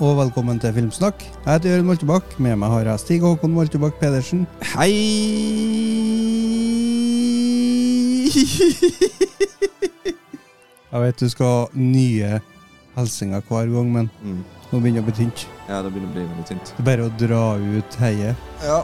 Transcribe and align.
og 0.00 0.16
velkommen 0.18 0.58
til 0.62 0.72
Filmsnakk. 0.76 1.22
Jeg 1.44 1.52
heter 1.52 1.70
Jørund 1.72 1.88
Moltebakk. 1.90 2.36
Med 2.40 2.56
meg 2.60 2.70
har 2.70 2.90
jeg 2.92 3.02
Stig 3.02 3.20
Håkon 3.24 3.54
Moltebakk 3.56 3.98
Pedersen. 4.00 4.46
Hei! 4.76 4.94
Jeg 10.88 11.02
vet 11.04 11.20
du 11.20 11.28
skal 11.28 11.46
ha 11.52 11.64
nye 11.76 12.38
hilsener 12.96 13.42
hver 13.48 13.68
gang, 13.74 13.90
men 13.92 14.10
Mm. 14.24 14.44
nå 14.72 14.80
begynner 14.80 15.00
det 15.00 15.04
å 15.04 15.08
bli 15.08 15.16
tynt. 15.24 15.46
Ja, 15.68 15.82
det 15.82 15.92
begynner 15.92 16.08
å 16.08 16.12
bli 16.14 16.22
veldig 16.22 16.46
tynt. 16.48 16.72
Det 16.76 16.80
er 16.80 16.84
bare 16.84 17.02
å 17.08 17.16
dra 17.18 17.56
ut 17.58 17.94
heiet. 18.00 18.36
Ja. 18.64 18.82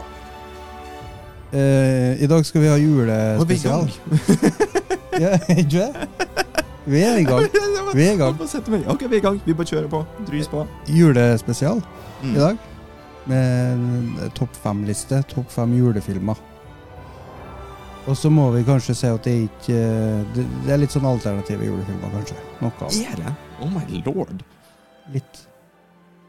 Eh, 1.53 2.23
I 2.23 2.27
dag 2.27 2.45
skal 2.45 2.61
vi 2.61 2.67
ha 2.67 2.75
julespesial. 2.77 3.87
Nå 3.87 3.89
i 3.89 3.89
julespesial. 3.89 3.89
gang. 3.89 4.71
Ja, 5.15 5.29
ikke 5.47 5.69
det? 5.69 6.44
Vi 6.85 7.01
er 7.01 7.17
i 7.17 7.23
gang. 7.25 7.47
Vi 7.95 8.03
er 8.05 8.13
i 8.13 8.17
gang. 8.19 8.35
Ok, 8.91 9.05
vi 9.07 9.15
er 9.15 9.19
i 9.21 9.23
gang. 9.23 9.37
Vi 9.45 9.53
bare 9.55 9.69
kjører 9.69 9.87
på. 9.89 10.01
Drys 10.27 10.49
på. 10.51 10.65
Julespesial 10.91 11.81
Mm. 12.23 12.31
i 12.35 12.39
dag. 12.39 12.57
Med 13.29 14.31
topp 14.37 14.55
fem-liste. 14.63 15.19
Topp 15.29 15.49
fem 15.51 15.73
julefilmer. 15.77 16.37
Og 18.07 18.17
så 18.17 18.29
må 18.29 18.49
vi 18.53 18.61
kanskje 18.67 18.95
si 18.95 19.07
at 19.09 19.23
det 19.25 19.33
er 19.33 19.43
ikke 19.47 19.79
Det 20.35 20.45
det 20.65 20.73
er 20.75 20.77
litt 20.81 20.93
sånn 20.93 21.07
alternative 21.09 21.65
julefilmer, 21.65 22.11
kanskje. 22.13 22.37
Noe 22.61 22.71
av. 22.85 22.93
Er 23.01 23.15
det? 23.23 23.33
Oh 23.61 23.69
my 23.73 24.01
lord. 24.05 24.43
Litt. 25.13 25.41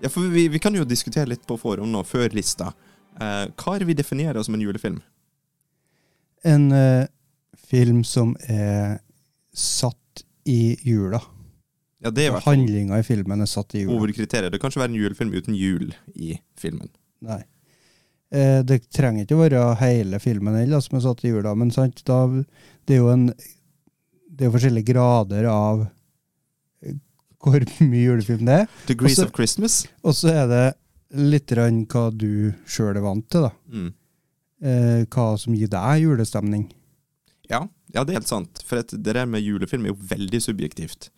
Ja, 0.02 0.08
for 0.12 0.28
vi, 0.32 0.46
vi 0.52 0.58
kan 0.60 0.74
jo 0.76 0.84
diskutere 0.88 1.28
litt 1.30 1.44
på 1.48 1.56
forhånd 1.60 1.92
nå, 1.92 2.02
før 2.04 2.32
lista. 2.36 2.72
Eh, 3.20 3.44
hva 3.56 3.74
er 3.74 3.78
det 3.84 3.90
vi 3.90 3.96
definerer 3.98 4.42
som 4.44 4.54
en 4.56 4.64
julefilm? 4.64 4.98
En 6.44 6.66
eh, 6.72 7.06
film 7.68 8.02
som 8.04 8.34
er 8.48 8.98
satt 9.56 9.96
i 10.46 10.76
jula. 10.86 11.20
Ja, 12.04 12.10
det 12.14 12.26
er 12.28 12.40
Handlinga 12.44 12.98
i 13.00 13.04
filmen 13.06 13.40
er 13.42 13.48
satt 13.50 13.74
i 13.74 13.82
jula. 13.84 13.96
hovedkriteriet. 13.98 14.52
Det 14.52 14.60
kan 14.60 14.70
ikke 14.70 14.82
være 14.84 14.92
en 14.92 15.00
julefilm 15.00 15.32
uten 15.34 15.56
jul 15.58 15.92
i 16.14 16.36
filmen. 16.60 16.90
Nei. 17.24 17.40
Eh, 18.30 18.60
det 18.66 18.82
trenger 18.90 19.24
ikke 19.24 19.36
å 19.38 19.42
være 19.44 19.62
hele 19.80 20.18
filmen 20.22 20.56
heller 20.58 20.82
som 20.84 20.98
er 20.98 21.04
satt 21.06 21.24
i 21.24 21.30
jula, 21.30 21.54
men 21.56 21.70
sant, 21.74 22.02
da, 22.04 22.24
det 22.86 22.96
er 22.96 23.00
jo 23.04 23.12
en 23.12 23.28
Det 24.36 24.44
er 24.44 24.50
jo 24.50 24.56
forskjellige 24.58 24.90
grader 24.92 25.46
av 25.48 25.86
eh, 26.84 26.96
hvor 27.40 27.62
mye 27.88 28.02
julefilm 28.04 28.44
det 28.44 28.56
er. 28.62 28.66
Degrees 28.90 29.16
Også- 29.18 29.24
of 29.30 29.32
Christmas. 29.32 29.76
Og 30.04 30.12
så 30.18 30.28
er 30.34 30.46
det 30.50 30.64
litt 31.16 31.46
grann 31.48 31.86
hva 31.86 32.10
du 32.12 32.52
sjøl 32.68 32.98
er 32.98 33.00
vant 33.06 33.24
til, 33.32 33.46
da. 33.46 33.52
Mm. 33.72 33.92
Eh, 34.66 35.04
hva 35.08 35.38
som 35.40 35.54
gir 35.56 35.68
deg 35.72 36.02
julestemning. 36.02 36.66
Ja, 37.48 37.62
ja, 37.96 38.04
det 38.04 38.12
er 38.12 38.20
helt 38.20 38.30
sant. 38.30 38.62
For 38.66 38.82
det 38.84 39.14
der 39.16 39.28
med 39.28 39.44
julefilm 39.44 39.86
er 39.86 39.94
jo 39.94 40.08
veldig 40.10 40.40
subjektivt. 40.44 41.10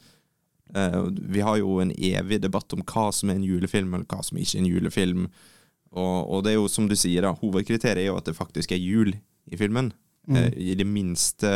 Uh, 0.76 1.08
vi 1.32 1.42
har 1.42 1.58
jo 1.58 1.78
en 1.82 1.90
evig 1.92 2.40
debatt 2.44 2.72
om 2.76 2.84
hva 2.86 3.08
som 3.14 3.32
er 3.32 3.40
en 3.40 3.46
julefilm, 3.46 3.94
eller 3.96 4.06
hva 4.08 4.22
som 4.24 4.38
ikke 4.38 4.54
er 4.56 4.62
en 4.62 4.70
julefilm. 4.70 5.24
Og, 5.90 6.16
og 6.28 6.44
det 6.44 6.52
er 6.52 6.58
jo 6.58 6.68
som 6.70 6.88
du 6.88 6.94
sier, 6.98 7.24
da, 7.24 7.32
hovedkriteriet 7.40 8.04
er 8.04 8.10
jo 8.10 8.18
at 8.20 8.28
det 8.28 8.36
faktisk 8.36 8.76
er 8.76 8.82
jul 8.82 9.14
i 9.48 9.58
filmen. 9.60 9.90
Mm. 10.28 10.38
Uh, 10.38 10.50
I 10.54 10.76
det 10.78 10.86
minste 10.86 11.54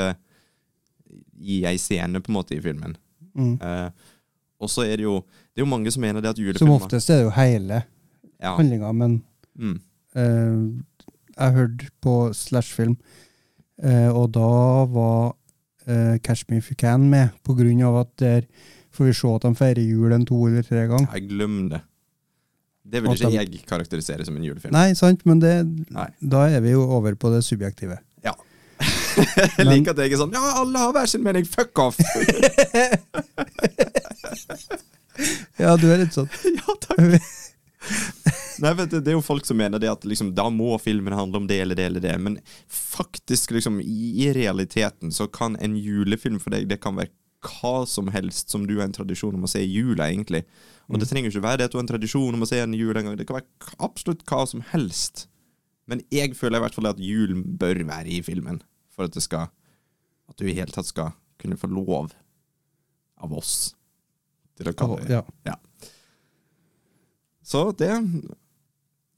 i 1.43 1.63
ei 1.69 1.77
scene, 1.81 2.23
på 2.23 2.33
en 2.33 2.39
måte, 2.41 2.57
i 2.57 2.65
filmen. 2.65 2.97
Mm. 3.37 3.55
Uh, 3.63 4.19
og 4.63 4.71
så 4.71 4.85
er 4.87 5.01
det 5.01 5.07
jo 5.07 5.23
Det 5.25 5.61
er 5.61 5.65
jo 5.65 5.71
mange 5.71 5.91
som 5.91 6.03
mener 6.05 6.21
det 6.21 6.29
at 6.29 6.59
Som 6.61 6.71
oftest 6.71 7.11
er 7.11 7.23
det 7.23 7.25
jo 7.25 7.31
hele 7.35 7.83
ja, 8.43 8.53
handlinga, 8.57 8.93
men 8.93 9.23
mm, 9.55 9.79
jeg 11.37 11.55
hørte 11.57 11.91
på 12.03 12.15
Slashfilm, 12.35 12.97
eh, 12.97 13.21
og 14.13 14.29
da 14.35 14.51
var 14.93 15.33
eh, 15.87 16.19
Catch 16.23 16.47
Me 16.51 16.61
If 16.63 16.71
You 16.71 16.79
Can 16.79 17.09
med, 17.11 17.33
på 17.43 17.57
grunn 17.59 17.83
av 17.87 18.03
at 18.05 18.13
der 18.23 18.47
får 18.93 19.09
vi 19.09 19.17
se 19.17 19.33
at 19.33 19.47
de 19.47 19.55
feirer 19.59 19.83
jul 19.83 20.13
en 20.15 20.27
to 20.29 20.39
eller 20.47 20.63
tre 20.67 20.87
ganger. 20.91 21.09
Jeg 21.17 21.29
glemmer 21.33 21.75
det. 21.77 21.83
Det 22.93 23.01
vil 23.03 23.15
ikke 23.15 23.31
jeg 23.33 23.61
karakterisere 23.69 24.25
som 24.27 24.37
en 24.37 24.45
julefilm. 24.45 24.75
Nei, 24.75 24.93
sant, 24.99 25.23
men 25.29 25.41
det, 25.41 25.55
Nei. 25.95 26.09
da 26.21 26.49
er 26.51 26.61
vi 26.65 26.75
jo 26.75 26.83
over 26.99 27.15
på 27.15 27.31
det 27.35 27.45
subjektive. 27.47 27.99
jeg 29.59 29.67
liker 29.69 29.93
at 29.93 30.01
jeg 30.03 30.15
er 30.15 30.19
sånn 30.19 30.33
Ja, 30.35 30.41
alle 30.63 30.81
har 30.81 30.95
hver 30.97 31.11
sin 31.11 31.23
mening. 31.23 31.47
Fuck 31.47 31.79
off! 31.83 31.99
Ja, 35.61 35.75
du 35.77 35.85
er 35.93 36.01
litt 36.01 36.15
sånn. 36.17 36.31
ja, 36.59 36.75
takk. 36.83 37.27
Nei, 38.63 38.75
vet 38.79 38.93
du, 38.93 39.01
Det 39.01 39.11
er 39.11 39.17
jo 39.17 39.25
folk 39.25 39.47
som 39.49 39.59
mener 39.59 39.81
det 39.83 39.91
at 39.91 40.05
liksom, 40.07 40.35
da 40.37 40.45
må 40.53 40.77
filmen 40.83 41.15
handle 41.17 41.41
om 41.43 41.49
det 41.51 41.59
eller 41.65 41.79
det 41.79 41.89
eller 41.89 42.05
det. 42.05 42.15
Men 42.21 42.39
faktisk, 42.69 43.55
liksom, 43.57 43.81
i, 43.81 44.27
i 44.27 44.29
realiteten 44.37 45.13
så 45.15 45.27
kan 45.27 45.57
en 45.59 45.77
julefilm 45.79 46.39
for 46.43 46.55
deg 46.55 46.69
Det 46.71 46.81
kan 46.83 46.99
være 46.99 47.13
hva 47.43 47.83
som 47.91 48.07
helst 48.15 48.53
som 48.55 48.69
du 48.69 48.77
har 48.77 48.87
en 48.87 48.95
tradisjon 48.95 49.35
om 49.35 49.49
å 49.49 49.51
se 49.51 49.65
i 49.65 49.71
jula, 49.73 50.07
egentlig. 50.07 50.45
Og 50.87 51.01
det 51.01 51.09
trenger 51.11 51.33
ikke 51.33 51.43
være 51.43 51.59
det 51.59 51.67
at 51.67 51.75
du 51.75 51.79
har 51.81 51.83
en 51.87 51.91
tradisjon 51.91 52.37
om 52.37 52.45
å 52.45 52.49
se 52.49 52.61
en 52.63 52.77
jul 52.77 52.95
en 52.95 53.09
gang. 53.09 53.17
Det 53.19 53.27
kan 53.27 53.41
være 53.41 53.75
absolutt 53.83 54.23
hva 54.29 54.45
som 54.47 54.63
helst. 54.71 55.27
Men 55.91 56.05
jeg 56.15 56.37
føler 56.39 56.61
i 56.61 56.65
hvert 56.67 56.77
fall 56.77 56.91
at 56.93 57.03
julen 57.03 57.43
bør 57.59 57.83
være 57.89 58.13
i 58.15 58.21
filmen. 58.23 58.63
For 58.95 59.09
at 59.09 59.17
det 59.17 59.25
skal 59.25 59.51
At 60.31 60.39
du 60.39 60.47
i 60.47 60.55
hele 60.55 60.71
tatt 60.73 60.87
skal 60.87 61.17
kunne 61.43 61.59
få 61.59 61.67
lov 61.69 62.13
av 63.23 63.33
oss 63.35 63.75
til 64.57 64.71
å 64.71 64.75
kalle 64.77 65.01
det 65.03 65.11
Ja. 65.49 65.57
Så 67.53 67.67
det 67.77 67.93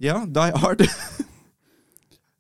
Ja, 0.03 0.25
Die 0.27 0.51
Hard. 0.65 0.85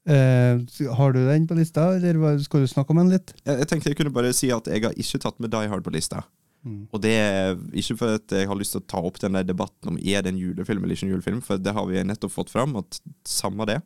Eh, 0.04 0.58
har 0.98 1.14
du 1.14 1.22
den 1.24 1.46
på 1.48 1.56
lista, 1.56 1.86
eller 1.96 2.36
skal 2.44 2.60
du 2.60 2.68
snakke 2.68 2.92
om 2.92 2.98
den 3.00 3.14
litt? 3.14 3.30
Jeg, 3.40 3.62
jeg 3.62 3.68
tenkte 3.70 3.88
jeg 3.88 3.96
kunne 3.96 4.12
bare 4.12 4.34
si 4.36 4.50
at 4.52 4.66
jeg 4.68 4.82
har 4.84 4.92
ikke 5.00 5.20
tatt 5.22 5.38
med 5.40 5.48
Die 5.54 5.70
Hard 5.72 5.80
på 5.86 5.94
lista. 5.94 6.18
Mm. 6.64 6.82
Og 6.92 7.00
det 7.00 7.12
er 7.16 7.56
ikke 7.76 7.96
for 8.02 8.18
at 8.18 8.34
jeg 8.36 8.48
har 8.50 8.58
lyst 8.60 8.72
til 8.76 8.82
å 8.82 8.86
ta 8.88 9.00
opp 9.00 9.16
den 9.20 9.36
der 9.36 9.46
debatten 9.48 9.94
om 9.94 9.96
er 10.00 10.20
det 10.24 10.34
en 10.34 10.40
julefilm 10.40 10.84
eller 10.84 10.96
ikke 10.96 11.08
en 11.08 11.14
julefilm, 11.14 11.40
for 11.44 11.60
det 11.60 11.72
har 11.76 11.88
vi 11.88 12.04
nettopp 12.04 12.34
fått 12.36 12.52
fram, 12.52 12.76
at 12.80 13.00
samme 13.28 13.64
det. 13.68 13.78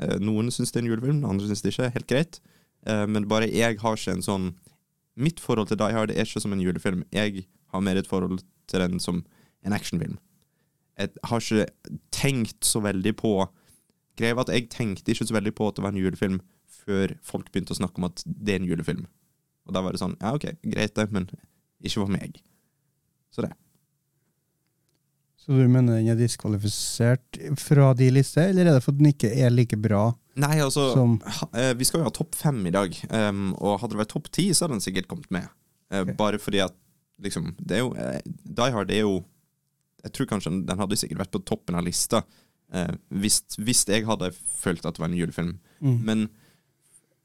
Eh, 0.00 0.16
Noen 0.20 0.48
syns 0.48 0.72
det 0.72 0.80
er 0.80 0.86
en 0.86 0.90
julefilm, 0.94 1.20
andre 1.28 1.48
syns 1.50 1.64
det 1.64 1.74
ikke. 1.74 1.92
Helt 1.98 2.08
greit. 2.08 2.40
Eh, 2.88 3.04
Men 3.04 3.28
bare 3.28 3.48
jeg 3.52 3.80
har 3.84 4.00
ikke 4.00 4.16
en 4.16 4.24
sånn 4.24 4.50
Mitt 5.20 5.40
forhold 5.42 5.68
til 5.68 5.76
Die 5.76 5.92
Hard 5.92 6.12
er 6.14 6.24
ikke 6.24 6.40
som 6.40 6.52
en 6.54 6.60
julefilm. 6.62 7.02
Jeg 7.12 7.42
har 7.74 7.82
mer 7.84 7.98
et 8.00 8.08
forhold 8.08 8.40
til 8.70 8.80
den 8.80 9.00
som 9.02 9.18
en 9.66 9.74
actionfilm. 9.76 10.16
Jeg 11.00 11.12
har 11.30 11.40
ikke 11.40 11.96
tenkt 12.14 12.66
så 12.68 12.82
veldig 12.84 13.14
på 13.18 13.32
Greia 14.20 14.36
var 14.36 14.44
at 14.44 14.52
jeg 14.52 14.68
tenkte 14.72 15.14
ikke 15.14 15.24
så 15.24 15.36
veldig 15.36 15.54
på 15.56 15.70
at 15.70 15.78
det 15.78 15.84
var 15.84 15.94
en 15.94 16.00
julefilm 16.02 16.40
før 16.82 17.14
folk 17.24 17.48
begynte 17.52 17.72
å 17.72 17.78
snakke 17.78 18.00
om 18.02 18.08
at 18.10 18.20
det 18.26 18.54
er 18.54 18.60
en 18.60 18.68
julefilm. 18.68 19.06
Og 19.68 19.74
da 19.76 19.82
var 19.84 19.94
det 19.94 20.02
sånn 20.02 20.16
Ja, 20.20 20.34
OK, 20.36 20.46
greit 20.74 20.96
det, 20.98 21.06
men 21.14 21.28
ikke 21.80 22.02
for 22.02 22.12
meg. 22.12 22.40
Så 23.32 23.44
det. 23.46 23.52
Så 25.40 25.56
du 25.56 25.64
mener 25.72 25.96
den 25.96 26.10
er 26.12 26.18
diskvalifisert 26.20 27.38
fra 27.58 27.94
de 27.96 28.10
lister, 28.12 28.50
eller 28.50 28.68
er 28.68 28.76
det 28.76 28.84
fordi 28.84 29.00
den 29.00 29.12
ikke 29.14 29.30
er 29.32 29.54
like 29.54 29.78
bra 29.80 30.10
Nei, 30.40 30.58
altså 30.62 30.90
som 30.94 31.16
eh, 31.56 31.72
Vi 31.78 31.86
skal 31.88 32.02
jo 32.02 32.06
ha 32.06 32.12
topp 32.14 32.36
fem 32.38 32.60
i 32.68 32.72
dag, 32.74 32.94
um, 33.08 33.50
og 33.56 33.80
hadde 33.80 33.96
det 33.96 34.02
vært 34.02 34.12
topp 34.12 34.28
ti, 34.36 34.50
så 34.54 34.66
hadde 34.66 34.76
den 34.76 34.84
sikkert 34.84 35.08
kommet 35.10 35.30
med. 35.32 35.48
Eh, 35.90 36.04
Ok. 36.04 36.12
Bare 36.20 36.38
fordi 36.38 36.60
at 36.62 36.76
liksom 37.20 37.54
Det 37.58 37.78
er 37.78 37.82
jo 37.82 37.90
eh, 37.98 38.20
Die 38.46 38.70
Hard 38.76 38.92
er 38.94 39.02
jo 39.02 39.16
Jeg 40.04 40.12
tror 40.16 40.26
kanskje 40.26 40.52
den- 40.66 40.78
hadde 40.78 40.96
sikkert 40.96 41.18
vært 41.24 41.34
på 41.36 41.44
toppen 41.44 41.76
av 41.76 41.84
lista 41.84 42.22
eh, 42.74 42.92
hvis, 43.10 43.42
hvis 43.58 43.84
jeg 43.88 44.06
hadde 44.08 44.32
følt 44.60 44.86
at 44.86 44.94
det 44.96 45.02
var 45.02 45.10
en 45.10 45.18
julefilm. 45.18 45.58
mm. 45.80 45.98
Men 46.04 46.28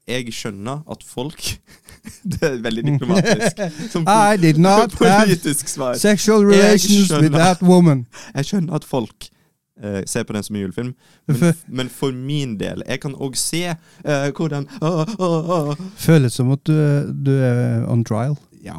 jeg 0.06 0.30
skjønner 0.30 0.84
at 0.90 1.02
folk 1.02 1.40
Det 2.30 2.42
er 2.42 2.60
veldig 2.62 2.82
diplomatisk. 2.86 3.62
Som 3.92 4.04
I 4.06 4.36
did 4.38 4.58
not 4.58 4.92
politisk 5.00 5.68
svar. 5.68 5.96
sexual 5.98 6.46
Jeg 6.54 6.80
skjønner, 6.80 7.22
with 7.22 7.32
that 7.34 7.62
woman. 7.62 8.06
Jeg 8.34 8.44
skjønner 8.52 8.74
at 8.74 8.84
folk 8.84 9.30
Uh, 9.76 10.00
ser 10.08 10.22
på 10.24 10.32
den 10.32 10.40
som 10.42 10.56
en 10.56 10.62
julefilm, 10.62 10.94
men, 11.28 11.54
men 11.68 11.88
for 11.92 12.08
min 12.16 12.54
del 12.56 12.80
Jeg 12.88 13.00
kan 13.02 13.12
òg 13.12 13.34
se 13.36 13.74
uh, 13.74 14.28
hvordan 14.32 14.64
uh. 14.80 15.74
Føles 16.00 16.32
som 16.32 16.48
at 16.54 16.62
du, 16.64 16.72
du 17.12 17.28
er 17.44 17.84
on 17.84 18.00
trial. 18.08 18.38
Ja, 18.64 18.78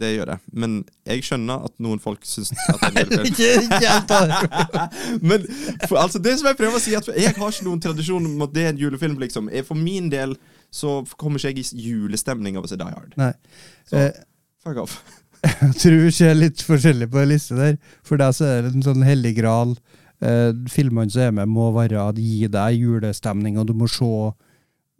det 0.00 0.10
gjør 0.12 0.30
det. 0.32 0.36
Men 0.52 0.76
jeg 1.08 1.24
skjønner 1.26 1.66
at 1.68 1.74
noen 1.82 2.00
folk 2.02 2.24
syns 2.28 2.52
at 2.52 2.84
det 2.94 3.02
er 3.02 3.10
julefilm. 3.26 4.70
Men 5.30 5.46
for, 5.86 5.98
altså, 6.02 6.20
det 6.22 6.36
som 6.38 6.50
jeg 6.50 6.58
prøver 6.60 6.78
å 6.78 6.82
si, 6.82 6.94
at 6.98 7.08
jeg 7.12 7.34
har 7.36 7.52
ikke 7.52 7.66
noen 7.68 7.82
tradisjon 7.84 8.28
om 8.28 8.46
at 8.46 8.54
det 8.54 8.64
er 8.66 8.72
en 8.74 8.80
julefilm. 8.80 9.18
liksom. 9.22 9.50
For 9.68 9.78
min 9.78 10.10
del 10.12 10.36
så 10.74 10.98
kommer 11.16 11.40
ikke 11.40 11.54
jeg 11.54 11.66
i 11.76 11.86
julestemning 11.90 12.58
av 12.58 12.66
å 12.66 12.70
se 12.70 12.78
Die 12.80 12.90
Hard. 12.92 13.14
Nei. 13.20 13.32
Så 13.88 14.00
Eh, 14.06 14.24
fuck 14.64 14.80
off. 14.82 14.98
jeg 15.46 15.76
tror 15.78 16.00
vi 16.02 16.10
ser 16.14 16.34
litt 16.36 16.62
forskjellig 16.64 17.08
på 17.12 17.22
den 17.22 17.32
liste 17.34 17.56
der. 17.58 17.78
For 18.06 18.20
deg 18.20 18.34
så 18.36 18.48
er 18.50 18.66
det 18.66 18.74
en 18.74 18.84
sånn 18.84 19.04
hellig 19.06 19.36
gral. 19.38 19.76
Eh, 20.24 20.50
filmene 20.72 21.12
som 21.12 21.26
er 21.26 21.34
med, 21.40 21.52
må 21.52 21.70
være 21.76 22.00
at 22.08 22.18
gi 22.20 22.48
deg 22.50 22.80
julestemning, 22.80 23.58
og 23.60 23.68
du 23.68 23.74
må 23.76 23.88
se 23.90 24.10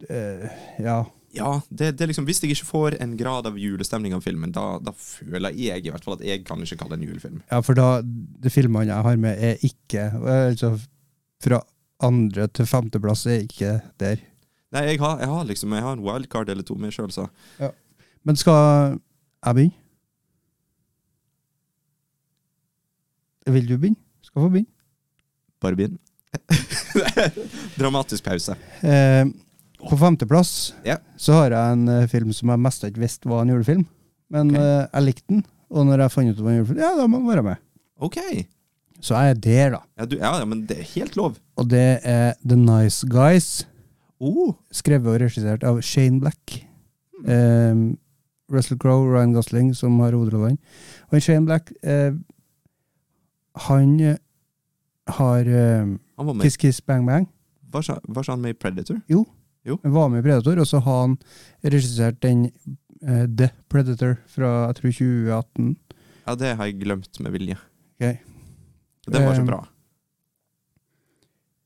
eh, 0.09 0.47
Ja. 0.83 1.03
Ja, 1.35 1.61
det, 1.69 1.91
det 1.99 2.07
liksom, 2.07 2.25
Hvis 2.25 2.39
jeg 2.41 2.53
ikke 2.53 2.65
får 2.69 2.95
en 3.03 3.17
grad 3.19 3.47
av 3.49 3.57
julestemning 3.59 4.13
av 4.15 4.23
filmen, 4.23 4.53
da, 4.55 4.77
da 4.79 4.93
føler 4.95 5.55
jeg 5.55 5.83
i 5.85 5.91
hvert 5.91 6.05
fall 6.05 6.15
at 6.15 6.23
jeg 6.25 6.45
kan 6.47 6.61
ikke 6.63 6.77
kalle 6.79 6.95
det 6.95 7.01
en 7.01 7.09
julefilm. 7.09 7.41
Ja, 7.51 7.59
for 7.65 7.77
da, 7.77 7.87
de 8.03 8.51
filmene 8.53 8.87
jeg 8.89 9.07
har 9.09 9.19
med, 9.21 9.41
er 9.43 9.59
ikke 9.67 10.07
Altså, 10.17 10.71
fra 11.43 11.59
andre 12.03 12.47
til 12.53 12.69
femteplass 12.69 13.25
er 13.29 13.43
ikke 13.43 13.73
der. 13.99 14.23
Nei, 14.75 14.83
jeg 14.91 14.99
har, 14.99 15.19
jeg 15.23 15.31
har 15.31 15.45
liksom 15.47 15.73
Jeg 15.73 15.83
har 15.85 15.95
en 15.95 16.03
wildcard 16.05 16.49
eller 16.51 16.65
to 16.67 16.75
med 16.79 16.95
sjøl, 16.95 17.11
så 17.13 17.27
Ja. 17.59 17.71
Men 18.27 18.35
skal 18.35 18.97
jeg 19.45 19.55
begynne? 19.55 19.77
Vil 23.47 23.67
du 23.69 23.77
begynne? 23.77 24.01
Skal 24.27 24.41
få 24.43 24.49
begynne. 24.51 24.73
Bare 25.63 25.75
begynn. 25.79 25.99
Dramatisk 27.79 28.23
pause. 28.27 28.55
Eh, 28.83 29.25
på 29.77 29.97
femteplass 29.99 30.73
Ja. 30.85 30.97
så 31.17 31.37
har 31.37 31.53
jeg 31.53 31.77
en 31.77 31.87
eh, 31.93 32.07
film 32.09 32.33
som 32.33 32.49
jeg 32.49 32.63
mest 32.65 32.83
ikke 32.87 33.03
visste 33.03 33.29
var 33.29 33.43
en 33.43 33.53
julefilm. 33.53 33.85
Men 34.33 34.51
okay. 34.51 34.63
eh, 34.63 34.87
jeg 34.93 35.07
likte 35.07 35.27
den, 35.31 35.45
og 35.69 35.87
når 35.87 36.03
jeg 36.05 36.15
fant 36.15 36.31
ut 36.31 36.37
det 36.37 36.45
var 36.45 36.51
en 36.51 36.59
julefilm, 36.61 36.83
ja, 36.83 36.91
da 36.97 37.07
må 37.07 37.21
den 37.21 37.29
være 37.29 37.45
med. 37.45 37.63
OK. 38.01 38.19
Så 38.99 39.13
jeg 39.13 39.35
er 39.35 39.41
der, 39.41 39.75
da. 39.77 39.81
Ja, 39.99 40.05
du, 40.09 40.17
ja, 40.17 40.45
men 40.45 40.65
det 40.69 40.79
er 40.81 40.91
helt 40.95 41.15
lov. 41.19 41.37
Og 41.57 41.69
det 41.69 41.99
er 42.03 42.33
The 42.41 42.57
Nice 42.57 43.05
Guys, 43.07 43.67
Oh, 44.17 44.55
skrevet 44.73 45.11
og 45.11 45.19
regissert 45.21 45.61
av 45.67 45.77
Shane 45.85 46.17
Black. 46.23 46.55
Eh, 47.29 47.81
Russell 48.49 48.79
Crowe, 48.81 49.05
Ryan 49.11 49.35
Gosling, 49.35 49.75
som 49.77 49.99
har 50.01 50.15
hovedrollene. 50.17 50.57
Og 51.11 51.21
Shane 51.21 51.45
Black, 51.45 51.69
eh, 51.83 52.13
han 53.67 53.99
eh, 53.99 54.17
har 55.19 55.39
eh, 55.45 55.85
han. 56.17 56.39
Kiss 56.41 56.57
Kiss 56.57 56.81
Bang 56.81 57.05
Bang. 57.05 57.27
Var 57.71 57.99
var 58.07 58.31
han 58.31 58.41
med 58.41 58.55
i 58.55 58.57
Predator? 58.57 59.01
Han 59.75 59.95
var 59.95 60.11
med 60.13 60.23
i 60.23 60.27
Predator, 60.27 60.61
og 60.63 60.69
så 60.69 60.81
har 60.85 61.01
han 61.03 61.17
regissert 61.63 62.21
den 62.23 62.47
uh, 63.03 63.25
The 63.27 63.51
Predator 63.71 64.17
fra 64.31 64.53
jeg 64.69 64.79
tror 64.79 64.95
2018. 65.01 65.75
Ja, 66.27 66.35
det 66.39 66.55
har 66.59 66.69
jeg 66.69 66.79
glemt 66.83 67.19
med 67.23 67.35
vilje. 67.35 67.59
Okay. 67.97 68.17
Den 69.07 69.27
var 69.27 69.37
så 69.37 69.45
bra. 69.47 69.61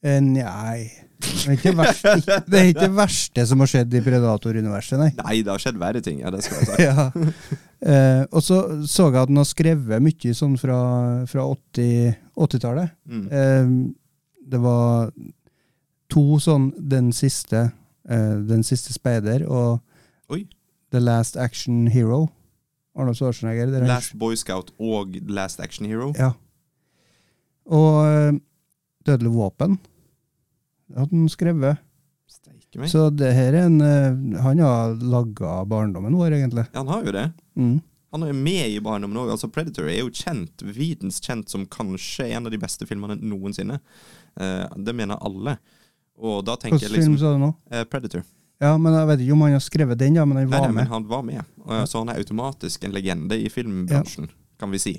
Eh, 0.01 0.21
nei 0.21 0.89
det 1.21 1.57
er, 1.69 1.75
verste, 1.77 2.13
det 2.49 2.59
er 2.59 2.69
ikke 2.71 2.87
det 2.87 2.95
verste 2.97 3.43
som 3.49 3.61
har 3.61 3.69
skjedd 3.69 3.93
i 3.97 4.01
Predator-universet, 4.05 4.97
nei. 4.99 5.09
Nei, 5.19 5.35
det 5.45 5.53
har 5.53 5.61
skjedd 5.61 5.77
verre 5.81 6.01
ting. 6.03 6.21
Ja, 6.23 6.31
det 6.33 6.43
skal 6.45 6.61
jeg 6.61 6.69
si. 6.69 6.85
ja. 6.89 7.05
eh, 7.85 8.23
og 8.29 8.41
så 8.45 8.61
så 8.89 9.09
jeg 9.09 9.21
at 9.21 9.31
han 9.31 9.41
har 9.41 9.49
skrevet 9.49 10.03
mye 10.03 10.33
sånn 10.37 10.57
fra, 10.61 10.79
fra 11.29 11.45
80 11.45 12.17
80-tallet. 12.41 12.95
Mm. 13.11 13.27
eh, 13.29 13.75
det 14.51 14.59
var 14.59 15.11
to 16.11 16.39
sånn 16.43 16.71
Den 16.75 17.11
siste 17.15 17.69
eh, 18.09 18.37
Den 18.47 18.63
siste 18.63 18.93
speider 18.93 19.45
og 19.47 19.81
Oi. 20.31 20.45
The 20.91 20.99
Last 20.99 21.37
Action 21.37 21.87
Hero. 21.91 22.29
Arnold 22.95 23.17
Schwarzenegger. 23.19 23.71
Last 23.87 24.15
Boy 24.19 24.35
Scout 24.35 24.71
og 24.79 25.15
Last 25.27 25.59
Action 25.59 25.87
Hero. 25.87 26.11
Ja. 26.17 26.33
Og 27.71 28.01
uh, 28.03 28.39
Dødelig 29.07 29.31
våpen 29.33 29.79
hadde 30.93 31.15
han 31.15 31.29
skrevet. 31.31 31.79
Så 32.87 33.09
det 33.11 33.33
her 33.35 33.55
er 33.57 33.65
en 33.67 33.81
uh, 33.83 34.41
Han 34.45 34.59
har 34.63 34.93
laga 35.03 35.61
barndommen 35.67 36.15
vår, 36.15 36.37
egentlig. 36.37 36.67
Ja, 36.71 36.83
han 36.83 36.91
har 36.91 37.07
jo 37.07 37.15
det. 37.15 37.25
Mm. 37.59 37.79
Han 38.11 38.23
er 38.27 38.35
med 38.35 38.73
i 38.75 38.79
Barndommen 38.83 39.19
òg. 39.21 39.31
Altså, 39.31 39.47
Predator 39.51 39.87
er 39.87 40.01
jo 40.01 40.11
kjent, 40.11 40.63
videnskjent 40.63 41.51
som 41.51 41.63
kanskje 41.71 42.27
en 42.35 42.47
av 42.47 42.51
de 42.51 42.59
beste 42.59 42.87
filmene 42.87 43.15
noensinne. 43.19 43.79
Uh, 44.35 44.67
det 44.75 44.95
mener 44.95 45.19
alle. 45.23 45.57
Og 46.21 46.43
da 46.45 46.53
tenker 46.55 46.77
Hvilken 46.77 46.87
jeg 46.95 47.01
film 47.03 47.15
liksom 47.15 47.19
sa 47.21 47.33
du 47.33 47.39
nå? 47.41 47.49
eh, 47.73 47.83
Predator. 47.89 48.23
Ja, 48.61 48.75
men 48.77 48.93
Jeg 48.93 49.07
vet 49.09 49.21
ikke 49.23 49.33
om 49.33 49.41
han 49.41 49.55
har 49.55 49.63
skrevet 49.65 49.97
den, 49.97 50.15
ja, 50.19 50.25
men 50.29 50.37
han 50.37 50.49
var 50.51 50.59
nei, 50.61 50.67
men 50.67 50.75
med. 50.83 50.87
han 50.93 51.07
var 51.09 51.23
med. 51.25 51.45
Og, 51.65 51.87
så 51.89 51.97
han 52.03 52.09
er 52.13 52.19
automatisk 52.21 52.83
en 52.85 52.93
legende 52.93 53.39
i 53.41 53.49
filmbransjen, 53.49 54.29
kan 54.61 54.69
vi 54.69 54.77
si. 54.83 54.93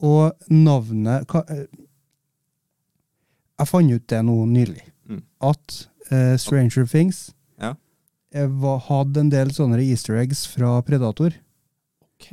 Og 0.00 0.32
navnet 0.52 1.26
hva, 1.28 1.42
eh, 1.52 1.66
Jeg 3.58 3.68
fant 3.70 3.92
ut 3.92 4.06
det 4.12 4.22
nå 4.24 4.34
nylig. 4.50 4.82
Mm. 5.08 5.22
At 5.48 5.76
eh, 6.10 6.36
Stranger 6.40 6.86
Things 6.86 7.30
Ja. 7.60 7.74
var, 8.32 8.78
hadde 8.88 9.20
en 9.20 9.30
del 9.32 9.52
sånne 9.54 9.78
easter 9.80 10.16
eggs 10.20 10.46
fra 10.46 10.82
Predator. 10.84 11.32
Ok. 12.04 12.32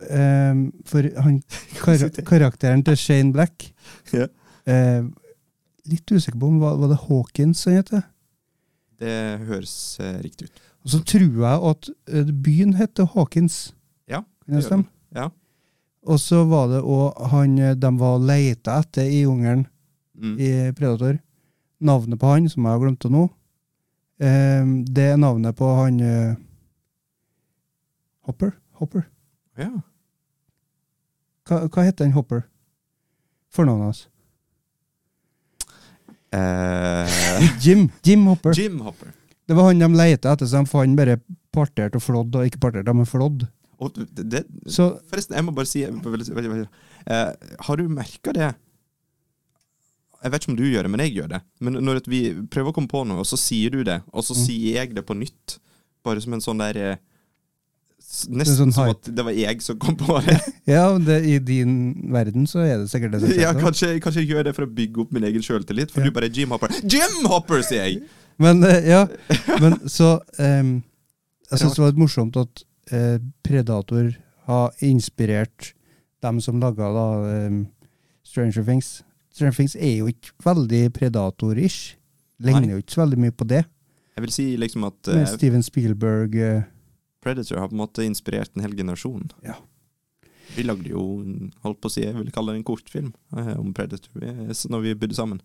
Eh, 0.00 0.54
for 0.86 1.10
han, 1.22 1.42
kar 1.78 2.06
karakteren 2.26 2.82
til 2.86 2.96
Shane 2.98 3.32
Black 3.34 3.72
Ja. 4.12 4.26
eh, 4.66 5.02
Litt 5.88 6.10
usikker 6.12 6.38
på 6.40 6.46
om 6.50 6.58
var, 6.60 6.76
det 6.90 6.98
Hawkins 7.08 7.64
han 7.64 7.78
heter. 7.78 8.02
Det 9.00 9.14
høres 9.48 9.72
eh, 10.00 10.18
riktig 10.20 10.50
ut. 10.50 10.60
Og 10.84 10.90
så 10.92 10.98
tror 11.04 11.22
jeg 11.40 11.62
at 11.70 11.88
eh, 12.12 12.32
byen 12.44 12.74
heter 12.76 13.08
Hawkins. 13.14 13.72
Ja, 14.08 14.20
det 14.46 14.60
gjør 14.60 14.74
den. 14.74 14.84
Ja. 15.16 15.30
Og 16.08 16.20
så 16.20 16.42
var 16.48 16.68
det 16.72 16.82
òg 16.84 17.16
han 17.32 17.58
eh, 17.58 17.74
de 17.76 17.90
var 18.00 18.18
leita 18.20 18.78
etter 18.84 19.08
i 19.08 19.22
jungelen 19.24 19.66
Mm. 20.20 20.34
i 20.36 20.48
Predator. 20.76 21.14
Navnet 21.80 22.18
på 22.20 22.28
han, 22.28 22.48
som 22.52 22.66
jeg 22.66 22.74
har 22.74 22.80
glemt 22.82 23.04
nå, 23.08 23.22
det 24.20 25.04
er 25.14 25.16
navnet 25.16 25.56
på 25.56 25.64
han 25.78 25.96
Hopper? 28.28 28.50
Hopper? 28.76 29.06
ja. 29.56 29.70
Hva, 31.48 31.62
hva 31.72 31.86
heter 31.88 32.04
han 32.04 32.12
Hopper? 32.12 32.42
Fornavnet 33.48 33.88
hans? 33.88 34.02
Eh, 36.32 37.16
Jim. 37.64 37.88
Jim 38.06 38.26
Hopper. 38.30 38.54
Jim 38.56 38.80
Hopper. 38.86 39.12
Det 39.48 39.56
var 39.58 39.66
han 39.70 39.80
de 39.82 39.88
leita 39.98 40.32
etter, 40.34 40.46
så 40.46 40.60
de 40.62 40.70
fant 40.70 40.96
bare 40.98 41.16
partert 41.54 41.96
og 41.98 42.02
flådd, 42.04 42.36
og 42.38 42.46
ikke 42.46 42.60
partert, 42.62 42.90
men 42.94 43.08
flådd. 43.08 43.48
Og 43.80 43.96
det, 43.96 44.26
det, 44.30 44.42
Så 44.70 44.90
forresten, 45.10 45.34
jeg 45.38 45.44
må 45.46 45.54
bare 45.56 45.66
si 45.66 45.82
eh, 45.82 47.30
Har 47.64 47.80
du 47.80 47.88
merka 47.88 48.34
det? 48.36 48.50
Jeg 50.20 50.32
vet 50.34 50.42
ikke 50.44 50.52
om 50.52 50.58
du 50.58 50.66
gjør 50.68 50.84
det, 50.84 50.90
men 50.92 51.00
jeg 51.00 51.14
gjør 51.16 51.30
det. 51.32 51.40
Men 51.64 51.78
når 51.80 52.02
vi 52.12 52.20
prøver 52.52 52.70
å 52.70 52.76
komme 52.76 52.92
på 52.92 53.00
noe, 53.08 53.22
og 53.24 53.28
så 53.28 53.38
sier 53.40 53.72
du 53.72 53.80
det, 53.88 54.02
og 54.12 54.22
så 54.26 54.36
Mm. 54.36 54.42
sier 54.44 54.74
jeg 54.76 54.94
det 54.94 55.06
på 55.08 55.16
nytt, 55.16 55.56
bare 56.04 56.20
som 56.20 56.34
en 56.36 56.44
sånn 56.44 56.60
der 56.60 56.76
eh, 56.76 56.96
Nesten 58.10 58.56
sånn 58.58 58.72
som 58.74 58.88
at 58.90 59.06
det 59.06 59.22
var 59.22 59.34
jeg 59.36 59.60
som 59.62 59.76
kom 59.80 59.94
på 59.98 60.16
det. 60.26 60.34
ja, 60.72 60.86
det, 60.98 61.20
i 61.30 61.36
din 61.38 61.74
verden 62.10 62.48
så 62.50 62.64
er 62.64 62.80
det 62.82 62.88
sikkert 62.90 63.14
det. 63.14 63.20
som 63.22 63.34
ja, 63.38 63.52
kanskje, 63.54 63.92
kanskje 64.02 64.24
jeg 64.24 64.32
gjør 64.34 64.48
det 64.48 64.54
for 64.56 64.66
å 64.66 64.72
bygge 64.80 65.04
opp 65.04 65.12
min 65.14 65.26
egen 65.28 65.44
sjøltillit, 65.46 65.92
for 65.94 66.02
Ja. 66.02 66.10
du 66.10 66.16
bare 66.16 66.26
er 66.26 66.34
Jim 66.34 66.50
Hopper. 67.30 67.62
Sier 67.62 67.86
jeg! 67.86 68.00
Men 68.42 68.64
eh, 68.64 68.88
ja, 68.88 69.02
men 69.60 69.74
så 69.92 70.14
um, 70.40 70.70
Jeg 71.50 71.60
syns 71.60 71.74
det 71.76 71.82
var 71.82 71.90
litt 71.90 71.98
morsomt 72.00 72.38
at 72.40 72.62
uh, 72.88 73.18
Predator 73.44 74.14
har 74.48 74.84
inspirert 74.86 75.74
dem 76.24 76.40
som 76.40 76.56
laga 76.62 76.88
da 76.94 77.06
um, 77.50 77.58
Stranger 78.24 78.64
Things. 78.64 79.02
Stranger 79.34 79.58
Things 79.58 79.76
er 79.76 79.98
jo 80.00 80.08
ikke 80.08 80.32
veldig 80.46 80.82
Predator-ish. 80.96 81.98
Ligner 82.40 82.74
jo 82.74 82.80
ikke 82.80 82.96
så 82.96 83.02
veldig 83.04 83.20
mye 83.26 83.36
på 83.36 83.46
det. 83.50 83.64
Jeg 84.16 84.24
vil 84.24 84.34
si 84.34 84.46
liksom 84.60 84.84
at 84.88 85.08
eh, 85.12 85.26
Steven 85.28 85.62
Spielberg 85.64 86.34
eh, 86.40 86.62
Predator 87.22 87.58
har 87.60 87.68
på 87.68 87.76
en 87.76 87.82
måte 87.82 88.04
inspirert 88.06 88.54
en 88.56 88.62
hel 88.64 88.76
generasjon. 88.78 89.30
Ja. 89.44 89.54
Vi 90.56 90.64
lagde 90.66 90.88
jo, 90.90 91.02
holdt 91.62 91.80
på 91.80 91.90
å 91.90 91.92
si, 91.94 92.02
jeg 92.02 92.16
vil 92.16 92.30
kalle 92.34 92.52
det 92.54 92.60
en 92.62 92.66
kortfilm 92.66 93.12
eh, 93.36 93.52
om 93.60 93.72
Predator 93.76 94.24
eh, 94.24 94.50
når 94.72 94.80
vi 94.86 94.94
bodde 94.98 95.14
sammen. 95.18 95.40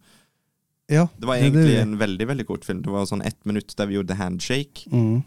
Ja. 0.89 1.07
Det 1.17 1.25
var 1.27 1.35
det- 1.37 1.51
det- 1.51 1.61
egentlig 1.65 1.81
en 1.81 1.97
veldig 1.97 2.27
veldig 2.27 2.45
kort 2.47 2.65
film. 2.65 2.81
Det 2.81 2.89
var 2.93 3.05
sånn 3.05 3.25
ett 3.25 3.43
minutt 3.45 3.75
der 3.75 3.87
vi 3.87 3.95
gjorde 3.99 4.15
handshake. 4.19 4.87
mm. 4.91 5.23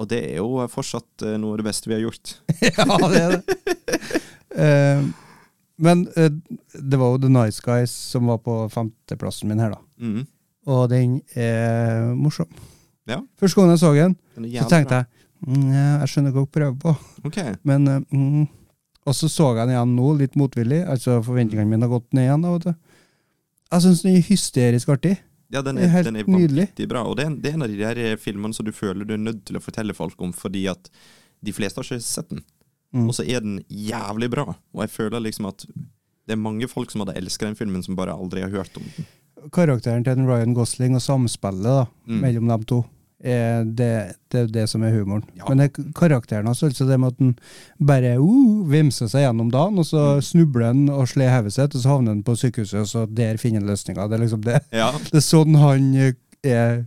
Og 0.00 0.08
det 0.08 0.22
er 0.32 0.36
jo 0.40 0.56
fortsatt 0.72 1.22
eh, 1.22 1.36
noe 1.38 1.52
av 1.52 1.58
det 1.60 1.66
beste 1.68 1.86
vi 1.90 1.94
har 1.94 2.00
gjort. 2.06 2.38
Ja, 2.62 2.96
det 3.08 3.20
er 3.20 3.34
det. 3.36 4.12
Eh, 4.56 5.02
men 5.82 6.06
eh, 6.16 6.30
det 6.80 6.98
var 6.98 7.12
jo 7.14 7.20
The 7.22 7.28
Nice 7.28 7.60
Guys 7.64 7.90
som 8.12 8.26
var 8.26 8.38
på 8.38 8.56
femteplassen 8.72 9.48
min 9.52 9.60
her, 9.62 9.70
da. 9.76 9.80
Mm. 10.00 10.26
Og 10.72 10.88
den 10.92 11.20
er 11.36 12.14
morsom. 12.16 12.48
Ja. 13.10 13.20
Første 13.40 13.60
gang 13.60 13.70
jeg 13.74 13.80
så 13.82 13.92
den, 13.96 14.16
Den 14.36 14.48
så 14.62 14.68
tenkte 14.70 15.02
jeg 15.02 15.06
jeg 15.46 16.08
skjønner 16.12 16.34
hva 16.34 16.44
hun 16.44 16.52
prøver 16.54 16.76
på. 16.82 16.92
Okay. 17.26 17.54
Men 17.66 17.88
eh, 17.88 18.00
mm. 18.12 18.48
Og 19.02 19.16
så 19.18 19.26
så 19.26 19.48
jeg 19.56 19.66
den 19.66 19.72
igjen 19.74 19.94
nå, 19.98 20.12
litt 20.20 20.36
motvillig. 20.38 20.84
Altså 20.86 21.16
Forventningene 21.26 21.66
mine 21.66 21.82
har 21.88 21.90
gått 21.90 22.12
ned 22.14 22.28
igjen. 22.28 22.44
da. 22.62 22.74
Jeg 23.72 23.82
syns 23.82 24.02
den 24.04 24.14
er 24.14 24.26
hysterisk 24.28 24.92
artig. 24.94 25.16
Ja, 25.52 25.60
den 25.66 25.76
er 25.80 25.88
er, 25.88 25.90
helt 25.96 26.06
den 26.06 26.20
er 26.20 26.28
vanvittig 26.28 26.86
bra. 26.88 27.02
Og 27.10 27.16
det 27.18 27.26
er, 27.26 27.34
det 27.42 27.50
er 27.50 27.56
en 27.58 27.64
av 27.66 27.72
de 27.72 27.80
der 27.80 27.98
eh, 27.98 28.14
filmene 28.16 28.54
som 28.54 28.64
du 28.64 28.70
føler 28.72 29.04
du 29.04 29.16
er 29.16 29.24
nødt 29.24 29.42
til 29.48 29.58
å 29.58 29.64
fortelle 29.64 29.96
folk 29.96 30.20
om, 30.22 30.30
fordi 30.32 30.68
at 30.70 30.86
de 31.42 31.52
fleste 31.52 31.82
har 31.82 31.88
ikke 31.88 31.98
sett 32.06 32.30
den. 32.30 32.44
Mm. 32.94 33.08
Og 33.08 33.16
så 33.18 33.26
er 33.26 33.42
den 33.42 33.58
jævlig 33.68 34.30
bra. 34.30 34.46
Og 34.72 34.84
jeg 34.84 34.94
føler 34.94 35.24
liksom 35.26 35.50
at 35.50 35.66
det 35.66 36.36
er 36.36 36.38
mange 36.38 36.68
folk 36.70 36.92
som 36.94 37.02
hadde 37.02 37.16
elsket 37.18 37.48
den 37.50 37.58
filmen, 37.58 37.82
som 37.82 37.98
bare 37.98 38.14
aldri 38.14 38.44
har 38.44 38.54
hørt 38.54 38.76
om 38.78 38.86
den. 38.94 39.08
Karakteren 39.50 40.04
til 40.06 40.22
Ryan 40.28 40.54
Gosling 40.54 40.94
og 40.94 41.02
samspillet 41.02 41.66
da, 41.66 41.86
Mm. 42.06 42.20
mellom 42.22 42.48
dem 42.54 42.64
to, 42.70 42.84
er 43.22 43.64
det, 43.64 43.88
det 44.32 44.40
er 44.40 44.46
det 44.52 44.64
som 44.70 44.82
er 44.82 44.92
humoren. 44.94 45.22
Ja. 45.38 45.44
Men 45.48 45.58
det, 45.62 45.68
er 45.70 45.92
karakteren 45.94 46.46
hans, 46.50 46.62
altså 46.66 46.86
det 46.88 46.98
med 47.00 47.12
at 47.12 47.20
han 47.22 47.34
bare 47.78 48.16
uh, 48.18 48.62
vimser 48.70 49.06
seg 49.10 49.24
gjennom 49.26 49.50
dagen, 49.54 49.78
og 49.78 49.86
så 49.86 50.02
Mm. 50.16 50.22
snubler 50.26 50.66
han 50.72 50.88
og 50.90 51.06
slår 51.08 51.30
hodet 51.36 51.52
sitt, 51.54 51.74
og 51.74 51.80
så 51.84 51.88
havner 51.92 52.12
han 52.16 52.22
på 52.26 52.34
sykehuset, 52.36 52.80
og 52.80 52.88
så 52.90 53.06
der 53.06 53.36
finner 53.38 53.60
han 53.62 53.68
løsninga. 53.70 54.08
Det 54.10 54.18
er 54.18 54.24
liksom 54.24 54.42
det. 54.46 54.60
Ja. 54.74 54.90
Det 55.12 55.20
er 55.20 55.26
sånn 55.26 55.54
han 55.60 55.94
eh, 55.94 56.12
er, 56.42 56.84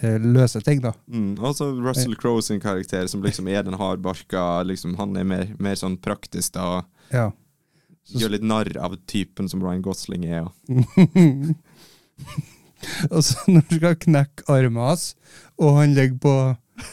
løse 0.00 0.32
løser 0.34 0.64
ting, 0.64 0.80
da. 0.82 0.92
Mm. 1.06 1.34
Og 1.38 1.54
så 1.58 1.68
Russell 1.76 2.16
Crowe 2.16 2.42
sin 2.42 2.60
karakter, 2.60 3.06
som 3.06 3.22
liksom 3.22 3.48
er 3.52 3.62
den 3.62 3.76
hardbarka 3.78 4.62
liksom, 4.66 4.96
Han 4.98 5.16
er 5.20 5.24
mer, 5.28 5.46
mer 5.58 5.74
sånn 5.78 5.96
praktisk, 6.00 6.52
da. 6.56 6.82
Ja. 7.12 7.30
Så- 8.04 8.18
Gjør 8.20 8.34
litt 8.34 8.42
narr 8.44 8.68
av 8.80 8.96
typen 9.06 9.48
som 9.48 9.62
Ryan 9.64 9.82
Gosling 9.84 10.24
er. 10.28 10.48
og 13.10 13.20
så 13.24 13.36
når 13.48 13.62
du 13.70 13.76
skal 13.78 13.96
knekke 14.04 14.44
armen 14.52 14.82
hans, 14.84 15.14
og 15.60 15.78
han 15.78 15.94
ligger 15.96 16.18
på 16.22 16.34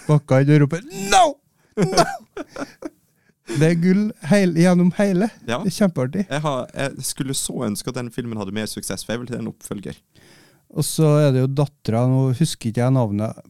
bakka 0.08 0.42
og 0.42 0.62
roper 0.66 0.82
'no!' 0.86 1.36
no! 1.82 2.02
Det 3.52 3.68
er 3.68 3.80
gull 3.82 4.04
heil, 4.30 4.54
gjennom 4.56 4.92
hele. 4.96 5.28
Ja. 5.48 5.60
Det 5.64 5.72
er 5.72 5.78
kjempeartig. 5.82 6.26
Jeg, 6.30 6.42
har, 6.46 6.70
jeg 6.76 7.06
skulle 7.08 7.36
så 7.36 7.66
ønske 7.68 7.92
at 7.92 7.98
den 8.00 8.12
filmen 8.14 8.40
hadde 8.40 8.54
mer 8.56 8.70
suksess, 8.70 9.04
for 9.04 9.16
jeg 9.16 9.24
vil 9.24 9.32
til 9.32 9.42
en 9.42 9.52
oppfølger. 9.52 9.98
Og 10.72 10.88
så 10.88 11.10
er 11.26 11.34
det 11.36 11.44
jo 11.44 11.50
dattera, 11.52 12.06
nå 12.08 12.30
husker 12.38 12.72
ikke 12.72 12.84
jeg 12.86 12.96
navnet 12.96 13.42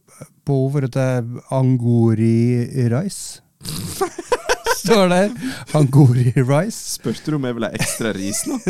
på 0.42 0.56
henne, 0.56 0.72
for 0.74 0.88
at 0.88 0.96
det 0.96 1.06
er 1.18 1.54
Angori 1.54 2.88
Rice. 2.90 3.42
Står 4.82 5.12
der. 5.12 5.30
Angori 5.78 6.32
Rice. 6.34 6.98
Du 7.22 7.36
om 7.36 7.46
jeg 7.46 7.58
ville 7.58 7.70
ha 7.70 7.78
ekstra 7.78 8.14
ris 8.16 8.46
nå? 8.50 8.58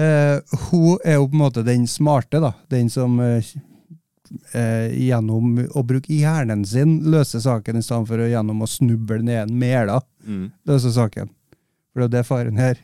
Eh, 0.00 0.38
hun 0.70 1.00
er 1.04 1.16
jo 1.18 1.24
på 1.26 1.34
en 1.34 1.40
måte 1.42 1.62
den 1.66 1.82
smarte, 1.90 2.38
da. 2.40 2.52
Den 2.70 2.86
som 2.88 3.18
eh, 3.20 3.42
eh, 4.54 4.90
gjennom 5.08 5.58
å 5.74 5.82
bruke 5.86 6.12
hjernen 6.14 6.64
sin 6.68 6.98
løse 7.10 7.40
saken, 7.42 7.78
i 7.80 7.84
stedet 7.84 8.08
for 8.10 8.22
å, 8.22 8.28
gjennom 8.30 8.62
å 8.62 8.68
snuble 8.70 9.22
ned 9.24 9.46
en 9.48 9.58
mæla 9.58 10.00
Mm. 10.20 10.50
løse 10.68 10.90
saken. 10.92 11.30
For 11.92 12.02
det 12.02 12.10
er 12.10 12.16
det 12.18 12.26
faren 12.28 12.58
her. 12.60 12.80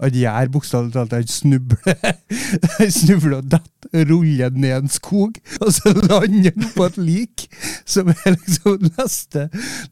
Han 0.00 0.14
gjør 0.16 0.52
bokstavelig 0.54 0.92
talt 0.94 1.12
han 1.12 1.26
snubler. 1.28 1.96
Han 2.78 2.92
snubler 2.94 3.40
og 3.42 3.48
detter, 3.52 4.06
ruller 4.08 4.54
ned 4.54 4.76
en 4.76 4.88
skog, 4.88 5.36
og 5.60 5.72
så 5.76 5.92
lander 5.92 6.54
han 6.54 6.70
på 6.72 6.86
et 6.86 6.96
lik, 6.96 7.44
som 7.84 8.08
er 8.08 8.36
liksom 8.38 8.86
neste, 8.96 9.48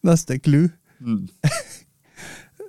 neste 0.07 0.39
clou. 0.41 0.71
Mm. 1.03 1.27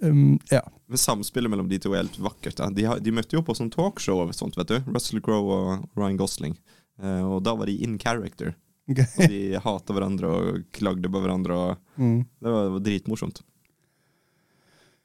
Um, 0.01 0.39
ja. 0.47 0.61
Men 0.87 0.97
Samspillet 0.97 1.51
mellom 1.51 1.67
de 1.67 1.75
to 1.83 1.91
er 1.91 2.05
helt 2.05 2.19
vakkert. 2.23 2.61
De, 2.71 2.85
har, 2.87 3.01
de 3.03 3.11
møtte 3.11 3.35
jo 3.35 3.41
på 3.43 3.51
sånn 3.57 3.67
talkshow 3.73 4.21
sånt, 4.31 4.55
vet 4.55 4.69
du. 4.71 4.77
Russell 4.93 5.19
Crowe 5.19 5.57
og 5.57 5.99
Ryan 5.99 6.15
Gosling. 6.15 6.53
Eh, 7.01 7.23
og 7.23 7.43
da 7.45 7.53
var 7.55 7.65
de 7.69 7.77
in 7.83 7.97
character. 7.99 8.55
Okay. 8.89 9.05
Og 9.19 9.29
de 9.29 9.41
hata 9.61 9.93
hverandre 9.93 10.27
og 10.33 10.61
klagde 10.73 11.09
på 11.13 11.19
hverandre. 11.21 11.77
Mm. 11.97 12.23
det 12.41 12.49
var, 12.53 12.63
det 12.65 12.73
var 12.73 12.85
dritmorsomt. 12.87 13.41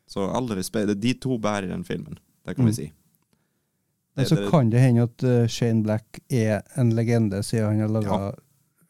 Så 0.08 0.24
all 0.30 0.48
respekt. 0.56 0.94
De 1.00 1.14
to 1.20 1.38
bærer 1.40 1.68
den 1.70 1.84
filmen, 1.84 2.18
det 2.46 2.56
kan 2.56 2.64
Mm. 2.64 2.70
vi 2.70 2.74
si. 2.74 2.92
Men 4.16 4.26
så 4.26 4.36
kan 4.50 4.70
det 4.70 4.78
hende 4.80 5.02
at 5.02 5.22
uh, 5.26 5.46
Shane 5.50 5.82
Black 5.82 6.20
er 6.30 6.62
en 6.78 6.90
legende, 6.94 7.42
siden 7.42 7.66
han 7.66 7.80
har 7.80 7.88
laga 7.88 8.34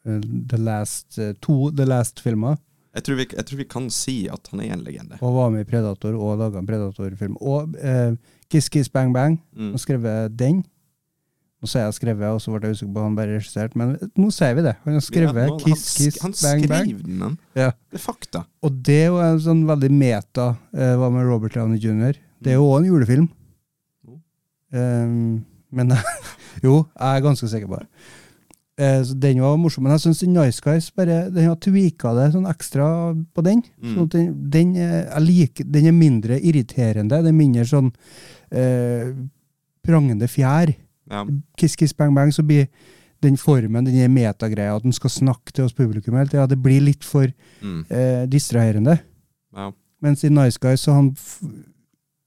The 0.05 0.57
Last 0.57 1.17
uh, 1.17 1.31
to 1.41 1.71
The 1.71 1.85
Last-filmer. 1.85 2.57
Jeg 2.95 3.03
tror, 3.03 3.15
vi, 3.15 3.25
jeg 3.33 3.45
tror 3.45 3.57
vi 3.57 3.65
kan 3.65 3.89
si 3.89 4.27
at 4.31 4.47
han 4.51 4.61
er 4.61 4.73
en 4.73 4.83
legende. 4.85 5.17
Og 5.21 5.33
var 5.35 5.49
med 5.51 5.65
i 5.65 5.67
Predator 5.67 6.13
og 6.13 6.37
laga 6.39 6.59
en 6.61 6.67
Predator-film. 6.69 7.35
Og 7.41 7.73
uh, 7.81 8.13
Kiss 8.49 8.69
Kiss 8.69 8.87
Bang 8.89 9.13
Bang. 9.13 9.39
Mm. 9.57 9.73
og 9.73 9.79
skrevet 9.81 10.37
den. 10.37 10.61
Nå 11.65 11.69
er 11.79 11.85
jeg 11.87 11.95
skrevet, 11.97 12.27
og 12.29 12.41
så 12.43 12.51
ble 12.53 12.69
jeg 12.69 12.77
usikker 12.77 12.93
på 12.93 13.03
han 13.05 13.15
bare 13.17 13.37
regissert, 13.39 13.75
men 13.79 13.95
nå 14.21 14.27
sier 14.33 14.53
vi 14.57 14.65
det. 14.67 14.75
Han 14.83 14.93
har 14.99 15.01
skrevet 15.05 15.39
Ja, 15.41 15.47
nå- 15.49 15.59
Kiss 15.63 15.85
han, 15.97 16.05
Kiss 16.05 16.19
han 16.21 16.35
Bang 16.43 16.67
Bang. 16.69 16.91
den, 17.01 17.21
han. 17.25 17.37
Ja. 17.57 17.71
Det 17.89 17.97
er 17.97 18.03
fakta. 18.03 18.43
Og 18.61 18.83
det 18.85 18.99
er 19.01 19.07
jo 19.09 19.17
en 19.25 19.39
sånn 19.41 19.63
veldig 19.65 19.89
meta, 19.91 20.45
eh, 20.75 20.93
hva 20.99 21.09
med 21.09 21.25
Robert 21.25 21.57
Downey 21.57 21.81
jr. 21.81 22.13
Det 22.41 22.53
er 22.53 22.59
jo 22.59 22.67
òg 22.69 22.83
en 22.83 22.91
julefilm. 22.91 23.25
Um, 24.75 25.45
men 25.71 25.91
jo, 26.65 26.85
jeg 26.93 27.17
er 27.17 27.25
ganske 27.25 27.49
sikker 27.49 27.67
på 27.71 27.79
det. 27.81 27.89
Eh, 28.77 29.01
så 29.07 29.15
den 29.15 29.39
var 29.39 29.55
morsom, 29.57 29.85
men 29.85 29.93
jeg 29.95 30.03
syns 30.03 30.23
Nice 30.27 30.59
Guys 30.63 30.89
bare, 30.91 31.29
den 31.31 31.47
har 31.47 31.55
tweaka 31.63 32.11
det 32.17 32.33
sånn 32.33 32.47
ekstra 32.51 32.87
på 33.33 33.43
den. 33.45 33.63
Mm. 33.79 33.93
Sånn 33.95 34.09
den, 34.11 34.27
den, 34.51 34.73
er, 34.75 34.97
jeg 35.13 35.25
liker, 35.29 35.69
den 35.77 35.87
er 35.87 35.95
mindre 35.95 36.39
irriterende. 36.43 37.21
Det 37.23 37.31
er 37.31 37.37
mindre 37.37 37.63
sånn 37.69 37.93
eh, 38.51 39.13
prangende 39.85 40.27
fjær. 40.27 40.73
Ja. 41.09 41.25
Kiss 41.57 41.75
Kiss 41.75 41.93
Bang 41.93 42.15
Bang, 42.15 42.31
så 42.33 42.43
blir 42.45 42.67
den 43.21 43.37
formen, 43.37 43.85
den 43.85 44.13
metagreia, 44.13 44.75
at 44.75 44.83
den 44.83 44.93
skal 44.93 45.09
snakke 45.09 45.53
til 45.53 45.65
oss 45.65 45.73
publikum 45.73 46.13
hele 46.17 46.29
tida, 46.29 46.47
det 46.47 46.57
blir 46.61 46.81
litt 46.81 47.03
for 47.03 47.27
Mm. 47.61 47.85
eh, 47.89 48.25
distraherende. 48.27 48.99
ja. 49.55 49.71
Mens 50.01 50.23
i 50.23 50.29
Nice 50.29 50.59
Guys 50.61 50.81
så 50.81 50.91
har 50.91 51.01
han 51.01 51.15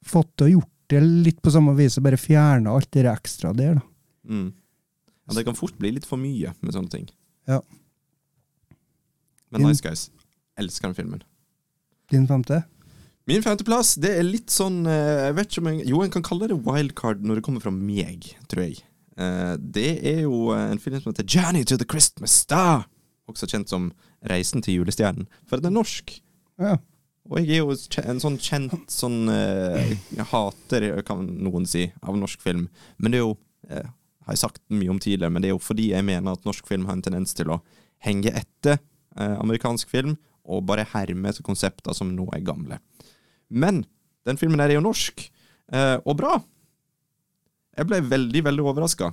fått 0.02 0.30
til 0.36 0.46
å 0.46 0.50
gjort 0.60 0.70
det 0.88 1.02
litt 1.02 1.42
på 1.42 1.50
samme 1.52 1.74
vis, 1.76 1.98
og 1.98 2.04
bare 2.04 2.16
fjerna 2.16 2.70
alt 2.74 2.90
det 2.90 3.04
ekstra 3.06 3.52
der, 3.54 3.74
da. 3.74 3.80
Mm. 4.28 4.52
ja. 5.28 5.34
Det 5.34 5.44
kan 5.44 5.54
fort 5.54 5.76
bli 5.78 5.90
litt 5.92 6.06
for 6.06 6.16
mye 6.18 6.54
med 6.62 6.72
sånne 6.74 6.90
ting. 6.90 7.08
Ja. 7.46 7.60
Men 9.52 9.62
Nice 9.62 9.82
Guys. 9.84 10.10
Elsker 10.58 10.88
den 10.88 10.94
filmen. 10.94 11.22
Din 12.10 12.26
femte? 12.26 12.64
Min 13.28 13.42
femteplass 13.44 13.94
det 14.00 14.14
er 14.16 14.24
litt 14.24 14.52
sånn 14.52 14.86
eh, 14.88 15.26
Jeg 15.28 15.34
vet 15.36 15.50
ikke 15.50 15.62
om 15.62 15.70
jeg, 15.72 15.86
Jo, 15.90 16.02
en 16.04 16.12
kan 16.14 16.24
kalle 16.24 16.48
det 16.48 16.56
wildcard 16.64 17.24
når 17.26 17.38
det 17.40 17.44
kommer 17.44 17.60
fra 17.64 17.72
meg, 17.74 18.30
tror 18.48 18.64
jeg. 18.64 18.78
Eh, 19.20 19.56
Det 19.60 19.90
er 20.08 20.22
jo 20.24 20.46
eh, 20.54 20.70
en 20.72 20.80
film 20.80 21.00
som 21.02 21.12
heter 21.12 21.26
'Journey 21.28 21.64
to 21.68 21.76
the 21.76 21.84
Christmas 21.88 22.32
Star'. 22.32 22.86
Også 23.28 23.48
kjent 23.50 23.68
som 23.68 23.90
'Reisen 24.24 24.62
til 24.64 24.78
julestjernen'. 24.80 25.28
For 25.46 25.60
den 25.60 25.68
er 25.68 25.76
norsk. 25.76 26.14
Ja. 26.58 26.78
Og 27.28 27.44
jeg 27.44 27.58
er 27.58 27.60
jo 27.60 27.76
en 28.08 28.20
sånn 28.24 28.38
kjent 28.40 28.88
sånn 28.88 29.28
Jeg 29.28 30.24
hater, 30.32 31.02
kan 31.04 31.26
noen 31.44 31.66
si, 31.68 31.92
av 32.02 32.16
norsk 32.16 32.40
film. 32.40 32.70
Men 32.96 33.12
det 33.12 33.20
er 33.20 33.26
jo 33.26 33.36
Har 33.68 34.32
jeg 34.32 34.38
sagt 34.38 34.60
mye 34.70 34.88
om 34.88 34.98
tidligere, 34.98 35.30
men 35.32 35.42
det 35.42 35.48
er 35.48 35.56
jo 35.56 35.60
fordi 35.60 35.90
jeg 35.92 36.04
mener 36.04 36.32
at 36.32 36.44
norsk 36.44 36.66
film 36.66 36.84
har 36.86 36.92
en 36.96 37.02
tendens 37.02 37.34
til 37.34 37.48
å 37.48 37.60
henge 38.04 38.28
etter 38.32 38.78
amerikansk 39.16 39.88
film, 39.88 40.16
og 40.44 40.66
bare 40.66 40.84
herme 40.84 41.32
konsepter 41.44 41.92
som 41.96 42.14
nå 42.16 42.28
er 42.32 42.40
gamle. 42.44 42.78
Men 43.48 43.82
den 44.28 44.38
filmen 44.40 44.60
her 44.60 44.72
er 44.72 44.78
jo 44.78 44.84
norsk, 44.84 45.24
eh, 45.72 45.96
og 46.04 46.16
bra. 46.20 46.36
Jeg 47.78 47.86
ble 47.86 48.00
veldig, 48.10 48.42
veldig 48.48 48.64
overraska. 48.66 49.12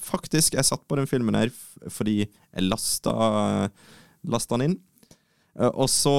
Faktisk, 0.00 0.56
jeg 0.56 0.64
satt 0.64 0.84
på 0.88 0.96
den 0.96 1.08
filmen 1.10 1.36
her 1.36 1.52
fordi 1.92 2.22
jeg 2.24 2.64
lasta, 2.64 3.68
lasta 4.24 4.56
den 4.56 4.70
inn. 4.70 4.78
Eh, 5.58 5.68
og 5.68 5.90
så 5.92 6.16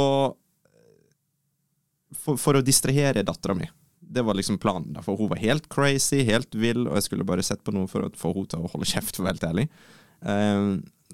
for, 2.14 2.38
for 2.38 2.60
å 2.60 2.66
distrahere 2.66 3.26
dattera 3.26 3.58
mi. 3.58 3.70
Det 4.14 4.22
var 4.22 4.38
liksom 4.38 4.60
planen. 4.62 5.00
For 5.02 5.18
hun 5.18 5.32
var 5.32 5.42
helt 5.42 5.66
crazy, 5.74 6.22
helt 6.28 6.54
vill, 6.54 6.86
og 6.86 7.00
jeg 7.00 7.08
skulle 7.08 7.26
bare 7.28 7.46
sett 7.46 7.64
på 7.66 7.74
noe 7.74 7.90
for 7.90 8.06
å 8.06 8.12
få 8.18 8.36
henne 8.36 8.52
til 8.52 8.62
å 8.62 8.74
holde 8.76 8.90
kjeft, 8.92 9.16
for 9.16 9.24
å 9.24 9.30
være 9.32 9.40
helt 9.40 9.50
ærlig. 9.50 9.68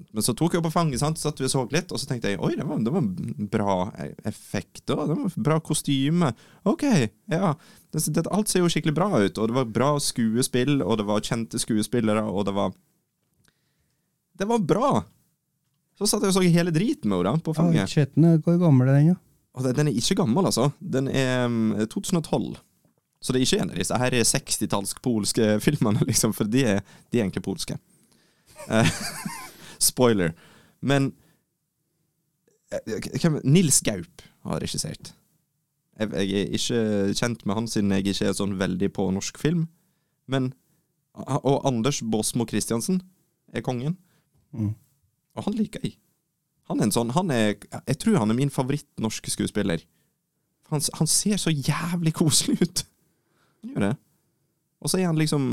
Eh, 0.00 0.06
men 0.16 0.24
så 0.24 0.34
tok 0.36 0.56
jeg 0.56 0.64
på 0.64 0.72
fanget, 0.72 1.00
sant? 1.02 1.20
satt 1.20 1.40
vi 1.40 1.46
og 1.48 1.52
så 1.52 1.64
litt, 1.72 1.92
og 1.92 2.00
så 2.00 2.08
tenkte 2.08 2.32
jeg 2.32 2.40
oi, 2.40 2.54
det 2.58 2.66
var, 2.66 2.80
det 2.84 2.92
var 2.94 3.06
bra 3.52 3.76
effekter, 4.28 5.04
det 5.06 5.16
var 5.18 5.38
bra 5.50 5.60
kostyme. 5.60 6.32
Ok, 6.68 6.84
ja. 7.30 7.54
Det, 7.90 8.04
det, 8.14 8.26
alt 8.30 8.50
ser 8.50 8.64
jo 8.64 8.70
skikkelig 8.72 8.96
bra 8.96 9.10
ut, 9.18 9.38
og 9.38 9.50
det 9.50 9.56
var 9.60 9.72
bra 9.78 9.90
skuespill, 10.02 10.80
og 10.82 11.00
det 11.00 11.08
var 11.08 11.24
kjente 11.26 11.60
skuespillere, 11.60 12.24
og 12.24 12.46
det 12.48 12.56
var 12.56 12.76
Det 14.40 14.46
var 14.48 14.58
bra! 14.64 15.04
Så 16.00 16.06
satt 16.08 16.22
jeg 16.24 16.32
og 16.32 16.38
så 16.38 16.40
hele 16.48 16.72
driten 16.72 17.10
med 17.12 17.26
henne 17.28 17.44
på 17.44 17.52
fanget. 17.52 17.82
Ja, 17.82 18.06
fanget. 18.08 18.40
Hvor 18.46 18.56
gammel 18.62 18.88
er 18.88 18.94
den, 18.96 19.10
ja? 19.12 19.16
Og 19.52 19.66
den- 19.76 19.88
er 19.88 19.92
ikke 19.92 20.16
gammel, 20.16 20.46
altså. 20.46 20.70
Den 20.80 21.08
er 21.08 21.46
mm, 21.48 21.86
2012. 21.92 22.56
Så 23.20 23.32
det 23.32 23.40
er 23.40 23.44
ikke 23.44 23.60
en 23.60 23.70
av 23.70 23.76
disse 23.76 23.98
her 24.00 24.14
er 24.16 24.24
60-tallsk-polske 24.24 25.60
filmene, 25.66 26.00
liksom, 26.08 26.32
for 26.32 26.48
de 26.48 26.64
er, 26.64 26.80
de 27.12 27.18
er 27.18 27.26
egentlig 27.26 27.42
polske. 27.44 27.76
Eh, 29.80 29.84
spoiler. 29.84 30.34
Men 30.82 31.12
eh, 32.72 33.00
hvem- 33.20 33.40
Nils 33.44 33.80
Gaup 33.80 34.22
har 34.44 34.60
regissert. 34.60 35.12
Jeg, 36.00 36.10
jeg 36.12 36.30
er 36.46 36.54
ikke 36.56 37.14
kjent 37.18 37.44
med 37.46 37.54
han 37.58 37.66
siden 37.68 37.90
jeg 37.92 38.06
ikke 38.06 38.28
er 38.30 38.36
sånn 38.36 38.54
veldig 38.60 38.92
på 38.96 39.10
norsk 39.12 39.38
film. 39.38 39.68
Men 40.26 40.52
Og 41.14 41.66
Anders 41.66 41.98
Båsmo 42.06 42.46
Christiansen 42.46 43.02
er 43.52 43.60
kongen. 43.66 43.96
Mm. 44.54 44.74
Og 45.36 45.44
han 45.44 45.54
liker 45.58 45.80
jeg. 45.82 45.96
Han 46.70 46.78
er 46.80 46.84
en 46.86 46.92
sånn 46.94 47.10
han 47.12 47.30
er, 47.34 47.56
Jeg 47.88 47.98
tror 47.98 48.16
han 48.22 48.30
er 48.30 48.34
min 48.38 48.48
favoritt-norske 48.50 49.28
skuespiller. 49.34 49.82
Han, 50.70 50.80
han 50.94 51.06
ser 51.10 51.36
så 51.36 51.50
jævlig 51.50 52.14
koselig 52.14 52.62
ut. 52.62 52.84
Han 53.60 53.70
gjør 53.74 53.84
det. 53.88 53.96
Og 54.80 54.88
så 54.88 54.98
er 55.02 55.06
han 55.10 55.18
liksom 55.18 55.50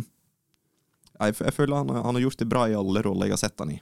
Jeg, 1.20 1.36
jeg 1.42 1.54
føler 1.58 1.76
han, 1.82 1.90
han 1.90 2.16
har 2.16 2.22
gjort 2.22 2.38
det 2.40 2.48
bra 2.50 2.68
i 2.70 2.78
alle 2.78 3.02
roller 3.02 3.26
jeg 3.28 3.34
har 3.34 3.42
sett 3.42 3.60
han 3.60 3.72
i. 3.74 3.82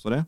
Så 0.00 0.12
det. 0.12 0.22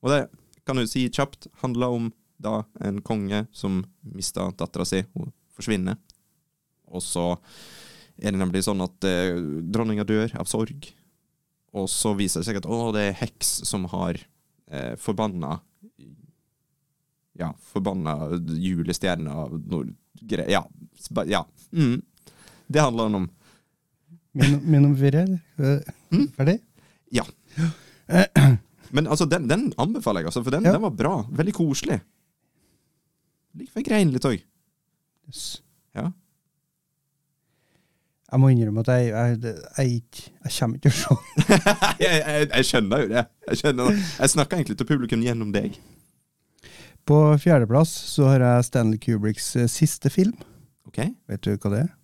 Og 0.00 0.12
det 0.12 0.22
kan 0.64 0.78
du 0.78 0.86
si 0.88 1.06
kjapt 1.12 1.50
handler 1.62 1.92
om 1.98 2.08
da 2.40 2.62
en 2.84 3.02
konge 3.04 3.44
som 3.52 3.82
mista 4.00 4.46
dattera 4.56 4.86
si. 4.88 5.02
Hun 5.12 5.32
forsvinner. 5.56 5.98
Og 6.88 7.02
så 7.04 7.32
er 8.18 8.32
det 8.32 8.40
nemlig 8.40 8.64
sånn 8.66 8.80
at 8.84 9.04
eh, 9.06 9.36
dronninga 9.68 10.06
dør 10.08 10.32
av 10.40 10.48
sorg. 10.48 10.88
Og 11.76 11.88
så 11.92 12.14
viser 12.16 12.40
det 12.40 12.48
seg 12.48 12.60
at 12.62 12.68
å, 12.68 12.78
det 12.96 13.10
er 13.10 13.18
heks 13.20 13.50
som 13.68 13.84
har 13.92 14.20
eh, 14.70 14.94
forbanna 15.00 15.58
Ja, 17.38 17.52
forbanna 17.70 18.16
julestjerna 18.58 19.44
Ja. 20.48 20.64
ja. 21.28 21.42
Mm. 21.70 22.00
Det 22.66 22.80
handler 22.82 23.04
han 23.04 23.14
om. 23.20 23.28
Min, 24.32 24.58
min 24.64 24.84
om 24.88 24.96
fire, 24.96 25.22
eller? 25.22 25.40
Men 28.92 29.06
altså, 29.06 29.26
den, 29.28 29.48
den 29.50 29.72
anbefaler 29.78 30.20
jeg, 30.22 30.30
altså, 30.32 30.42
for 30.44 30.50
den, 30.54 30.64
Ja. 30.64 30.72
den 30.72 30.82
var 30.82 30.90
bra. 30.96 31.16
Veldig 31.30 31.54
koselig. 31.54 32.00
Like 33.58 33.70
før 33.72 33.80
jeg 33.82 33.88
grein 33.90 34.10
litt 34.14 34.24
òg. 34.28 34.40
Yes. 35.28 35.62
Ja. 35.96 36.08
Jeg 38.32 38.40
må 38.42 38.48
innrømme 38.52 38.80
at 38.84 38.88
jeg, 38.92 39.08
jeg, 39.08 39.54
jeg, 39.78 39.86
ikke- 40.02 40.30
jeg 40.44 40.52
kommer 40.58 40.76
ikke 40.76 40.90
til 40.90 40.92
å 40.92 41.16
se 41.16 41.58
jeg, 42.04 42.16
jeg, 42.20 42.48
jeg 42.52 42.64
skjønner 42.68 43.00
jo 43.04 43.08
det. 43.14 43.22
Jeg, 43.48 43.60
skjønner 43.62 43.88
det. 43.88 44.02
jeg 44.18 44.32
snakker 44.34 44.56
egentlig 44.58 44.76
til 44.78 44.86
publikum 44.90 45.22
gjennom 45.24 45.52
deg. 45.54 45.78
På 47.08 47.20
fjerdeplass 47.40 47.88
så 48.12 48.26
har 48.28 48.44
jeg 48.44 48.64
Stanley 48.68 48.98
Kubricks 49.00 49.54
eh, 49.56 49.64
siste 49.72 50.10
film. 50.12 50.34
Ok? 50.90 51.00
Vet 51.28 51.40
du 51.46 51.54
hva 51.56 51.72
det 51.72 51.80
er? 51.86 51.94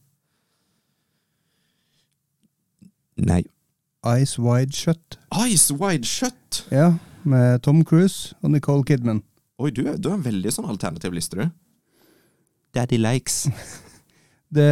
Nei. 3.28 3.42
Eyes 4.04 4.38
Wide 4.38 4.74
Shut. 4.76 5.18
Ice 5.48 5.72
Wide 5.72 6.04
Shut! 6.04 6.64
Ja, 6.70 6.94
med 7.22 7.62
Tom 7.64 7.84
Cruise 7.88 8.34
og 8.42 8.52
Nicole 8.52 8.84
Kidman. 8.84 9.22
Oi, 9.58 9.70
du, 9.70 9.82
du 9.96 10.10
har 10.10 10.18
en 10.18 10.26
veldig 10.26 10.52
sånn 10.52 10.68
alternativ 10.68 11.14
liste, 11.16 11.40
du. 11.40 11.48
Daddy 12.76 12.98
likes. 13.00 13.46
Det 14.54 14.70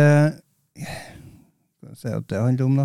skal 0.76 1.88
vi 1.88 1.96
se 1.98 2.12
hva 2.12 2.20
det 2.28 2.38
handler 2.38 2.68
om, 2.68 2.76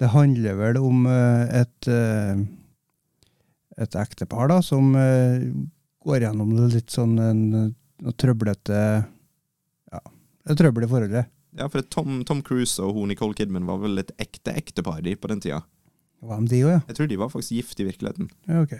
Det 0.00 0.12
handler 0.14 0.56
vel 0.56 0.78
om 0.80 1.04
eh, 1.10 1.58
et 1.60 1.88
eh, 1.92 2.44
et 3.80 3.96
ektepar 3.98 4.48
da, 4.50 4.60
som 4.62 4.94
eh, 4.98 5.44
går 6.04 6.24
gjennom 6.26 6.54
det 6.56 6.70
litt 6.76 6.94
sånn 6.94 7.18
en, 7.18 7.42
en 7.66 8.16
trøblete 8.20 8.78
Ja, 8.78 10.00
det 10.46 10.56
trøbbel 10.60 10.86
i 10.86 10.90
forholdet. 10.90 11.30
Ja, 11.54 11.68
for 11.70 11.84
Tom, 11.86 12.24
Tom 12.26 12.42
Cruise 12.42 12.82
og 12.82 12.96
hun 12.96 13.12
Nicole 13.12 13.36
Kidman 13.38 13.66
var 13.68 13.78
vel 13.82 14.02
et 14.02 14.10
ekte 14.18 14.54
ektepar 14.58 15.02
på 15.02 15.30
den 15.30 15.40
tida. 15.40 15.62
Med 16.24 16.48
de 16.50 16.64
òg, 16.64 16.72
ja? 16.72 16.80
Jeg 16.88 16.96
tror 16.96 17.08
de 17.10 17.20
var 17.20 17.30
faktisk 17.30 17.54
gift 17.54 17.80
i 17.80 17.86
virkeligheten. 17.86 18.30
ja? 18.48 18.62
Ok. 18.64 18.74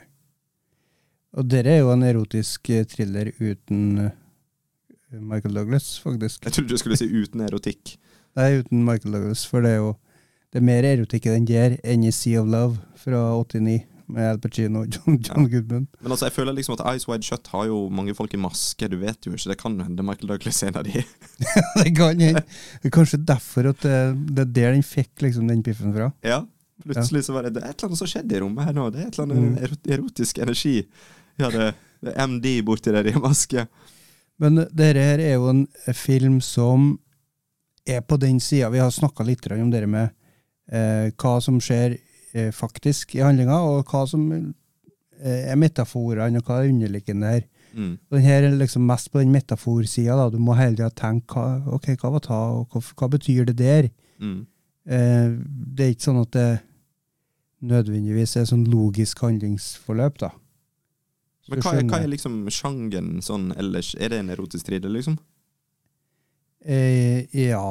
Og 1.34 1.48
dere 1.50 1.74
er 1.74 1.80
jo 1.82 1.90
en 1.92 2.06
erotisk 2.06 2.70
eh, 2.70 2.84
thriller 2.86 3.32
uten 3.40 3.98
eh, 4.06 4.12
Michael 5.18 5.54
Douglas, 5.54 5.98
faktisk. 6.02 6.44
Jeg 6.46 6.52
trodde 6.52 6.70
du 6.70 6.78
skulle 6.78 6.98
si 6.98 7.10
uten 7.10 7.42
erotikk. 7.42 7.96
Nei, 8.38 8.60
uten 8.62 8.84
Michael 8.86 9.18
Douglas, 9.18 9.44
for 9.46 9.64
det 9.66 9.74
er 9.74 9.82
jo 9.82 9.94
det 10.54 10.60
er 10.60 10.66
mer 10.68 10.86
erotikk 10.86 11.26
i 11.26 11.34
den 11.34 11.46
der 11.50 11.72
enn 11.82 12.04
i 12.06 12.12
Sea 12.14 12.38
of 12.38 12.46
Love 12.46 12.78
fra 12.94 13.24
89 13.34 13.80
med 14.08 14.26
Al 14.34 14.38
Pacino 14.42 14.82
og 14.84 14.92
John, 14.92 15.16
John 15.24 15.46
Goodman. 15.50 15.86
Men 16.02 16.12
altså, 16.12 16.26
jeg 16.28 16.34
føler 16.36 16.56
liksom 16.56 16.76
at 16.78 16.82
Ice 16.96 17.08
Wide 17.08 17.24
Shut 17.26 17.46
har 17.52 17.66
jo 17.70 17.78
mange 17.88 18.14
folk 18.14 18.34
i 18.36 18.40
maske. 18.40 18.88
Du 18.92 18.96
vet 19.00 19.26
jo 19.26 19.32
ikke, 19.32 19.50
det 19.52 19.58
kan 19.60 19.78
hende 19.80 20.04
Michael 20.06 20.28
Douglas 20.32 20.62
er 20.62 20.72
en 20.72 20.80
av 20.80 20.84
de. 20.88 21.04
det 21.80 21.92
kan 21.96 22.20
hende. 22.20 22.42
Det 22.82 22.90
er 22.90 22.94
Kanskje 22.98 23.20
derfor 23.26 23.70
at 23.72 23.80
det, 23.86 23.94
det 24.34 24.44
er 24.44 24.52
der 24.60 24.76
den 24.76 24.84
fikk 24.86 25.24
liksom 25.24 25.48
den 25.48 25.62
piffen 25.66 25.94
fra. 25.96 26.10
Ja, 26.26 26.42
plutselig 26.84 27.24
så 27.24 27.32
var 27.36 27.46
det, 27.48 27.54
det 27.56 27.62
er 27.64 27.72
et 27.72 27.78
eller 27.78 27.92
annet 27.94 28.02
som 28.02 28.10
skjedde 28.10 28.36
i 28.36 28.42
rommet 28.44 28.68
her 28.68 28.76
nå. 28.76 28.90
Det 28.92 29.00
er 29.02 29.08
et 29.08 29.18
eller 29.18 29.30
annet 29.38 29.72
Mm. 29.72 29.90
erotisk 29.96 30.38
energi. 30.44 30.76
Ja, 31.40 31.48
det, 31.50 31.70
det 32.04 32.12
er 32.14 32.26
MD 32.28 32.50
borti 32.66 32.92
der 32.94 33.06
i 33.08 33.14
maske. 33.18 33.66
Men 34.42 34.58
dette 34.66 35.02
her 35.08 35.22
er 35.22 35.36
jo 35.38 35.48
en 35.52 35.64
film 35.94 36.40
som 36.42 36.98
er 37.86 38.00
på 38.00 38.16
den 38.16 38.40
sida 38.40 38.70
Vi 38.72 38.80
har 38.80 38.90
snakka 38.90 39.24
litt 39.28 39.44
om 39.52 39.70
det 39.70 39.86
med 39.88 40.08
eh, 40.72 41.10
hva 41.20 41.34
som 41.44 41.60
skjer 41.60 41.98
eh, 42.34 42.50
faktisk 42.54 43.14
i 43.16 43.22
handlinga, 43.24 43.56
og 43.62 43.90
hva 43.90 44.04
som 44.10 44.28
eh, 44.34 45.50
er 45.52 45.58
metaforene, 45.60 46.42
og 46.42 46.48
hva 46.48 46.62
er 46.62 46.72
underliggende 46.72 47.34
her. 47.36 47.46
Mm. 47.74 47.94
Den 48.12 48.22
her 48.22 48.46
er 48.46 48.56
liksom 48.58 48.86
mest 48.86 49.10
på 49.10 49.22
den 49.22 49.32
metaforsida. 49.34 50.28
Du 50.30 50.38
må 50.42 50.54
hele 50.58 50.76
tida 50.78 50.90
tenke 50.94 51.38
hva, 51.38 51.74
ok, 51.78 51.94
hva 52.02 52.12
var 52.16 52.24
ta, 52.26 52.42
og 52.60 52.74
hva, 52.74 52.84
hva 53.00 53.10
betyr 53.16 53.48
det 53.50 53.58
der? 53.58 53.90
Mm. 54.22 54.40
Eh, 54.84 55.34
det 55.74 55.86
er 55.86 55.94
ikke 55.94 56.10
sånn 56.10 56.22
at 56.22 56.32
det 56.36 56.48
nødvendigvis 57.64 58.36
er 58.36 58.48
sånn 58.48 58.66
logisk 58.68 59.22
handlingsforløp, 59.24 60.18
da. 60.20 60.34
Men 61.50 61.60
hva, 61.60 61.74
hva 61.90 62.00
er 62.00 62.10
liksom 62.12 62.38
sjangeren 62.52 63.20
sånn 63.24 63.50
ellers? 63.60 63.92
Er 64.00 64.12
det 64.12 64.22
en 64.22 64.32
erotisk 64.32 64.68
thriller, 64.68 64.92
liksom? 64.92 65.18
Eh, 66.64 67.28
ja, 67.36 67.66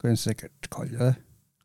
kan 0.00 0.12
jeg 0.12 0.20
sikkert 0.20 0.68
kalle 0.72 0.98
det. 0.98 1.14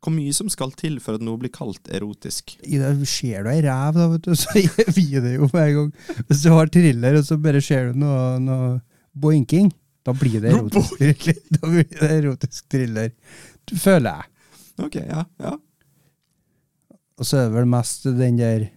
Hvor 0.06 0.14
mye 0.14 0.30
som 0.30 0.46
skal 0.46 0.70
til 0.78 1.00
for 1.02 1.18
at 1.18 1.22
noe 1.26 1.40
blir 1.40 1.50
kalt 1.50 1.88
erotisk? 1.90 2.52
I 2.62 2.78
det 2.78 3.08
ser 3.10 3.42
du 3.42 3.50
ei 3.50 3.58
ræv, 3.64 3.96
da, 3.96 4.04
vet 4.12 4.28
du, 4.28 4.36
så 4.38 4.54
gir 4.94 5.24
det 5.24 5.32
jo 5.34 5.48
hver 5.50 5.72
gang. 5.74 5.88
Hvis 6.28 6.44
du 6.44 6.52
har 6.54 6.70
thriller, 6.70 7.18
og 7.18 7.26
så 7.26 7.38
bare 7.42 7.62
ser 7.64 7.90
du 7.90 7.98
noe, 8.04 8.36
noe 8.38 8.68
boinking, 9.18 9.72
da 10.06 10.14
blir 10.14 10.38
det 10.44 10.54
erotisk. 10.54 11.26
Da 11.56 11.66
blir 11.66 11.88
det 11.90 12.12
erotisk 12.20 12.70
thriller, 12.70 13.10
Du 13.66 13.74
føler 13.82 14.20
jeg. 14.22 14.30
Ok, 14.86 15.00
ja, 15.00 15.24
ja. 15.42 15.56
Og 17.18 17.26
så 17.26 17.40
er 17.40 17.48
det 17.48 17.56
vel 17.56 17.68
mest 17.74 18.06
den 18.06 18.38
der 18.38 18.68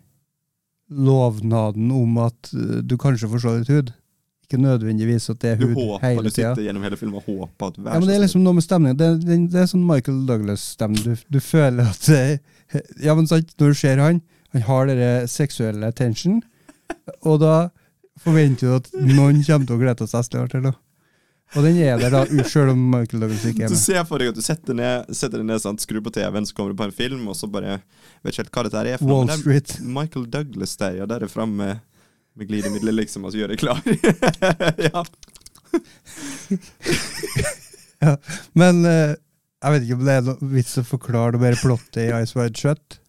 lovnaden 0.90 1.92
om 1.94 2.18
at 2.26 2.50
eh, 2.56 2.80
du 2.82 2.98
kanskje 2.98 3.30
får 3.30 3.44
se 3.44 3.56
litt 3.60 3.74
hud. 3.76 3.94
Ikke 4.50 4.58
nødvendigvis 4.64 5.30
at 5.30 5.38
det 5.44 5.50
er 5.52 5.60
Du 5.62 5.68
hud 5.68 5.76
håper 5.78 6.08
hele 6.08 6.24
du 6.26 6.30
sitter 6.34 6.64
gjennom 6.66 6.82
hele 6.88 6.98
filmen 6.98 7.20
og 7.22 7.28
håper 7.30 7.68
at 7.70 7.76
hver 7.78 7.94
Ja, 7.94 8.00
men 8.02 8.08
det 8.10 8.16
er 8.18 8.24
liksom 8.24 8.42
noe 8.42 8.58
med 8.58 8.66
stemningen. 8.66 8.98
Det, 8.98 9.10
det, 9.22 9.38
det 9.54 9.60
er 9.62 9.68
sånn 9.70 9.84
Michael 9.86 10.24
Douglas-stemning. 10.26 11.04
Du, 11.06 11.24
du 11.38 11.40
føler 11.44 11.86
at 11.92 12.10
Ja, 13.06 13.14
men 13.14 13.30
sant, 13.30 13.54
når 13.62 13.76
du 13.76 13.78
ser 13.78 14.02
han, 14.02 14.24
han 14.56 14.66
har 14.66 14.90
den 14.90 15.28
seksuelle 15.30 15.92
tension, 15.94 16.40
og 17.22 17.40
da 17.44 17.56
forventer 18.20 18.66
du 18.68 18.76
at 18.80 18.90
noen 18.98 19.44
kommer 19.46 19.70
til 19.70 19.78
å 19.78 19.82
glede 19.86 20.08
seg 20.10 20.26
snart 20.28 20.52
til 20.56 20.66
det. 20.66 20.74
Og 21.58 21.64
den 21.66 21.78
er 21.82 21.98
der 21.98 22.14
da, 22.14 22.24
sjøl 22.46 22.70
om 22.76 22.82
Michael 22.92 23.24
Douglas 23.24 23.46
ikke 23.50 23.64
er 23.66 23.72
Du 23.72 23.74
med. 23.74 23.82
ser 23.82 24.04
for 24.06 24.22
deg 24.22 24.30
at 24.34 24.38
du 24.38 24.42
setter, 24.46 24.76
ned, 24.78 25.08
setter 25.18 25.42
ned, 25.46 25.58
sant, 25.64 25.82
skrur 25.82 26.02
på 26.06 26.12
TV-en, 26.14 26.46
så 26.46 26.54
kommer 26.58 26.74
du 26.76 26.78
på 26.82 26.86
en 26.90 26.94
film, 26.94 27.24
og 27.32 27.38
så 27.38 27.50
bare 27.50 27.80
Vet 28.26 28.34
ikke 28.36 28.44
helt 28.44 28.52
hva 28.58 28.64
dette 28.68 28.82
er 28.92 29.00
for 29.02 29.10
noe. 29.10 29.24
Wall 29.24 29.32
Street. 29.40 29.78
Michael 29.82 30.26
Douglas 30.30 30.76
der, 30.78 30.98
ja. 31.00 31.08
Der 31.10 31.24
er 31.26 31.32
fram 31.32 31.56
med, 32.40 32.40
med 32.40 32.48
glidemidler, 32.48 32.94
liksom, 33.02 33.26
og 33.26 33.32
så 33.34 33.38
gjør 33.42 33.50
deg 33.54 33.60
klar. 33.60 33.80
ja. 38.04 38.16
Men 38.58 38.86
eh, 38.86 39.16
jeg 39.60 39.74
vet 39.74 39.86
ikke 39.86 39.98
om 40.00 40.06
det 40.08 40.16
er 40.16 40.26
noe 40.26 40.50
vits 40.54 40.80
å 40.80 40.88
forklare 40.88 41.36
det 41.36 41.44
bare 41.44 41.60
plottet 41.60 42.04
i 42.06 42.22
Ice 42.24 42.38
Wide 42.38 42.60
Shut, 42.60 43.00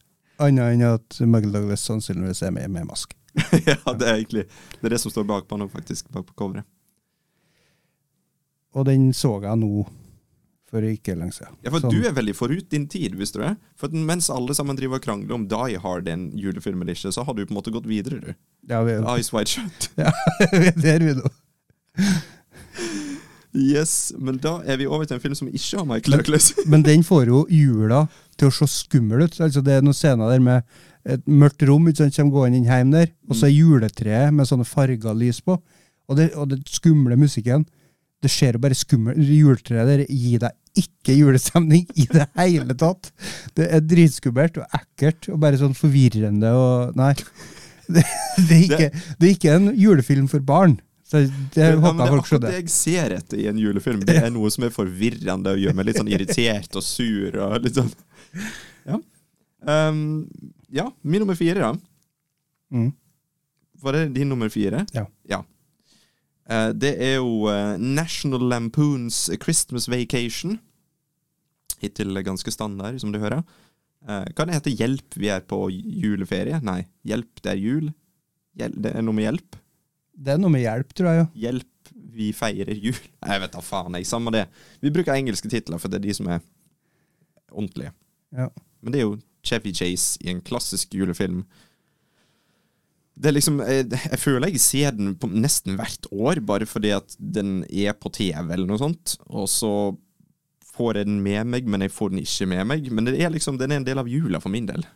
annet 0.42 0.74
enn 0.74 0.84
at 0.88 1.20
Michael 1.22 1.54
Douglas 1.54 1.86
sannsynligvis 1.86 2.42
er 2.46 2.54
med 2.56 2.72
med 2.74 2.88
maske. 2.88 3.14
ja, 3.68 3.78
det 3.94 4.08
er 4.08 4.16
egentlig 4.16 4.42
Det 4.48 4.88
er 4.88 4.96
det 4.96 4.98
som 4.98 5.12
står 5.12 5.28
bakpå 5.28 5.60
nå, 5.60 5.68
faktisk. 5.70 6.08
Bak 6.10 6.26
på 6.26 6.34
coveret. 6.34 6.66
Og 8.74 8.86
den 8.86 9.12
så 9.14 9.40
jeg 9.42 9.58
nå 9.58 9.84
for 10.70 10.86
ikke 10.86 11.16
lenge 11.18 11.34
siden. 11.34 11.56
Ja, 11.64 11.72
for 11.74 11.82
Sånn. 11.82 11.92
du 11.92 12.06
er 12.06 12.14
veldig 12.14 12.34
forut 12.38 12.68
din 12.70 12.86
tid, 12.90 13.16
visste 13.18 13.40
du 13.40 13.44
det? 13.48 13.54
For 13.80 13.90
mens 13.90 14.30
alle 14.30 14.54
sammen 14.54 14.78
driver 14.78 15.00
og 15.00 15.06
krangler 15.06 15.34
om 15.34 15.48
Die 15.50 15.80
Hard 15.82 16.08
er 16.08 16.14
en 16.14 16.28
julefilm 16.38 16.84
eller 16.84 16.94
ikke, 16.94 17.10
så 17.14 17.24
har 17.26 17.34
du 17.34 17.42
på 17.42 17.50
en 17.50 17.58
måte 17.58 17.74
gått 17.74 17.88
videre, 17.90 18.20
du. 18.22 18.34
Ja, 18.70 18.82
vi, 18.86 18.94
Ice 19.18 19.34
Wide 19.34 19.50
Shut. 19.50 19.90
det 20.82 20.94
er 20.94 21.02
vi 21.02 21.16
nå. 21.18 21.32
Yes, 23.50 24.12
men 24.14 24.38
da 24.38 24.60
er 24.62 24.78
vi 24.78 24.86
over 24.86 25.08
til 25.08 25.16
en 25.16 25.22
film 25.24 25.34
som 25.34 25.48
ikke 25.50 25.80
har 25.80 25.88
Michael 25.88 26.20
Douglas. 26.20 26.52
Men 26.70 26.84
den 26.86 27.02
får 27.02 27.32
jo 27.32 27.40
jula 27.50 28.04
til 28.38 28.46
å 28.46 28.54
se 28.54 28.68
skummel 28.70 29.24
ut. 29.26 29.40
Altså 29.42 29.62
Det 29.66 29.74
er 29.74 29.82
noen 29.82 29.96
scener 29.96 30.30
der 30.30 30.44
med 30.44 30.62
et 31.02 31.24
mørkt 31.26 31.64
rom, 31.66 31.88
ikke 31.90 32.04
sant, 32.04 32.14
som 32.14 32.30
går 32.30 32.46
inn 32.52 32.68
hjem 32.68 32.92
der, 32.94 33.10
og 33.26 33.34
så 33.34 33.48
er 33.48 33.56
juletreet 33.56 34.36
med 34.36 34.46
sånne 34.46 34.68
farga 34.68 35.14
lys 35.16 35.40
på. 35.42 35.56
Og 36.10 36.18
det, 36.18 36.28
og 36.38 36.52
det 36.52 36.60
skumle 36.70 37.18
musikken. 37.18 37.66
Det 38.20 38.28
ser 38.30 38.56
jo 38.56 38.60
bare 38.60 38.76
skummelt 38.76 39.16
Juletreet 39.24 40.06
gir 40.12 40.42
deg 40.42 40.56
ikke 40.80 41.14
julestemning 41.16 41.86
i 41.98 42.04
det 42.12 42.26
hele 42.38 42.76
tatt. 42.78 43.08
Det 43.56 43.66
er 43.74 43.80
dritskummelt 43.82 44.60
og 44.60 44.76
ekkelt 44.76 45.30
og 45.32 45.40
bare 45.42 45.58
sånn 45.58 45.74
forvirrende 45.74 46.52
og 46.54 46.94
Nei. 47.00 47.14
Det, 47.90 48.04
det, 48.46 48.54
er, 48.54 48.62
ikke, 48.68 48.88
det 49.18 49.26
er 49.26 49.32
ikke 49.34 49.54
en 49.56 49.64
julefilm 49.74 50.28
for 50.30 50.44
barn. 50.46 50.76
Så 51.10 51.24
det 51.56 51.64
Ja, 51.64 51.72
håper 51.82 52.04
jeg 52.04 52.12
folk 52.14 52.28
skjønner. 52.28 52.52
det 52.52 52.60
jeg 52.60 52.70
ser 52.70 53.14
etter 53.16 53.40
i 53.42 53.48
en 53.50 53.58
julefilm. 53.58 54.04
Det 54.06 54.14
er 54.20 54.30
noe 54.30 54.46
som 54.54 54.62
er 54.68 54.70
forvirrende 54.70 55.56
og 55.56 55.58
gjør 55.58 55.74
meg 55.74 55.88
litt 55.88 55.98
sånn 55.98 56.12
irritert 56.12 56.76
og 56.78 56.84
sur. 56.86 57.34
og 57.42 57.56
litt 57.64 57.80
sånn. 57.80 57.90
Ja. 58.86 59.00
Um, 59.66 60.04
ja, 60.70 60.86
min 61.02 61.24
nummer 61.24 61.34
fire, 61.34 61.66
da. 61.66 61.72
Mm. 62.70 62.92
Var 63.82 63.98
det 63.98 64.04
din 64.20 64.30
nummer 64.30 64.52
fire? 64.54 64.84
Ja. 64.94 65.08
Eh, 65.26 65.42
det 66.74 66.92
er 66.98 67.16
jo 67.20 67.46
eh, 67.50 67.76
National 67.78 68.48
Lampoons 68.50 69.28
Christmas 69.42 69.88
Vacation. 69.90 70.58
Hittil 71.80 72.18
ganske 72.26 72.52
standard, 72.52 72.98
som 73.00 73.12
du 73.14 73.20
hører. 73.22 73.44
Eh, 74.08 74.26
hva 74.32 74.46
det 74.46 74.56
heter 74.56 74.76
Hjelp, 74.76 75.16
vi 75.20 75.30
er 75.32 75.44
på 75.46 75.66
juleferie? 75.70 76.60
Nei, 76.64 76.82
Hjelp, 77.06 77.42
det 77.44 77.52
er 77.54 77.60
jul. 77.60 77.90
Det 78.56 78.92
er 78.92 79.04
noe 79.04 79.16
med 79.16 79.28
hjelp. 79.28 79.58
Det 80.20 80.34
er 80.34 80.40
noe 80.40 80.52
med 80.52 80.64
hjelp, 80.64 80.90
tror 80.96 81.08
jeg. 81.10 81.20
Ja. 81.20 81.28
Hjelp, 81.46 81.92
vi 82.16 82.30
feirer 82.36 82.74
jul. 82.76 82.98
Nei, 83.22 83.32
jeg 83.36 83.44
vet 83.44 83.56
da 83.56 83.64
faen, 83.64 83.96
jeg. 83.96 84.08
Samme 84.08 84.32
det. 84.34 84.46
Vi 84.82 84.92
bruker 84.92 85.14
engelske 85.16 85.48
titler, 85.52 85.80
for 85.80 85.92
det 85.92 86.00
er 86.00 86.08
de 86.08 86.16
som 86.16 86.28
er 86.32 86.42
ordentlige. 87.50 87.94
Ja. 88.36 88.50
Men 88.80 88.92
det 88.94 89.00
er 89.00 89.06
jo 89.08 89.18
Chevy 89.46 89.72
Chase 89.76 90.20
i 90.24 90.32
en 90.32 90.42
klassisk 90.44 90.94
julefilm. 90.96 91.44
Det 93.20 93.28
er 93.28 93.36
liksom, 93.36 93.58
jeg, 93.68 93.88
jeg 93.92 94.20
føler 94.22 94.48
jeg 94.48 94.62
ser 94.64 94.94
den 94.96 95.12
på 95.20 95.28
nesten 95.28 95.76
hvert 95.76 96.06
år, 96.08 96.40
bare 96.40 96.68
fordi 96.68 96.94
at 96.96 97.16
den 97.20 97.58
er 97.68 97.92
på 97.98 98.12
TV 98.16 98.54
eller 98.54 98.64
noe 98.70 98.80
sånt. 98.80 99.18
Og 99.28 99.44
så 99.52 99.72
får 100.70 101.02
jeg 101.02 101.10
den 101.10 101.20
med 101.24 101.50
meg, 101.52 101.68
men 101.68 101.84
jeg 101.84 101.92
får 101.92 102.14
den 102.14 102.22
ikke 102.22 102.48
med 102.48 102.64
meg. 102.70 102.88
Men 102.88 103.10
det 103.10 103.18
er 103.20 103.32
liksom, 103.34 103.58
den 103.60 103.74
er 103.74 103.82
en 103.82 103.86
del 103.88 104.00
av 104.00 104.08
jula 104.08 104.40
for 104.40 104.52
min 104.52 104.68
del. 104.70 104.86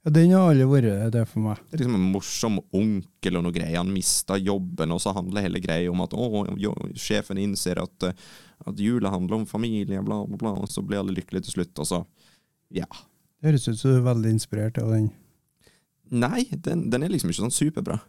Ja, 0.00 0.10
Den 0.16 0.30
har 0.32 0.48
aldri 0.48 0.64
vært 0.64 1.12
det 1.12 1.26
for 1.28 1.44
meg. 1.44 1.58
Det 1.68 1.76
er 1.76 1.82
liksom 1.82 1.98
en 1.98 2.12
morsom 2.14 2.56
onkel 2.72 3.36
og 3.36 3.44
noe 3.44 3.52
greier. 3.52 3.82
Han 3.82 3.92
mista 3.92 4.38
jobben, 4.40 4.94
og 4.94 5.02
så 5.04 5.12
handler 5.16 5.44
hele 5.44 5.60
greia 5.60 5.90
om 5.92 6.00
at 6.00 6.16
å, 6.16 6.46
jo, 6.58 6.72
sjefen 6.96 7.40
innser 7.42 7.82
at, 7.82 8.08
eh, 8.08 8.30
at 8.64 8.80
jula 8.80 9.12
handler 9.12 9.42
om 9.42 9.46
familie, 9.48 10.00
bla, 10.00 10.22
bla, 10.24 10.40
bla, 10.40 10.54
og 10.56 10.72
så 10.72 10.82
blir 10.82 11.02
alle 11.02 11.14
lykkelige 11.18 11.48
til 11.48 11.58
slutt, 11.60 11.84
og 11.84 11.90
så 11.92 12.02
Ja. 12.70 12.86
Det 13.40 13.48
høres 13.50 13.68
ut 13.68 13.78
som 13.78 13.90
du 13.90 13.96
er 13.98 14.04
veldig 14.04 14.30
inspirert 14.30 14.78
av 14.78 14.90
den. 14.92 15.10
Nei, 16.10 16.44
den, 16.50 16.88
den 16.90 17.04
er 17.06 17.12
liksom 17.12 17.30
ikke 17.30 17.44
sånn 17.44 17.54
superbra. 17.54 18.00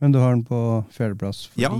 Men 0.00 0.14
du 0.14 0.20
har 0.22 0.32
den 0.32 0.46
på 0.46 0.58
fjerdeplass 0.94 1.48
Ja. 1.58 1.72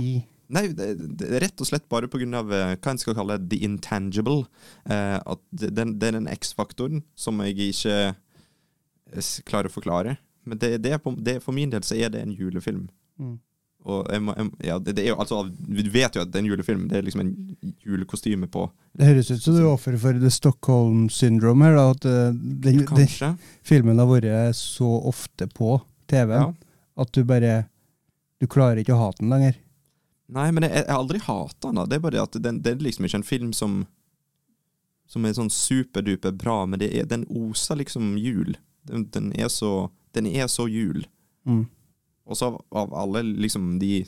Nei, 0.49 0.63
det, 0.73 0.87
det 1.19 1.27
er 1.29 1.43
rett 1.45 1.61
og 1.61 1.67
slett 1.69 1.85
bare 1.91 2.09
av 2.09 2.53
eh, 2.53 2.71
hva 2.73 2.91
en 2.91 2.97
skal 2.97 3.15
kalle 3.17 3.37
the 3.51 3.59
intangible. 3.65 4.47
Eh, 4.89 5.17
at 5.21 5.41
det, 5.53 5.69
den, 5.77 5.99
det 6.01 6.07
er 6.09 6.17
den 6.17 6.31
X-faktoren 6.31 7.03
som 7.13 7.37
jeg 7.45 7.69
ikke 7.69 7.97
eh, 8.09 9.29
klarer 9.45 9.69
å 9.69 9.75
forklare. 9.75 10.15
Men 10.49 10.57
det, 10.57 10.71
det 10.81 10.95
er 10.95 11.03
på, 11.03 11.13
det, 11.13 11.37
for 11.45 11.53
min 11.53 11.69
del 11.69 11.85
så 11.85 11.99
er 11.99 12.09
det 12.09 12.23
en 12.25 12.33
julefilm. 12.33 12.87
Mm. 13.21 13.37
Jeg 13.87 14.21
må, 14.21 14.33
jeg, 14.35 14.49
ja, 14.67 14.75
det, 14.83 14.93
det 14.97 15.05
jo 15.07 15.15
altså 15.15 15.37
Vi 15.47 15.85
vet 15.89 16.17
jo 16.17 16.21
at 16.21 16.29
det 16.29 16.35
er 16.35 16.43
en 16.43 16.49
julefilm. 16.51 16.81
Det 16.91 16.97
er 16.99 17.05
liksom 17.07 17.21
en 17.23 17.29
julekostyme 17.87 18.49
på. 18.51 18.65
Det 18.93 19.07
høres 19.07 19.29
ut 19.31 19.41
som 19.41 19.55
du 19.55 19.61
er 19.61 19.69
offer 19.71 19.95
for 20.01 20.19
the 20.19 20.29
Stockholm 20.33 21.05
syndrome 21.09 21.63
her, 21.65 21.77
da. 21.77 21.85
At 21.95 22.05
eh, 22.05 22.33
den, 22.35 22.83
den 22.85 23.37
filmen 23.65 24.01
har 24.01 24.09
vært 24.11 24.57
så 24.59 24.89
ofte 25.09 25.47
på 25.47 25.77
TV-en 26.11 26.49
Ja. 26.49 26.53
at 26.99 27.13
du 27.15 27.23
bare 27.23 27.63
Du 28.39 28.47
klarer 28.47 28.79
ikke 28.83 28.93
å 28.95 28.99
hate 29.05 29.23
den 29.23 29.31
lenger. 29.33 29.55
Nei, 30.29 30.51
men 30.51 30.67
jeg, 30.67 30.75
jeg 30.75 30.85
har 30.91 30.99
aldri 30.99 31.19
hata 31.23 31.71
den. 31.71 31.81
Det 31.89 31.97
er 31.97 32.03
bare 32.03 32.17
det 32.19 32.21
at 32.27 32.37
den, 32.43 32.59
det 32.61 32.75
er 32.75 32.83
liksom 32.85 33.07
ikke 33.07 33.21
en 33.23 33.27
film 33.31 33.53
som 33.55 33.79
Som 35.09 35.25
er 35.25 35.33
sånn 35.33 35.49
superduper 35.49 36.35
bra, 36.37 36.65
men 36.69 36.79
det 36.83 36.91
er, 36.93 37.07
den 37.09 37.23
oser 37.31 37.79
liksom 37.79 38.11
jul. 38.21 38.57
Den, 38.85 39.07
den, 39.09 39.31
er 39.33 39.47
så, 39.49 39.87
den 40.13 40.27
er 40.29 40.45
så 40.51 40.67
jul. 40.69 41.07
Mm. 41.47 41.63
Og 42.29 42.37
så 42.37 42.51
av, 42.53 42.93
alle 42.93 43.23
liksom 43.25 43.77
de 43.81 44.03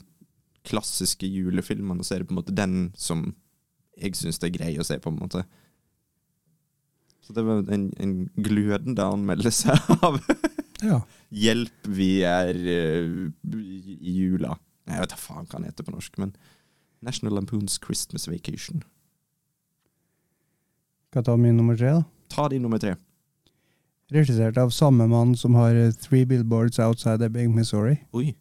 klassiske 0.66 1.26
julefilmene, 1.26 2.04
så 2.06 2.14
er 2.14 2.22
det 2.22 2.30
på 2.30 2.36
en 2.36 2.40
måte 2.40 2.54
den 2.54 2.76
som 2.98 3.32
jeg 3.98 4.16
syns 4.16 4.38
det 4.40 4.48
er 4.48 4.56
grei 4.56 4.72
å 4.80 4.86
se 4.86 4.96
på, 5.02 5.10
en 5.10 5.18
måte. 5.18 5.42
Så 7.22 7.34
det 7.36 7.44
var 7.46 7.66
en, 7.74 7.90
en 8.02 8.14
glødende 8.38 9.10
anmeldelse 9.14 9.76
av 10.06 10.22
Ja. 10.82 10.98
Hjelp, 11.30 11.86
vi 11.94 12.24
er 12.26 12.56
uh, 12.58 13.28
i 13.54 13.98
i 14.00 14.14
jula. 14.16 14.56
Jeg 14.90 15.04
vet 15.04 15.12
da 15.12 15.18
faen 15.20 15.46
hva 15.46 15.60
han 15.60 15.68
heter 15.68 15.86
på 15.86 15.94
norsk, 15.94 16.18
men 16.18 16.34
National 17.06 17.36
Lampoons 17.38 17.78
Christmas 17.82 18.26
Vacation. 18.30 18.82
Skal 21.10 21.22
jeg 21.22 21.28
ta 21.28 21.36
min 21.38 21.58
nummer 21.58 21.78
tre, 21.78 21.94
da? 22.00 22.02
Ta 22.34 22.48
din 22.50 22.64
nummer 22.66 22.82
tre. 22.82 22.96
Regissert 24.12 24.58
av 24.60 24.70
samme 24.74 25.06
mann 25.08 25.34
som 25.38 25.54
har 25.56 25.74
eh, 25.74 25.92
Three 26.04 26.26
Billboards 26.28 26.78
Outside 26.82 27.24
Ebbing, 27.24 27.54
Missouri. 27.56 27.96
Oi. 28.12 28.34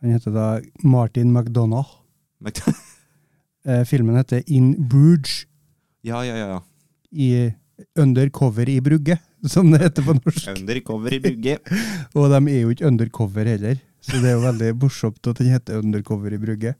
Han 0.00 0.14
heter 0.14 0.30
da 0.34 0.46
Martin 0.86 1.32
McDonagh. 1.34 1.88
Mc 2.44 2.62
Eh, 3.68 3.82
filmen 3.84 4.16
heter 4.16 4.42
In 4.46 4.70
Bruges. 4.88 5.42
Ja, 6.06 6.22
ja, 6.24 6.36
ja. 6.38 6.60
I 7.12 7.52
Undercover 7.98 8.68
i 8.70 8.78
Brugge, 8.80 9.18
som 9.50 9.68
det 9.74 9.80
heter 9.82 10.06
på 10.06 10.14
norsk. 10.16 10.46
Undercover 10.54 11.12
i 11.12 11.18
brugge. 11.20 11.58
Og 12.16 12.30
de 12.32 12.38
er 12.54 12.62
jo 12.62 12.70
ikke 12.72 12.86
undercover 12.88 13.50
heller. 13.50 13.82
Så 14.00 14.22
det 14.22 14.30
er 14.30 14.38
jo 14.38 14.44
veldig 14.46 14.70
morsomt 14.80 15.26
at 15.28 15.42
den 15.42 15.50
heter 15.52 15.82
Undercover 15.82 16.32
i 16.32 16.38
Brugge. 16.40 16.72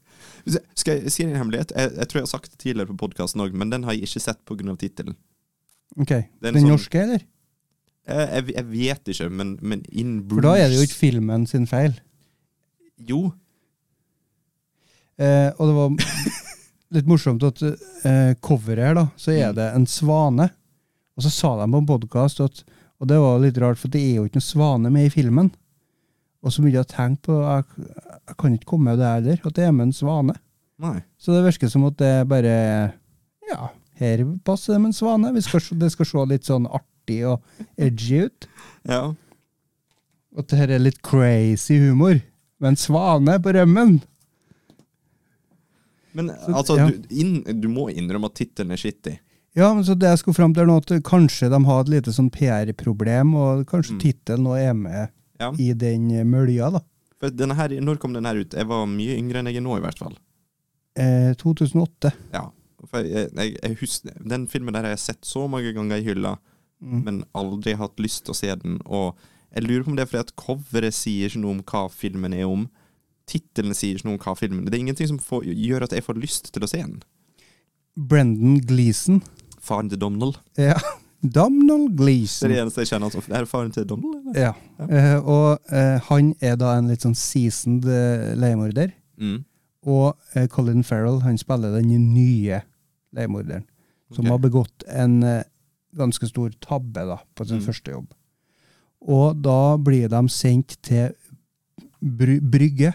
Skal 0.73 1.03
jeg 1.03 1.13
si 1.13 1.27
en 1.27 1.35
hemmelighet? 1.37 1.75
Jeg, 1.77 1.91
jeg 1.99 2.09
tror 2.09 2.19
jeg 2.23 2.25
har 2.25 2.31
sagt 2.31 2.51
det 2.55 2.61
tidligere 2.63 2.89
på 2.95 2.97
podkasten 3.03 3.43
òg, 3.45 3.53
men 3.53 3.69
den 3.75 3.85
har 3.85 3.93
jeg 3.93 4.07
ikke 4.09 4.23
sett 4.23 4.41
pga. 4.49 4.75
tittelen. 4.81 5.19
Okay. 5.99 6.23
Den, 6.41 6.55
en 6.55 6.57
Den 6.57 6.63
sånn- 6.63 6.73
norske, 6.73 7.03
eller? 7.05 7.27
Jeg, 8.09 8.27
jeg, 8.33 8.55
jeg 8.55 8.65
vet 8.71 9.11
ikke, 9.13 9.29
men, 9.29 9.55
men 9.61 9.83
In 9.91 10.15
Bruges 10.25 10.41
For 10.41 10.47
da 10.49 10.53
er 10.63 10.69
det 10.71 10.79
jo 10.79 10.85
ikke 10.87 10.97
filmen 11.03 11.45
sin 11.49 11.67
feil. 11.69 11.93
Jo. 13.07 13.19
Eh, 15.19 15.49
og 15.59 15.67
det 15.67 15.75
var 15.75 15.95
litt 16.95 17.09
morsomt 17.09 17.43
at 17.47 17.61
eh, 17.65 18.33
coveret 18.45 18.85
her, 18.89 18.97
da, 18.97 19.05
så 19.19 19.33
er 19.35 19.49
Mm. 19.51 19.55
det 19.59 19.67
en 19.75 19.85
svane. 19.89 20.49
Og 21.19 21.23
så 21.25 21.31
sa 21.35 21.49
de 21.59 21.65
på 21.71 21.81
en 21.83 21.89
podkast 21.89 22.39
at 22.45 22.63
Og 22.99 23.07
det 23.07 23.15
var 23.19 23.37
litt 23.39 23.57
rart, 23.63 23.77
for 23.79 23.87
det 23.87 23.99
er 24.03 24.15
jo 24.17 24.25
ikke 24.27 24.39
noen 24.41 24.43
svane 24.43 24.89
med 24.91 25.05
i 25.07 25.11
filmen. 25.13 25.49
Og 26.43 26.51
så 26.51 26.59
begynte 26.61 26.81
jeg 26.81 26.87
å 26.87 26.91
tenke 26.91 27.21
på 27.29 27.37
Jeg, 27.45 27.85
jeg 28.27 28.35
kan 28.41 28.53
ikke 28.57 28.67
komme 28.73 28.89
med 28.91 28.99
det 28.99 29.07
heller, 29.13 29.39
at 29.47 29.55
det 29.55 29.63
er 29.63 29.71
med 29.71 29.85
en 29.87 29.93
svane. 29.95 30.35
Nei. 30.79 30.97
Så 31.19 31.31
det 31.35 31.45
virker 31.45 31.71
som 31.71 31.85
at 31.87 31.95
det 31.99 32.27
bare 32.27 32.57
Ja, 33.49 33.69
her 33.99 34.23
passer 34.43 34.73
det 34.75 34.81
med 34.81 34.91
en 34.91 34.97
svane. 34.99 35.31
Skal, 35.43 35.63
det 35.79 35.91
skal 35.95 36.05
se 36.11 36.25
litt 36.33 36.47
sånn 36.47 36.67
artig 36.67 36.88
og 37.27 37.41
edgy 37.77 38.25
ut. 38.27 38.47
Ja. 38.87 39.01
At 40.37 40.47
det 40.51 40.59
her 40.61 40.73
er 40.75 40.79
litt 40.83 41.01
crazy 41.05 41.79
humor. 41.81 42.21
Med 42.59 42.73
en 42.73 42.79
svane 42.79 43.37
på 43.43 43.53
rømmen. 43.55 43.99
Men 46.11 46.29
Så- 46.29 46.53
altså, 46.53 46.77
ja. 46.77 46.87
du, 46.89 47.01
inn, 47.09 47.43
du 47.61 47.67
må 47.69 47.89
innrømme 47.93 48.25
at 48.31 48.35
tittelen 48.35 48.71
er 48.71 48.77
skittig. 48.81 49.19
Ja, 49.55 49.73
men 49.73 49.83
så 49.83 49.95
det 49.97 50.07
jeg 50.09 50.19
skulle 50.21 50.35
fram 50.37 50.53
til 50.53 50.65
nå 50.69 50.77
at 50.77 51.03
kanskje 51.03 51.49
de 51.49 51.59
har 51.65 51.81
et 51.81 51.89
lite 51.89 52.13
sånn 52.13 52.29
PR-problem, 52.31 53.33
og 53.35 53.65
kanskje 53.67 53.93
Mm. 53.95 53.99
tittelen 53.99 54.43
nå 54.45 54.53
er 54.57 54.73
med 54.73 55.09
Ja. 55.39 55.51
i 55.57 55.73
den 55.73 56.07
mølja, 56.29 56.71
da. 56.71 56.79
Her, 57.21 57.69
når 57.81 57.97
kom 57.99 58.13
den 58.13 58.25
her 58.25 58.35
ut? 58.35 58.51
Jeg 58.53 58.65
var 58.67 58.85
mye 58.85 59.17
yngre 59.17 59.39
enn 59.39 59.45
jeg 59.47 59.57
er 59.57 59.61
nå, 59.61 59.77
i 59.77 59.81
hvert 59.81 59.97
fall. 59.97 60.15
Eh, 60.95 61.33
2008. 61.35 62.13
Ja. 62.33 62.49
Jeg, 62.93 63.29
jeg, 63.35 63.57
jeg 63.61 63.75
husker, 63.77 64.11
Den 64.27 64.47
filmen 64.47 64.73
der 64.73 64.81
har 64.83 64.89
jeg 64.91 64.99
sett 64.99 65.21
så 65.21 65.47
mange 65.49 65.73
ganger 65.73 65.97
i 65.97 66.01
hylla, 66.03 66.37
Mm. 66.79 66.99
men 67.03 67.23
aldri 67.35 67.73
hatt 67.75 67.99
lyst 67.99 68.23
til 68.23 68.31
å 68.31 68.39
se 68.39 68.53
den. 68.61 68.77
Og 68.87 69.17
jeg 69.51 69.65
lurer 69.65 69.83
på 69.83 69.91
om 69.91 69.97
det 69.97 70.05
er 70.05 70.11
fordi 70.11 70.25
at 70.27 70.35
coveret 70.39 70.95
sier 70.95 71.27
ikke 71.27 71.41
noe 71.43 71.57
om 71.57 71.63
hva 71.67 71.87
filmen 71.91 72.35
er 72.37 72.47
om. 72.47 72.67
Tittelen 73.29 73.75
sier 73.77 73.97
ikke 73.97 74.07
noe 74.07 74.17
om 74.17 74.23
hva 74.23 74.35
filmen 74.39 74.63
er. 74.63 74.71
Det 74.71 74.79
er 74.79 74.85
ingenting 74.85 75.11
som 75.11 75.19
får, 75.21 75.49
gjør 75.49 75.87
at 75.87 75.95
jeg 75.97 76.05
får 76.05 76.21
lyst 76.21 76.53
til 76.53 76.65
å 76.65 76.71
se 76.71 76.81
den. 76.85 77.01
Brendan 77.99 78.61
Gleeson. 78.63 79.19
Faren 79.59 79.91
til 79.91 79.99
Domnall. 79.99 80.37
Ja. 80.57 80.77
Gleeson 81.19 82.47
Det 82.47 82.53
er 82.53 82.53
det 82.53 82.61
eneste 82.61 82.85
jeg 82.85 82.93
kjenner 82.93 83.09
han 83.09 83.11
som. 83.11 83.27
Er 83.27 83.43
det 83.43 83.51
faren 83.51 83.71
til 83.75 83.87
Domnall? 83.89 84.21
Ja. 84.35 84.53
Ja. 84.79 84.85
Uh, 84.87 85.27
og 85.27 85.73
uh, 85.73 85.99
han 86.07 86.33
er 86.39 86.55
da 86.55 86.77
en 86.77 86.87
litt 86.87 87.03
sånn 87.03 87.17
seasoned 87.17 87.83
uh, 87.89 88.31
leiemorder. 88.39 88.93
Mm. 89.19 89.43
Og 89.89 90.15
Colin 90.51 90.83
Farrell 90.83 91.21
han 91.23 91.37
spiller 91.39 91.71
den 91.75 91.91
nye 92.13 92.61
leiemorderen, 93.15 93.63
som 94.11 94.25
okay. 94.25 94.31
har 94.31 94.41
begått 94.43 94.83
en 94.91 95.21
ganske 95.97 96.27
stor 96.27 96.49
tabbe 96.61 97.05
da, 97.07 97.17
på 97.35 97.45
sin 97.47 97.57
Mm. 97.59 97.65
første 97.65 97.91
jobb. 97.91 98.13
Og 99.01 99.41
da 99.43 99.77
blir 99.77 100.07
de 100.09 100.29
sendt 100.29 100.77
til 100.83 101.13
bry 102.01 102.39
Brygge, 102.41 102.93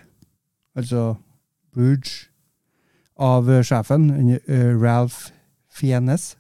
altså 0.77 1.15
Bruges, 1.75 2.29
av 3.19 3.49
eh, 3.51 3.63
sjefen, 3.63 4.11
eh, 4.49 4.75
Ralph 4.81 5.31
Fiennes. 5.71 6.37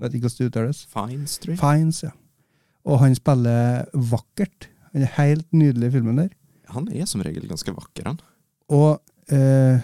Vet 0.00 0.14
ikke 0.14 0.28
hvordan 0.28 0.38
det 0.38 0.46
uttales. 0.52 0.86
Fines, 0.88 1.38
tror 1.38 1.52
jeg. 1.52 1.58
Fiennes, 1.58 2.02
ja. 2.02 2.10
Og 2.84 2.98
han 3.00 3.14
spiller 3.14 3.84
vakkert. 3.94 4.68
Han 4.92 5.02
er 5.02 5.06
helt 5.18 5.46
nydelig 5.52 5.88
i 5.88 5.90
filmen 5.90 6.16
der. 6.18 6.28
Han 6.68 6.88
er 6.92 7.04
som 7.06 7.20
regel 7.20 7.48
ganske 7.48 7.72
vakker, 7.74 8.06
han. 8.06 8.20
Og 8.68 9.00
eh, 9.32 9.80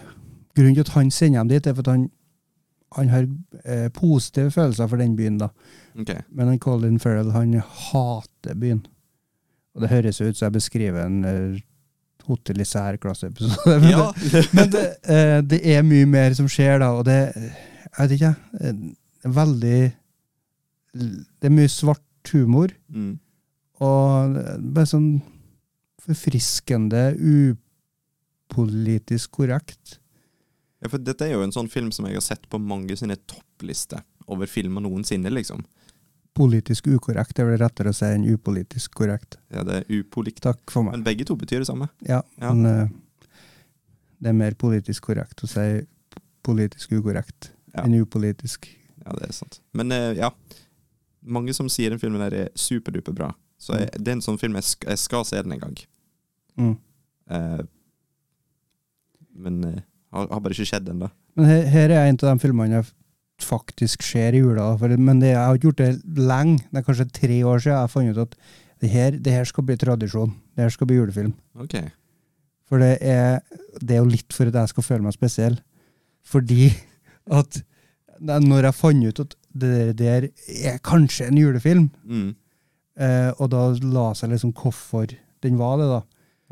grunnen 0.56 0.74
til 0.74 0.80
at 0.86 0.88
han 0.94 1.10
sender 1.10 1.40
dem 1.40 1.48
dit, 1.48 1.66
er 1.66 1.74
for 1.74 1.82
at 1.82 1.92
han, 1.92 2.10
han 2.96 3.08
har 3.08 3.26
eh, 3.64 3.88
positive 3.90 4.50
følelser 4.50 4.86
for 4.86 4.96
den 4.96 5.16
byen. 5.16 5.38
da. 5.38 5.48
Ok. 5.98 6.10
Men 6.28 6.48
han 6.52 6.58
Colin 6.60 6.98
Farrell 7.00 7.30
han 7.32 7.54
hater 7.60 8.54
byen. 8.54 8.82
Og 9.76 9.82
det 9.84 9.90
høres 9.92 10.20
ut 10.20 10.36
som 10.36 10.46
jeg 10.46 10.52
beskriver 10.56 11.04
en 11.06 11.18
uh, 11.24 11.58
hotell 12.26 12.60
i 12.60 12.64
særklasseepisode. 12.68 13.76
Men, 13.80 13.90
Ja. 13.90 14.06
det, 14.32 14.42
men 14.56 14.70
det, 14.72 14.84
eh, 15.08 15.40
det 15.46 15.60
er 15.76 15.82
mye 15.86 16.06
mer 16.10 16.34
som 16.34 16.48
skjer 16.50 16.80
da, 16.82 16.88
og 16.98 17.04
det 17.08 17.18
Jeg 17.36 17.96
vet 17.98 18.14
ikke, 18.16 18.32
eh, 18.60 18.80
veldig 19.36 19.78
Det 20.96 21.48
er 21.48 21.54
mye 21.54 21.68
svart 21.70 22.32
humor. 22.32 22.72
mm. 22.90 23.14
Og 23.84 24.36
bare 24.72 24.88
sånn 24.88 25.20
forfriskende, 26.00 27.10
upolitisk 28.50 29.30
korrekt. 29.36 29.98
ja, 30.80 30.88
for 30.88 30.98
dette 31.02 31.26
er 31.26 31.34
jo 31.34 31.42
en 31.44 31.52
sånn 31.52 31.68
film 31.68 31.90
som 31.92 32.06
jeg 32.08 32.14
har 32.16 32.24
sett 32.24 32.48
på 32.48 32.58
mange 32.62 32.96
sine 32.96 33.16
topplister 33.28 34.00
over 34.28 34.46
filmer 34.50 34.80
noensinne, 34.84 35.30
liksom. 35.30 35.60
Politisk 36.36 36.86
ukorrekt 36.92 37.38
er 37.40 37.46
vel 37.48 37.58
rettere 37.62 37.92
å 37.92 37.96
si 37.96 38.04
enn 38.12 38.26
upolitisk 38.28 38.92
korrekt. 38.98 39.38
Ja, 39.54 39.62
det 39.64 39.78
er 39.80 40.00
upolikt. 40.02 40.42
Takk 40.44 40.60
for 40.72 40.84
meg. 40.84 40.98
Men 40.98 41.04
begge 41.06 41.24
to 41.28 41.36
betyr 41.40 41.62
det 41.64 41.68
samme. 41.70 41.88
Ja, 42.04 42.22
Ja. 42.40 42.52
men 42.52 42.66
uh, 42.66 43.30
det 44.20 44.28
er 44.32 44.36
mer 44.36 44.54
politisk 44.58 45.08
korrekt 45.08 45.40
å 45.44 45.48
si 45.48 45.64
politisk 46.46 46.92
ukorrekt 46.98 47.50
Ja. 47.74 47.84
enn 47.84 47.96
upolitisk. 48.02 48.68
Ja, 49.04 49.12
det 49.16 49.28
er 49.30 49.32
sant. 49.36 49.60
Men 49.76 49.92
uh, 49.92 50.12
ja, 50.16 50.30
mange 51.24 51.54
som 51.56 51.68
sier 51.72 51.90
den 51.90 51.98
filmen 52.02 52.20
der 52.20 52.34
er 52.44 52.48
superduper 52.54 53.12
bra. 53.16 53.30
Så 53.58 53.72
jeg, 53.80 53.88
det 53.96 54.08
er 54.12 54.18
en 54.18 54.24
sånn 54.24 54.38
film 54.38 54.54
jeg, 54.60 54.64
skal, 54.68 54.90
jeg 54.92 54.98
skal 55.00 55.24
se 55.24 55.40
den 55.42 55.56
en 55.56 55.60
gang. 55.64 55.78
Mm. 56.60 56.76
Uh, 57.32 57.62
men 59.36 59.62
har, 60.12 60.28
har 60.28 60.40
bare 60.40 60.52
ikke 60.56 60.68
skjedd 60.68 60.88
ennå. 60.92 61.08
Men 61.36 61.48
her, 61.50 61.64
her 61.72 61.92
er 61.92 62.06
en 62.10 62.16
av 62.20 62.30
de 62.36 62.40
filmene 62.44 62.78
jeg 62.82 62.86
faktisk 63.42 64.02
skjer 64.06 64.34
i 64.34 64.40
jula. 64.40 64.70
Men 64.96 65.20
det, 65.20 65.32
jeg 65.34 65.40
har 65.42 65.54
ikke 65.58 65.68
gjort 65.70 65.82
det 65.82 66.18
lenge. 66.18 66.58
Det 66.70 66.80
er 66.80 66.86
kanskje 66.86 67.08
tre 67.12 67.38
år 67.44 67.58
siden 67.60 67.74
jeg 67.74 67.82
har 67.82 67.92
funnet 67.92 68.16
ut 68.16 68.22
at 68.26 68.36
det 68.80 68.90
her, 68.92 69.10
det 69.18 69.32
her 69.32 69.44
skal 69.48 69.64
bli 69.64 69.76
tradisjon. 69.80 70.34
Det 70.56 70.64
her 70.66 70.70
skal 70.74 70.86
bli 70.90 70.96
julefilm. 70.98 71.34
Okay. 71.64 71.88
For 72.68 72.78
det 72.82 72.96
er, 73.00 73.40
det 73.80 73.96
er 73.96 74.02
jo 74.02 74.10
litt 74.10 74.32
for 74.34 74.48
at 74.50 74.54
jeg 74.60 74.68
skal 74.72 74.82
føle 74.86 75.02
meg 75.06 75.14
spesiell. 75.16 75.58
Fordi 76.26 76.72
at 77.30 77.60
når 78.20 78.64
jeg 78.70 78.74
fant 78.80 79.06
ut 79.06 79.20
at 79.26 79.36
det 79.56 79.96
der 80.00 80.26
er 80.64 80.80
kanskje 80.84 81.28
en 81.30 81.38
julefilm, 81.40 81.90
Mm. 82.04 82.34
eh, 82.98 83.30
og 83.38 83.50
da 83.52 83.68
la 83.82 84.10
seg 84.14 84.30
liksom 84.32 84.52
hvorfor 84.56 85.12
den 85.42 85.56
var 85.60 85.76
det, 85.78 85.86
da, 85.92 86.02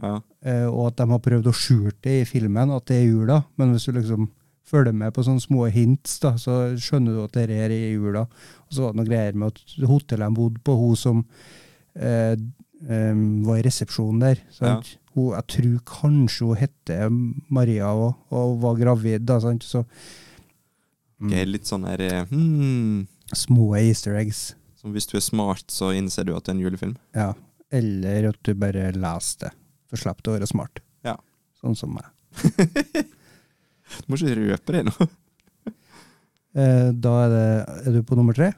Ja. 0.03 0.21
eh, 0.45 0.67
og 0.67 0.87
at 0.89 0.97
de 0.97 1.07
har 1.11 1.19
prøvd 1.19 1.47
å 1.47 1.53
skjule 1.57 1.93
det 2.03 2.21
i 2.23 2.25
filmen, 2.25 2.71
at 2.71 2.87
det 2.87 2.97
er 3.03 3.07
jula. 3.11 3.45
Men 3.57 3.73
hvis 3.73 3.85
du 3.87 3.93
liksom 3.93 4.29
følger 4.65 4.97
med 4.97 5.13
på 5.15 5.25
sånne 5.27 5.43
små 5.45 5.69
hints, 5.73 6.19
da, 6.23 6.35
så 6.41 6.75
skjønner 6.81 7.17
du 7.17 7.23
at 7.25 7.37
det 7.37 7.47
er 7.53 7.73
i 7.75 7.95
jula. 7.95 8.25
Og 8.67 8.75
så 8.75 8.85
var 8.85 8.95
det 8.95 9.01
noe 9.01 9.09
greier 9.09 9.39
med 9.39 9.53
at 9.53 9.79
hotellet 9.91 10.31
de 10.31 10.39
bodde 10.39 10.63
på, 10.65 10.77
hun 10.81 10.99
som 10.99 11.23
eh, 11.95 12.35
eh, 12.35 13.23
var 13.47 13.61
i 13.61 13.65
resepsjonen 13.67 14.25
der. 14.25 14.45
Sant? 14.55 14.95
Hun, 15.15 15.31
jeg 15.37 15.49
tror 15.55 15.79
kanskje 15.93 16.51
hun 16.51 16.61
hette 16.61 17.01
Maria 17.55 17.93
òg, 17.93 18.21
og 18.35 18.59
var 18.65 18.81
gravid. 18.81 19.27
da, 19.29 19.39
sant? 19.45 19.67
Så 19.67 19.85
mm, 19.85 21.29
okay, 21.29 21.49
litt 21.49 21.71
sånn 21.71 21.87
her 21.89 22.05
eh, 22.09 22.21
hmm, 22.33 23.05
små 23.45 23.75
easter 23.81 24.17
eggs. 24.19 24.53
Som 24.81 24.97
hvis 24.97 25.09
du 25.11 25.19
er 25.21 25.25
smart, 25.25 25.69
så 25.73 25.93
innser 25.97 26.27
du 26.29 26.35
at 26.37 26.47
det 26.47 26.55
er 26.55 26.59
en 26.59 26.65
julefilm. 26.65 26.97
Ja. 27.17 27.33
Eller 27.75 28.31
at 28.31 28.41
du 28.47 28.53
bare 28.59 28.91
leser 28.97 29.47
det, 29.47 29.55
for 29.91 30.01
slipp 30.01 30.25
å 30.29 30.37
være 30.37 30.49
smart. 30.49 30.83
Ja. 31.07 31.19
Sånn 31.61 31.77
som 31.79 31.97
meg. 31.97 32.09
Du 34.03 34.09
må 34.13 34.19
ikke 34.19 34.37
røpe 34.41 34.77
det 34.79 34.85
nå. 34.91 34.95
Eh, 36.55 36.93
da 37.03 37.13
er 37.25 37.33
det 37.33 37.47
Er 37.89 37.95
du 37.97 38.03
på 38.07 38.15
nummer 38.15 38.37
tre? 38.37 38.53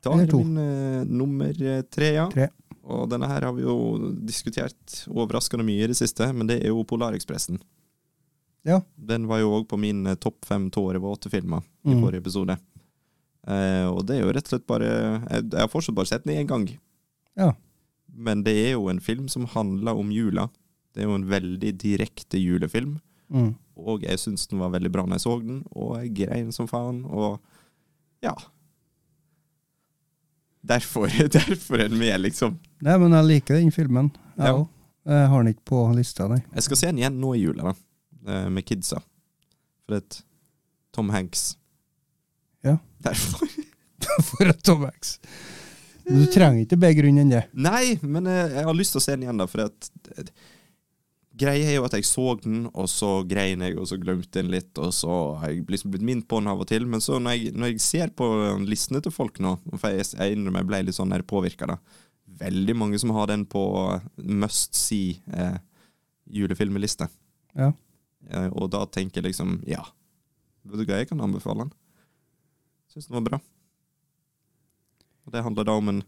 Da 0.00 0.14
er 0.16 0.22
det 0.24 0.38
min 0.38 0.54
eh, 0.56 1.02
nummer 1.04 1.50
eh, 1.52 1.82
tre, 1.92 2.06
ja. 2.16 2.22
Tre. 2.32 2.46
Og 2.88 3.02
denne 3.12 3.28
her 3.28 3.44
har 3.44 3.52
vi 3.52 3.66
jo 3.66 3.74
diskutert 4.24 5.02
overraskende 5.12 5.66
mye 5.68 5.84
i 5.84 5.90
det 5.90 5.98
siste, 5.98 6.30
men 6.32 6.48
det 6.48 6.62
er 6.62 6.72
jo 6.72 6.80
Polarekspressen. 6.88 7.60
Ja. 8.64 8.80
Den 8.96 9.28
var 9.28 9.42
jo 9.42 9.52
òg 9.58 9.66
på 9.68 9.76
min 9.78 10.00
topp 10.16 10.46
fem 10.48 10.70
åtte-filmer 10.72 11.60
i 11.84 11.92
Mm. 11.92 12.00
forrige 12.00 12.22
episode. 12.24 12.56
Eh, 13.46 13.84
og 13.84 14.06
det 14.06 14.16
er 14.16 14.24
jo 14.24 14.32
rett 14.32 14.46
og 14.48 14.52
slett 14.54 14.66
bare 14.66 14.88
Jeg, 14.88 15.50
jeg 15.52 15.60
har 15.60 15.68
fortsatt 15.68 15.94
bare 15.94 16.06
sett 16.08 16.24
den 16.24 16.36
én 16.40 16.48
gang. 16.48 16.66
Ja. 17.36 17.52
Men 18.16 18.42
det 18.44 18.56
er 18.56 18.72
jo 18.78 18.88
en 18.88 19.00
film 19.00 19.28
som 19.28 19.44
handler 19.44 19.92
om 19.92 20.10
jula. 20.10 20.48
Det 20.94 21.02
er 21.02 21.08
jo 21.08 21.14
en 21.20 21.28
veldig 21.28 21.76
direkte 21.76 22.38
julefilm. 22.40 22.96
Mm. 23.28 23.54
Og 23.76 24.02
jeg 24.04 24.18
syns 24.20 24.46
den 24.50 24.60
var 24.60 24.70
veldig 24.74 24.90
bra 24.92 25.04
når 25.06 25.16
jeg 25.18 25.24
så 25.24 25.36
den, 25.40 25.62
og 25.72 25.94
jeg 26.02 26.12
grein 26.26 26.50
som 26.52 26.68
faen, 26.68 27.04
og 27.08 27.38
ja. 28.22 28.34
Derfor, 30.62 31.06
derfor 31.38 31.80
er 31.80 31.88
den 31.88 31.98
med, 31.98 32.14
liksom. 32.22 32.58
Nei, 32.84 32.98
men 33.02 33.16
jeg 33.16 33.28
liker 33.30 33.58
den 33.58 33.72
filmen. 33.74 34.12
Jeg 34.36 34.46
Ja. 34.46 34.52
òg. 34.60 34.68
Jeg 35.04 35.28
har 35.32 35.42
den 35.42 35.50
ikke 35.54 35.64
på 35.66 35.78
lista, 35.96 36.28
nei. 36.30 36.38
Jeg 36.54 36.62
skal 36.62 36.78
se 36.78 36.86
den 36.92 36.98
igjen 37.00 37.16
nå 37.18 37.32
i 37.34 37.40
jula, 37.42 37.72
da, 37.72 37.74
eh, 38.30 38.48
med 38.54 38.62
kidsa. 38.68 39.00
For 39.86 39.96
et 39.98 40.20
Tom 40.94 41.08
Hanks. 41.10 41.56
Ja. 42.62 42.76
Derfor. 43.02 43.48
For 44.28 44.46
at 44.52 44.62
Tom 44.62 44.84
Hanks. 44.86 45.16
Du 46.06 46.22
trenger 46.30 46.62
ikke 46.62 46.78
bedre 46.78 47.00
grunn 47.00 47.18
enn 47.18 47.30
det. 47.34 47.42
Nei, 47.54 47.96
men 48.02 48.26
eh, 48.30 48.54
jeg 48.60 48.64
har 48.68 48.74
lyst 48.78 48.94
til 48.94 49.02
å 49.02 49.04
se 49.08 49.16
den 49.16 49.26
igjen, 49.26 49.42
da, 49.42 49.48
for 49.50 49.64
at 49.66 49.90
eh, 50.14 50.30
Greia 51.42 51.72
er 51.72 51.76
jo 51.76 51.86
at 51.86 51.96
jeg 51.96 52.06
så 52.06 52.36
den, 52.38 52.66
og 52.70 52.86
så 52.90 53.10
grein 53.26 53.64
jeg, 53.64 53.74
og 53.80 53.88
så 53.90 53.98
glemte 53.98 54.38
den 54.38 54.52
litt, 54.52 54.70
og 54.78 54.92
så 54.94 55.16
har 55.40 55.50
jeg 55.50 55.64
liksom 55.70 55.90
blitt 55.92 56.04
minnet 56.06 56.28
på 56.30 56.38
den 56.38 56.50
av 56.52 56.62
og 56.62 56.68
til. 56.70 56.86
Men 56.88 57.02
så 57.02 57.18
når 57.18 57.36
jeg, 57.36 57.54
når 57.58 57.72
jeg 57.72 57.82
ser 57.82 58.14
på 58.16 58.28
listene 58.68 59.02
til 59.02 59.14
folk 59.14 59.40
nå, 59.42 59.56
for 59.74 59.90
jeg, 59.90 60.06
jeg 60.14 60.36
innrømmer 60.36 60.62
jeg 60.62 60.70
ble 60.70 60.82
litt 60.86 60.98
sånn 60.98 61.16
påvirka, 61.26 61.68
da. 61.74 61.78
Veldig 62.42 62.76
mange 62.78 63.00
som 63.02 63.12
har 63.16 63.28
den 63.28 63.44
på 63.50 63.62
must 64.16 64.78
see 64.78 65.18
eh, 65.34 65.58
julefilmeliste. 66.32 67.10
Ja. 67.58 67.72
Eh, 68.30 68.48
og 68.52 68.70
da 68.72 68.84
tenker 68.86 69.20
jeg 69.20 69.32
liksom, 69.32 69.58
ja. 69.68 69.82
Vet 70.62 70.80
du 70.80 70.86
hva, 70.86 71.00
jeg 71.02 71.10
kan 71.10 71.22
anbefale 71.24 71.66
den. 71.66 71.74
Syns 72.92 73.08
den 73.08 73.18
var 73.18 73.26
bra. 73.26 73.42
Og 75.26 75.34
det 75.34 75.42
handler 75.44 75.66
da 75.68 75.76
om 75.78 75.90
en 75.90 76.02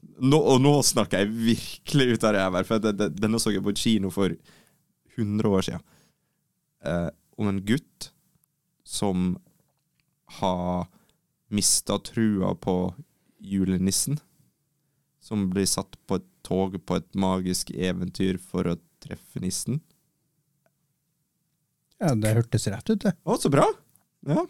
nå, 0.00 0.38
Og 0.38 0.60
nå 0.62 0.74
snakker 0.82 1.22
jeg 1.22 1.34
virkelig 1.34 2.14
ut 2.14 2.26
av 2.28 2.34
ræva, 2.36 2.62
for 2.66 2.82
denne 2.82 3.40
så 3.42 3.52
jeg 3.54 3.64
på 3.64 3.74
kino 3.76 4.10
for 4.14 4.34
100 5.16 5.48
år 5.48 5.66
siden. 5.66 5.84
Eh, 6.86 7.08
om 7.38 7.50
en 7.50 7.60
gutt 7.66 8.12
som 8.86 9.36
har 10.38 10.88
mista 11.48 11.98
trua 11.98 12.54
på 12.54 12.94
julenissen. 13.38 14.18
Som 15.20 15.48
blir 15.50 15.66
satt 15.66 15.98
på 16.06 16.18
et 16.18 16.26
tog 16.46 16.78
på 16.86 16.96
et 16.96 17.08
magisk 17.18 17.70
eventyr 17.74 18.38
for 18.40 18.68
å 18.70 18.78
treffe 19.02 19.42
nissen. 19.42 19.82
Ja, 21.98 22.14
det 22.14 22.36
hørtes 22.36 22.68
rett 22.70 22.90
ut, 22.90 23.02
det. 23.02 23.14
Å, 23.26 23.36
så 23.42 23.50
bra! 23.52 23.66
Ja. 24.26 24.44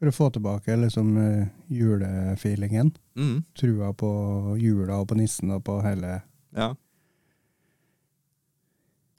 For 0.00 0.08
å 0.08 0.14
få 0.16 0.30
tilbake 0.32 0.78
liksom 0.80 1.12
eh, 1.20 1.48
julefeelingen. 1.68 2.94
Mm, 3.20 3.42
Trua 3.58 3.90
på 4.00 4.10
jula 4.60 5.00
og 5.02 5.10
på 5.10 5.18
nissen 5.18 5.50
og 5.52 5.60
på 5.66 5.74
hele 5.84 6.22
ja. 6.56 6.70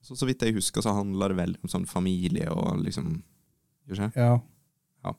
Så, 0.01 0.17
så 0.17 0.25
vidt 0.25 0.41
jeg 0.41 0.55
husker, 0.57 0.81
så 0.81 0.95
handler 0.97 1.31
det 1.31 1.37
vel 1.37 1.53
om 1.61 1.69
sånn 1.71 1.85
familie 1.89 2.49
og 2.51 2.81
liksom 2.81 3.19
Gjør 3.89 4.07
ikke? 4.07 4.23
Ja. 4.23 4.33
Ja. 5.05 5.13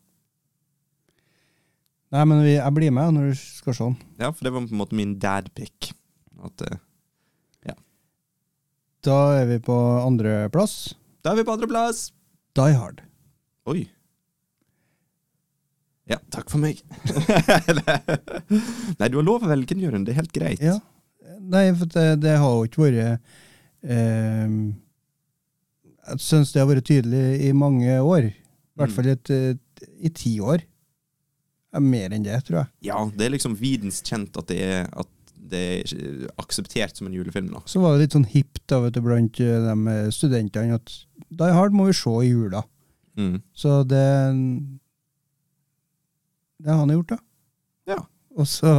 Nei, 2.14 2.24
men 2.30 2.42
vi, 2.44 2.56
jeg 2.56 2.74
blir 2.76 2.94
med 2.94 3.14
når 3.16 3.30
du 3.32 3.38
skal 3.38 3.76
den. 3.78 3.96
Ja, 4.20 4.30
for 4.30 4.46
det 4.46 4.52
var 4.54 4.64
på 4.66 4.74
en 4.74 4.80
måte 4.82 4.98
min 4.98 5.16
dadpick. 5.22 5.92
At 6.42 6.62
Ja. 7.66 7.74
Da 9.06 9.18
er 9.40 9.48
vi 9.50 9.58
på 9.62 9.76
andreplass. 10.02 10.94
Da 11.22 11.32
er 11.32 11.40
vi 11.40 11.46
på 11.48 11.54
andreplass! 11.56 12.10
Die 12.58 12.74
Hard. 12.76 13.02
Oi. 13.70 13.86
Ja, 16.12 16.18
takk 16.35 16.51
for 16.53 16.61
meg. 16.61 16.81
Nei, 18.98 19.09
du 19.09 19.16
har 19.18 19.25
lov 19.27 19.44
å 19.46 19.51
velge 19.51 19.77
Jørund. 19.81 20.07
Det 20.07 20.14
er 20.14 20.20
helt 20.22 20.35
greit. 20.37 20.62
Ja. 20.62 20.79
Nei, 21.42 21.66
for 21.77 21.88
det, 21.90 22.07
det 22.22 22.35
har 22.38 22.53
jo 22.59 22.66
ikke 22.68 22.85
vært 22.85 22.98
eh, 23.83 24.53
Jeg 26.12 26.22
syns 26.22 26.53
det 26.55 26.62
har 26.62 26.68
vært 26.70 26.87
tydelig 26.88 27.25
i 27.48 27.53
mange 27.57 27.96
år. 28.01 28.29
I 28.33 28.79
hvert 28.81 28.92
Mm. 28.92 28.94
fall 28.96 29.09
et, 29.12 29.31
et, 29.31 29.83
i 30.01 30.11
ti 30.16 30.37
år. 30.40 30.62
Mer 31.81 32.12
enn 32.12 32.25
det, 32.25 32.37
tror 32.46 32.59
jeg. 32.62 32.68
Ja, 32.90 32.98
det 33.16 33.27
er 33.27 33.33
liksom 33.35 33.55
videnskjent 33.57 34.37
at 34.37 34.48
det 34.53 34.59
er, 34.64 34.87
at 34.92 35.09
det 35.53 35.62
er 35.83 36.27
akseptert 36.40 36.96
som 36.96 37.09
en 37.09 37.14
julefilm 37.16 37.48
nå. 37.53 37.61
Så 37.68 37.81
var 37.83 37.94
det 37.96 38.07
litt 38.07 38.16
sånn 38.16 38.29
hipt 38.33 38.62
da, 38.70 38.79
vet 38.85 38.94
du, 38.96 39.01
blant 39.05 39.40
eh, 39.40 39.68
de 39.68 39.96
studentene 40.14 40.77
at 40.79 40.92
Die 41.33 41.53
Hard 41.57 41.72
må 41.77 41.88
vi 41.88 41.96
se 41.96 42.12
i 42.25 42.31
jula. 42.33 42.62
Mm. 43.20 43.38
Så 43.57 43.83
det 43.88 44.05
Det 46.62 46.70
har 46.70 46.79
han 46.79 46.94
gjort, 46.94 47.12
da. 47.14 47.18
Ja. 47.90 47.98
Og 48.38 48.48
så 48.48 48.72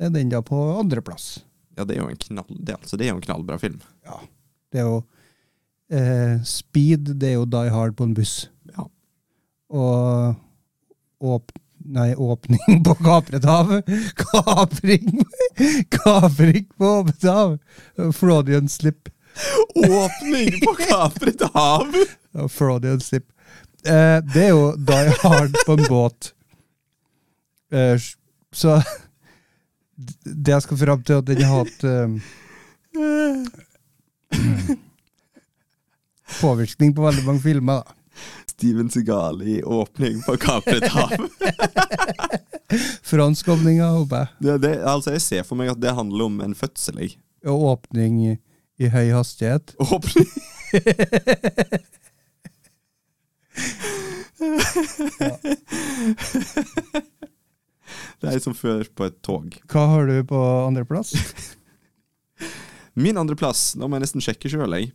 er 0.00 0.12
den 0.14 0.32
da 0.32 0.40
på 0.44 0.58
andreplass. 0.80 1.44
Ja, 1.76 1.84
det 1.84 1.96
er 1.96 2.02
jo 2.02 2.10
en 2.10 2.20
knall, 2.20 2.58
det, 2.58 2.76
altså, 2.76 2.96
det 2.96 3.06
er 3.06 3.12
jo 3.12 3.18
en 3.20 3.24
knallbra 3.24 3.58
film. 3.60 3.80
Ja. 4.06 4.18
Det 4.72 4.82
er 4.82 4.88
jo 4.88 5.00
eh, 5.92 6.40
Speed, 6.46 7.14
det 7.20 7.32
er 7.32 7.38
jo 7.38 7.48
Die 7.48 7.72
Hard 7.72 7.96
på 7.98 8.08
en 8.08 8.14
buss. 8.16 8.34
Ja. 8.72 8.86
Og 9.70 10.36
åp 11.20 11.52
Nei, 11.80 12.10
åpning 12.12 12.82
på 12.84 12.94
kapret 13.00 13.44
hav. 13.48 13.70
Kapring 14.20 15.22
Kapring 15.88 16.66
på 16.76 16.90
åpent 16.98 17.22
hav! 17.24 17.54
Frodian 18.12 18.68
slip. 18.68 19.08
Åpning 19.74 20.60
på 20.60 20.74
kapret 20.82 21.40
hav! 21.54 21.96
Frodian 22.52 23.00
slip. 23.00 23.24
Eh, 23.88 24.20
det 24.34 24.44
er 24.44 24.52
jo 24.52 24.74
Die 24.76 25.16
Hard 25.22 25.56
på 25.64 25.78
en 25.78 25.86
båt. 25.88 26.34
Eh, 27.70 27.98
så 28.52 28.82
det 30.24 30.52
jeg 30.52 30.62
skal 30.66 30.80
fram 30.80 31.02
til, 31.02 31.14
at 31.20 31.26
den 31.28 31.42
har 31.44 31.56
hatt 31.62 31.84
uh, 31.84 32.08
påvirkning 36.40 36.94
på 36.96 37.04
veldig 37.04 37.24
mange 37.26 37.42
filmer. 37.44 37.82
da. 37.84 37.96
Steven 38.60 38.90
Segal 38.90 39.42
i 39.42 39.62
åpning 39.62 40.22
på 40.22 40.36
kapret 40.36 40.88
hav. 40.92 41.10
Franskåpninga, 43.10 43.86
håper 43.94 44.16
jeg. 44.16 44.28
Det, 44.38 44.58
det, 44.62 44.72
altså, 44.84 45.10
jeg 45.16 45.22
ser 45.24 45.42
for 45.48 45.56
meg 45.56 45.70
at 45.72 45.80
det 45.80 45.94
handler 45.96 46.24
om 46.28 46.40
en 46.44 46.54
fødsel. 46.54 46.98
jeg. 47.00 47.16
Og 47.48 47.62
åpning 47.72 48.20
i, 48.26 48.36
i 48.78 48.86
høy 48.92 49.10
hastighet. 49.16 49.74
Åpning 49.80 50.28
Det 58.20 58.34
er 58.34 58.42
som 58.44 58.54
før 58.56 58.84
på 58.94 59.06
et 59.08 59.18
tog. 59.24 59.54
Hva 59.72 59.86
har 59.94 60.06
du 60.10 60.18
på 60.28 60.40
andreplass? 60.66 61.14
Min 63.00 63.16
andreplass, 63.20 63.74
nå 63.78 63.86
må 63.88 63.96
jeg 63.98 64.04
nesten 64.06 64.24
sjekke 64.24 64.50
sjøl, 64.50 64.74
jeg. 64.76 64.90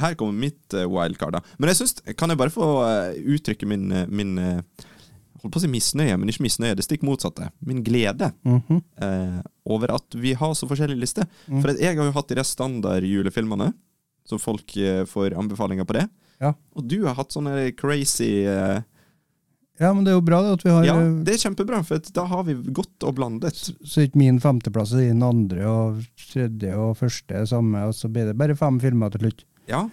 Her 0.00 0.14
kommer 0.14 0.36
mitt 0.46 0.74
eh, 0.78 0.86
wildcard. 0.86 1.34
da. 1.34 1.40
Men 1.58 1.72
jeg 1.72 1.80
synes, 1.80 1.96
kan 2.16 2.30
jeg 2.30 2.38
bare 2.38 2.52
få 2.54 2.66
eh, 2.86 3.18
uttrykke 3.34 3.66
min, 3.68 3.88
eh, 3.92 4.06
min 4.08 4.36
Holdt 5.40 5.54
på 5.54 5.56
å 5.56 5.62
si 5.62 5.70
misnøye, 5.72 6.18
men 6.20 6.28
ikke 6.28 6.42
misnøye. 6.44 6.74
Det 6.76 6.84
stikk 6.84 7.00
motsatte. 7.08 7.46
Min 7.64 7.78
glede 7.82 8.26
Mhm. 8.44 8.82
eh, 9.00 9.38
over 9.72 9.94
at 9.94 10.12
vi 10.20 10.34
har 10.36 10.52
så 10.54 10.68
forskjellige 10.68 11.00
liste. 11.00 11.24
Mm. 11.48 11.62
For 11.62 11.72
jeg 11.80 11.96
har 11.96 12.04
jo 12.04 12.12
hatt 12.12 12.28
de 12.28 12.44
standard 12.44 13.02
julefilmene, 13.08 13.70
så 14.28 14.36
folk 14.38 14.76
eh, 14.76 15.06
får 15.08 15.32
anbefalinger 15.40 15.86
på 15.88 15.96
det. 15.96 16.04
Ja. 16.44 16.52
Og 16.76 16.84
du 16.86 16.98
har 17.06 17.14
hatt 17.16 17.32
sånne 17.32 17.72
crazy 17.74 18.44
eh, 18.44 18.82
Ja, 19.80 19.94
men 19.96 20.04
det 20.04 20.12
er 20.12 20.18
jo 20.18 20.24
bra 20.24 20.42
det 20.44 20.56
at 20.58 20.64
vi 20.66 20.72
har 20.74 20.84
Ja, 20.84 20.96
eh, 21.00 21.14
det 21.24 21.34
er 21.34 21.46
kjempebra, 21.46 21.80
for 21.86 22.10
da 22.12 22.26
har 22.28 22.44
vi 22.44 22.58
godt 22.68 23.06
og 23.08 23.14
blandet. 23.16 23.56
Så 23.80 24.04
ikke 24.04 24.20
min 24.20 24.40
femteplass 24.42 24.92
er 24.92 25.08
din 25.08 25.24
andre, 25.24 25.62
og 25.70 26.02
tredje 26.28 26.74
og 26.76 26.98
første 27.00 27.38
er 27.40 27.48
samme, 27.48 27.86
og 27.88 27.96
så 27.96 28.12
blir 28.12 28.28
det 28.28 28.36
bare 28.36 28.58
fem 28.58 28.76
filmer 28.82 29.12
til 29.14 29.24
slutt. 29.24 29.46
Ja, 29.70 29.86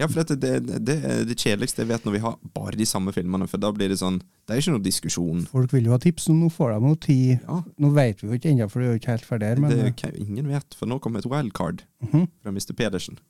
ja 0.00 0.08
for 0.08 0.22
dette, 0.22 0.38
det, 0.40 0.80
det 0.88 0.96
er 1.04 1.22
det 1.28 1.36
kjedeligste 1.36 1.84
jeg 1.84 1.90
vet 1.92 2.08
når 2.08 2.16
vi 2.16 2.22
har 2.24 2.40
bare 2.56 2.80
de 2.80 2.88
samme 2.88 3.12
filmene, 3.12 3.48
for 3.50 3.60
da 3.60 3.74
blir 3.76 3.92
det 3.92 4.00
sånn 4.00 4.22
Det 4.46 4.56
er 4.56 4.64
ikke 4.64 4.76
noe 4.78 4.86
diskusjon. 4.88 5.44
Folk 5.52 5.76
vil 5.76 5.90
jo 5.90 5.92
ha 5.92 6.00
tips, 6.00 6.30
og 6.32 6.40
nå 6.40 6.50
får 6.56 6.72
de 6.72 6.80
noe 6.86 7.00
tid. 7.02 7.30
Ja, 7.44 7.60
Nå 7.82 7.92
vet 7.96 8.22
vi 8.22 8.30
jo 8.30 8.40
ikke 8.40 8.54
ennå, 8.54 8.70
for 8.72 8.80
det 8.80 8.88
er 8.88 8.94
jo 8.94 9.02
ikke 9.02 9.14
helt 9.18 9.28
ferdig 9.28 9.52
her, 9.52 9.60
men 9.60 9.74
det 9.74 9.80
er 9.84 10.16
jo 10.16 10.26
ingen 10.30 10.48
vet, 10.48 10.80
for 10.80 10.88
nå 10.88 10.96
kommer 11.04 11.20
et 11.20 11.28
wildcard 11.28 11.84
mhm. 12.08 12.30
fra 12.40 12.56
Mr. 12.56 12.72
Pedersen. 12.72 13.20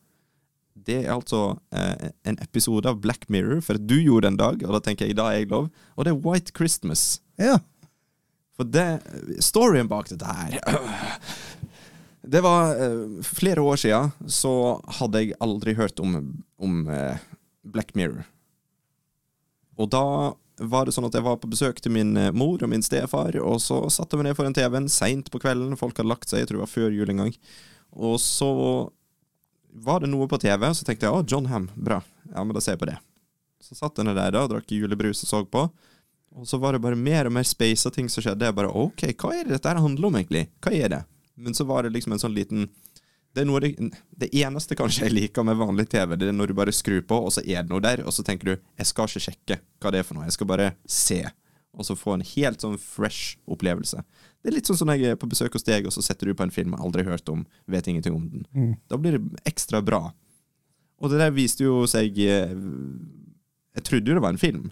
Det 0.86 0.98
er 1.04 1.14
altså 1.14 1.56
eh, 1.74 2.10
en 2.28 2.36
episode 2.44 2.88
av 2.90 3.00
Black 3.00 3.28
Mirror, 3.32 3.62
for 3.64 3.80
du 3.80 3.96
gjorde 3.96 4.26
det 4.26 4.32
en 4.34 4.42
dag, 4.42 4.66
og 4.66 4.76
da 4.76 4.82
tenker 4.84 5.08
jeg 5.08 5.16
da 5.18 5.30
er 5.32 5.40
jeg 5.40 5.50
lov, 5.54 5.70
og 5.96 6.06
det 6.06 6.12
er 6.12 6.20
White 6.20 6.54
Christmas. 6.56 7.22
Ja. 7.40 7.56
For 8.56 8.68
det, 8.68 8.86
storyen 9.44 9.88
bak 9.88 10.08
dette 10.08 10.24
her 10.24 10.54
Det 12.26 12.40
var 12.42 12.72
eh, 12.80 13.18
flere 13.22 13.62
år 13.62 13.76
siden 13.78 14.30
så 14.32 14.52
hadde 14.98 15.20
jeg 15.22 15.36
aldri 15.44 15.76
hørt 15.78 16.00
om, 16.02 16.16
om 16.58 16.80
eh, 16.90 17.20
Black 17.62 17.94
Mirror. 17.94 18.24
Og 19.78 19.92
da 19.92 20.02
var 20.56 20.88
det 20.88 20.94
sånn 20.96 21.06
at 21.06 21.14
jeg 21.14 21.24
var 21.26 21.36
på 21.38 21.50
besøk 21.52 21.78
til 21.84 21.94
min 21.94 22.16
eh, 22.18 22.32
mor 22.34 22.62
og 22.64 22.72
min 22.72 22.84
stefar, 22.84 23.36
og 23.38 23.60
så 23.62 23.78
satte 23.92 24.18
vi 24.18 24.26
ned 24.26 24.36
foran 24.38 24.56
TV-en 24.56 24.90
seint 24.90 25.30
på 25.30 25.40
kvelden. 25.42 25.76
Folk 25.78 25.98
hadde 26.00 26.10
lagt 26.10 26.32
seg, 26.32 26.42
jeg 26.42 26.50
tror 26.50 26.60
det 26.60 26.66
var 26.66 26.74
før 26.74 26.96
jul 26.96 27.12
en 27.12 27.22
gang. 27.24 27.34
Og 27.94 28.18
så 28.22 28.50
var 29.82 30.00
det 30.02 30.10
noe 30.10 30.28
på 30.30 30.38
TV, 30.40 30.68
så 30.74 30.86
tenkte 30.86 31.08
jeg 31.08 31.14
å, 31.14 31.24
John 31.28 31.48
Ham, 31.50 31.68
bra. 31.74 32.00
Ja, 32.32 32.42
men 32.42 32.54
da 32.56 32.62
ser 32.64 32.76
jeg 32.76 32.82
på 32.84 32.88
det. 32.90 32.96
Så 33.62 33.76
satt 33.76 33.98
jeg 33.98 34.08
der 34.08 34.32
da, 34.32 34.44
og 34.44 34.52
drakk 34.52 34.72
julebrus 34.72 35.24
og 35.24 35.30
så 35.30 35.42
på. 35.44 35.66
Og 36.36 36.48
så 36.48 36.58
var 36.60 36.76
det 36.76 36.82
bare 36.84 36.98
mer 36.98 37.28
og 37.28 37.34
mer 37.36 37.46
space 37.48 37.88
og 37.88 37.94
ting 37.96 38.08
som 38.12 38.24
skjedde. 38.24 38.48
Jeg 38.48 38.56
bare 38.56 38.72
OK, 38.72 39.06
hva 39.20 39.32
er 39.34 39.46
det 39.46 39.56
dette 39.56 39.70
her 39.70 39.80
handler 39.80 40.10
om, 40.10 40.18
egentlig? 40.18 40.46
Hva 40.64 40.72
er 40.76 40.92
det? 40.92 41.02
Men 41.36 41.56
så 41.56 41.64
var 41.68 41.84
det 41.84 41.94
liksom 41.94 42.16
en 42.16 42.22
sånn 42.22 42.36
liten 42.36 42.68
det, 43.36 43.42
er 43.42 43.48
noe 43.50 43.60
det, 43.60 43.74
det 44.16 44.30
eneste 44.40 44.76
kanskje 44.78 45.04
jeg 45.04 45.12
liker 45.12 45.44
med 45.44 45.58
vanlig 45.60 45.90
TV, 45.92 46.14
det 46.16 46.30
er 46.30 46.36
når 46.36 46.50
du 46.50 46.56
bare 46.56 46.72
skrur 46.72 47.02
på, 47.04 47.18
og 47.26 47.34
så 47.34 47.42
er 47.44 47.66
det 47.66 47.68
noe 47.68 47.82
der, 47.84 48.00
og 48.08 48.14
så 48.16 48.24
tenker 48.24 48.48
du 48.48 48.54
jeg 48.54 48.88
skal 48.88 49.10
ikke 49.10 49.24
sjekke 49.26 49.58
hva 49.84 49.92
det 49.92 50.00
er 50.00 50.06
for 50.08 50.16
noe, 50.16 50.24
jeg 50.24 50.36
skal 50.38 50.48
bare 50.48 50.70
se. 50.88 51.18
Og 51.76 51.84
så 51.84 51.98
få 52.00 52.14
en 52.16 52.24
helt 52.24 52.64
sånn 52.64 52.78
fresh 52.80 53.36
opplevelse. 53.44 54.00
Det 54.46 54.52
er 54.52 54.54
litt 54.60 54.68
sånn 54.70 54.78
som 54.78 54.86
når 54.86 55.00
jeg 55.00 55.10
er 55.10 55.18
på 55.18 55.26
besøk 55.26 55.56
hos 55.58 55.66
deg, 55.66 55.88
og 55.88 55.90
så 55.90 56.04
setter 56.06 56.28
du 56.30 56.36
på 56.38 56.44
en 56.46 56.52
film 56.54 56.76
jeg 56.76 56.86
aldri 56.86 57.02
hørt 57.02 57.26
om, 57.32 57.40
vet 57.66 57.88
ingenting 57.90 58.14
om 58.14 58.28
den. 58.30 58.44
Mm. 58.54 58.68
Da 58.86 58.98
blir 59.02 59.16
det 59.16 59.40
ekstra 59.50 59.80
bra. 59.82 60.12
Og 61.02 61.10
det 61.10 61.18
der 61.18 61.34
viste 61.34 61.64
jo 61.66 61.80
seg 61.90 62.14
eh, 62.22 62.52
Jeg 63.74 63.84
trodde 63.88 64.06
jo 64.06 64.14
det 64.14 64.22
var 64.22 64.36
en 64.36 64.38
film, 64.38 64.68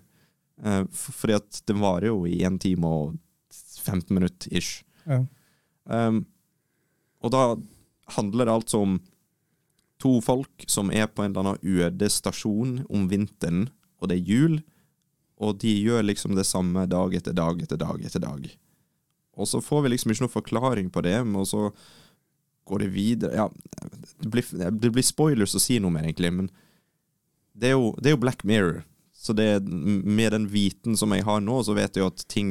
eh, 0.63 0.85
fordi 0.95 1.35
at 1.41 1.59
den 1.67 1.83
varer 1.83 2.13
jo 2.13 2.23
i 2.31 2.39
1 2.47 2.61
time 2.63 2.87
og 2.87 3.19
15 3.83 4.15
minutter 4.15 4.55
ish. 4.55 4.85
Ja. 5.11 5.25
Um, 5.91 6.23
og 7.19 7.35
da 7.35 7.43
handler 8.15 8.47
det 8.47 8.55
altså 8.55 8.85
om 8.87 9.01
to 9.99 10.21
folk 10.23 10.69
som 10.71 10.95
er 10.95 11.11
på 11.11 11.27
en 11.27 11.35
eller 11.35 11.57
annen 11.57 11.83
øde 11.83 12.15
stasjon 12.15 12.85
om 12.87 13.11
vinteren, 13.11 13.67
og 13.99 14.13
det 14.13 14.21
er 14.21 14.31
jul, 14.31 14.61
og 15.43 15.59
de 15.67 15.75
gjør 15.83 16.07
liksom 16.07 16.39
det 16.39 16.47
samme 16.47 16.87
dag 16.87 17.19
etter 17.19 17.35
dag 17.35 17.59
etter 17.59 17.83
dag 17.83 18.07
etter 18.07 18.23
dag. 18.23 18.47
Og 19.35 19.49
så 19.51 19.61
får 19.65 19.85
vi 19.85 19.93
liksom 19.95 20.15
ikke 20.15 20.27
noe 20.27 20.33
forklaring 20.33 20.91
på 20.95 21.03
det, 21.05 21.17
men 21.27 21.47
så 21.49 21.69
går 22.65 22.85
det 22.85 22.95
videre 22.95 23.37
Ja, 23.37 23.49
det 24.23 24.31
blir, 24.33 24.47
det 24.73 24.91
blir 24.91 25.05
spoilers 25.05 25.57
å 25.57 25.63
si 25.63 25.79
noe 25.83 25.93
mer, 25.93 26.07
egentlig, 26.07 26.33
men 26.33 26.51
det 27.55 27.71
er 27.71 27.77
jo, 27.77 27.93
det 28.01 28.11
er 28.11 28.17
jo 28.17 28.23
Black 28.25 28.43
Mirror. 28.47 28.83
Så 29.15 29.33
det, 29.33 29.63
med 29.65 30.35
den 30.35 30.49
viten 30.53 30.99
som 30.99 31.13
jeg 31.15 31.25
har 31.25 31.39
nå, 31.41 31.61
så 31.65 31.77
vet 31.77 31.95
jeg 31.97 32.03
jo 32.03 32.11
at 32.11 32.25
ting 32.29 32.49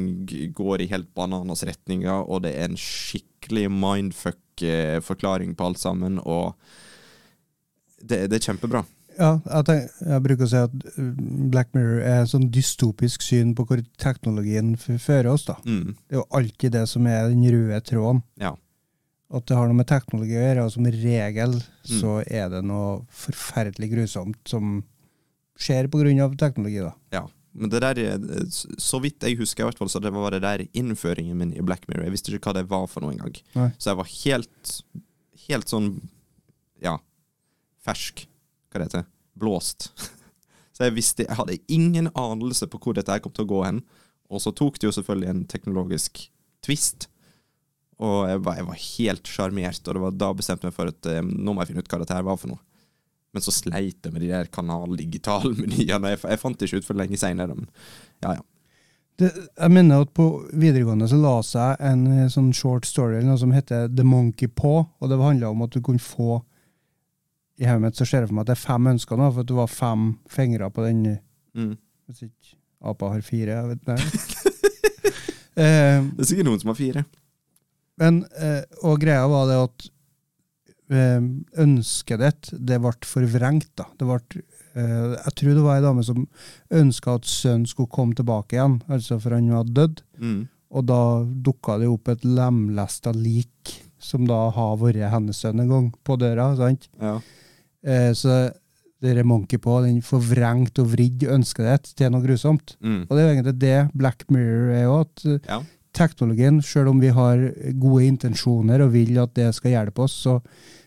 går 0.56 0.82
i 0.82 0.88
helt 0.90 1.10
bananas 1.14 1.62
retninger, 1.68 2.24
og 2.24 2.42
det 2.46 2.54
er 2.56 2.70
en 2.70 2.80
skikkelig 2.80 3.68
mindfuck-forklaring 3.70 5.52
på 5.54 5.68
alt 5.68 5.82
sammen, 5.82 6.18
og 6.24 6.56
det, 8.00 8.24
det 8.32 8.40
er 8.40 8.48
kjempebra. 8.48 8.82
Ja, 9.18 9.30
jeg, 9.46 9.64
tenker, 9.68 9.90
jeg 10.10 10.22
bruker 10.26 10.44
å 10.46 10.50
si 10.50 10.56
at 10.58 10.72
uh, 10.98 11.10
Black 11.54 11.70
Mirror 11.76 12.00
er 12.02 12.22
et 12.24 12.30
sånn 12.32 12.48
dystopisk 12.54 13.22
syn 13.22 13.52
på 13.54 13.66
hvor 13.68 13.82
teknologien 14.02 14.74
fører 14.80 15.28
oss. 15.32 15.44
da. 15.48 15.54
Mm, 15.64 15.94
Det 16.08 16.16
er 16.16 16.20
jo 16.20 16.26
alltid 16.40 16.72
det 16.74 16.84
som 16.90 17.06
er 17.06 17.28
den 17.30 17.44
røde 17.54 17.80
tråden. 17.86 18.22
ja. 18.42 18.54
At 19.34 19.46
det 19.48 19.56
har 19.56 19.66
noe 19.66 19.74
med 19.74 19.88
teknologi 19.88 20.36
å 20.36 20.42
gjøre, 20.44 20.64
og 20.66 20.70
som 20.70 20.84
regel 20.86 21.54
så 21.82 22.20
er 22.28 22.50
det 22.52 22.60
noe 22.68 23.00
forferdelig 23.10 23.88
grusomt 23.90 24.36
som 24.46 24.76
skjer 25.58 25.88
av 26.22 26.36
teknologi. 26.38 26.78
da. 26.84 26.92
ja. 27.10 27.24
Men 27.56 27.70
det 27.70 27.80
der, 27.82 27.98
er- 27.98 28.46
så 28.78 29.00
vidt 29.00 29.22
jeg 29.22 29.38
husker, 29.38 29.62
i 29.62 29.66
hvert 29.70 29.78
fall, 29.78 29.88
så 29.88 30.00
det 30.02 30.12
var 30.12 30.30
det 30.34 30.42
der 30.42 30.64
innføringen 30.74 31.36
min 31.38 31.52
i 31.56 31.62
Black 31.62 31.86
Mirror. 31.88 32.04
Jeg 32.04 32.10
visste 32.14 32.32
ikke 32.34 32.50
hva 32.50 32.54
det 32.60 32.68
var 32.70 32.86
for 32.90 33.00
noe 33.00 33.14
engang. 33.14 33.34
Så 33.78 33.90
jeg 33.92 33.96
var 33.96 34.08
helt, 34.12 34.72
helt 35.48 35.68
sånn, 35.72 35.88
ja, 36.82 36.96
fersk, 37.86 38.26
hva 38.74 38.82
det 38.82 38.90
heter, 38.90 39.08
blåst. 39.38 39.92
Så 40.74 40.88
jeg 40.88 40.96
visste, 40.96 41.26
jeg 41.28 41.38
hadde 41.38 41.60
ingen 41.70 42.10
anelse 42.18 42.66
på 42.66 42.80
hvor 42.82 42.96
dette 42.96 43.20
kom 43.22 43.32
til 43.34 43.46
å 43.46 43.52
gå 43.52 43.60
hen. 43.62 43.82
Og 44.32 44.42
så 44.42 44.50
tok 44.56 44.80
det 44.80 44.88
jo 44.88 44.94
selvfølgelig 44.96 45.30
en 45.30 45.42
teknologisk 45.46 46.24
twist. 46.66 47.06
Og 48.02 48.24
jeg 48.26 48.40
var, 48.42 48.56
jeg 48.58 48.66
var 48.66 48.80
helt 48.82 49.30
sjarmert, 49.30 49.82
og 49.86 49.94
det 49.94 50.02
var 50.02 50.16
da 50.18 50.30
bestemte 50.34 50.66
jeg 50.66 50.72
meg 50.72 50.76
for 50.76 50.90
at 50.90 51.10
eh, 51.12 51.22
nå 51.22 51.54
må 51.54 51.62
jeg 51.62 51.70
finne 51.70 51.84
ut 51.84 51.92
hva 51.92 52.00
dette 52.02 52.16
her 52.16 52.26
var 52.26 52.40
for 52.40 52.50
noe. 52.50 52.62
Men 53.34 53.44
så 53.44 53.54
sleit 53.54 54.02
jeg 54.02 54.14
med 54.14 54.22
de 54.22 54.32
der 54.32 54.50
kanal-digitalmenyene. 54.54 56.10
Jeg, 56.14 56.22
jeg 56.22 56.42
fant 56.42 56.58
det 56.58 56.68
ikke 56.68 56.82
ut 56.82 56.88
for 56.88 56.98
lenge 56.98 57.18
seinere. 57.18 57.54
Men 57.54 57.70
ja, 58.22 58.34
ja. 58.38 58.42
Det, 59.18 59.30
jeg 59.30 59.70
mener 59.70 60.02
at 60.02 60.10
på 60.14 60.26
videregående 60.58 61.06
så 61.10 61.20
la 61.22 61.36
seg 61.46 61.82
en 61.86 62.06
eh, 62.10 62.30
sånn 62.32 62.50
short 62.56 62.86
story 62.88 63.20
eller 63.20 63.30
noe 63.30 63.42
som 63.44 63.54
heter 63.54 63.86
The 63.94 64.06
Monkey 64.06 64.50
Paw, 64.50 64.88
og 64.98 65.10
det 65.10 65.20
handla 65.20 65.52
om 65.54 65.62
at 65.66 65.74
du 65.74 65.78
kunne 65.86 66.02
få 66.02 66.40
I 67.60 67.66
hodet 67.68 67.82
mitt 67.84 67.96
så 67.98 68.06
ser 68.08 68.24
jeg 68.24 68.28
for 68.30 68.34
meg 68.38 68.44
at 68.46 68.50
det 68.52 68.56
er 68.56 68.64
fem 68.66 68.86
ønsker 68.90 69.18
nå, 69.20 69.28
for 69.32 69.44
at 69.44 69.48
du 69.50 69.54
var 69.58 69.70
fem 69.70 70.08
fingre 70.30 70.70
på 70.74 70.84
den 70.88 71.04
Mm. 71.54 71.76
Hvis 72.08 72.24
ikke 72.26 72.56
apa 72.82 73.12
har 73.12 73.20
fire, 73.22 73.52
jeg 73.54 73.68
vet 73.68 73.84
ikke. 73.94 74.54
eh, 75.62 76.00
Det 76.02 76.24
er 76.24 76.26
sikkert 76.26 76.48
noen 76.48 76.58
som 76.60 76.72
har 76.72 76.78
fire. 76.80 77.04
men, 78.02 78.24
eh, 78.34 78.64
og 78.82 78.98
greia 79.00 79.28
var 79.30 79.46
det 79.46 79.58
at 79.62 79.84
eh, 80.90 81.28
ønsket 81.62 82.18
ditt, 82.24 82.50
det 82.58 82.80
ble 82.82 82.92
forvrengt. 83.06 83.70
da. 83.78 83.86
Det 83.98 84.08
ble, 84.08 84.42
eh, 84.74 85.14
jeg 85.14 85.34
tror 85.38 85.54
det 85.54 85.62
var 85.68 85.78
ei 85.78 85.84
dame 85.86 86.02
som 86.04 86.26
ønska 86.74 87.14
at 87.20 87.30
sønnen 87.30 87.68
skulle 87.70 87.88
komme 87.94 88.18
tilbake 88.18 88.58
igjen, 88.58 88.80
altså 88.90 89.20
for 89.22 89.30
han 89.38 89.48
var 89.54 89.70
dødd. 89.70 90.02
Mm. 90.18 90.42
Og 90.74 90.86
da 90.90 91.00
dukka 91.46 91.78
det 91.78 91.86
opp 91.88 92.10
et 92.10 92.26
lemlesta 92.26 93.14
lik, 93.14 93.76
som 94.02 94.26
da 94.26 94.50
har 94.50 94.74
vært 94.82 95.06
hennes 95.14 95.38
sønn 95.38 95.62
en 95.62 95.70
gang, 95.70 95.88
på 96.04 96.18
døra. 96.18 96.50
sant? 96.58 96.90
Ja. 97.00 97.20
Eh, 97.84 98.10
så 98.16 98.44
dere 99.04 99.20
er 99.20 99.28
monkey 99.28 99.60
på, 99.60 99.78
den 99.84 100.00
forvrengt 100.04 100.78
og 100.80 100.92
vridd 100.94 101.26
ønsket 101.34 101.92
til 101.98 102.12
noe 102.12 102.24
grusomt. 102.24 102.76
Mm. 102.80 103.02
Og 103.06 103.12
det 103.12 103.20
er 103.20 103.26
jo 103.26 103.34
egentlig 103.34 103.56
det 103.60 103.80
Black 103.92 104.24
Mirror 104.32 104.70
er 104.74 104.86
òg. 104.92 105.02
At 105.04 105.26
eh, 105.28 105.50
ja. 105.50 105.58
teknologien, 105.96 106.62
selv 106.64 106.94
om 106.94 107.02
vi 107.02 107.12
har 107.14 107.42
gode 107.82 108.06
intensjoner 108.06 108.84
og 108.84 108.94
vil 108.96 109.18
at 109.22 109.34
det 109.36 109.50
skal 109.56 109.76
hjelpe 109.76 110.06
oss, 110.06 110.16
så 110.24 110.38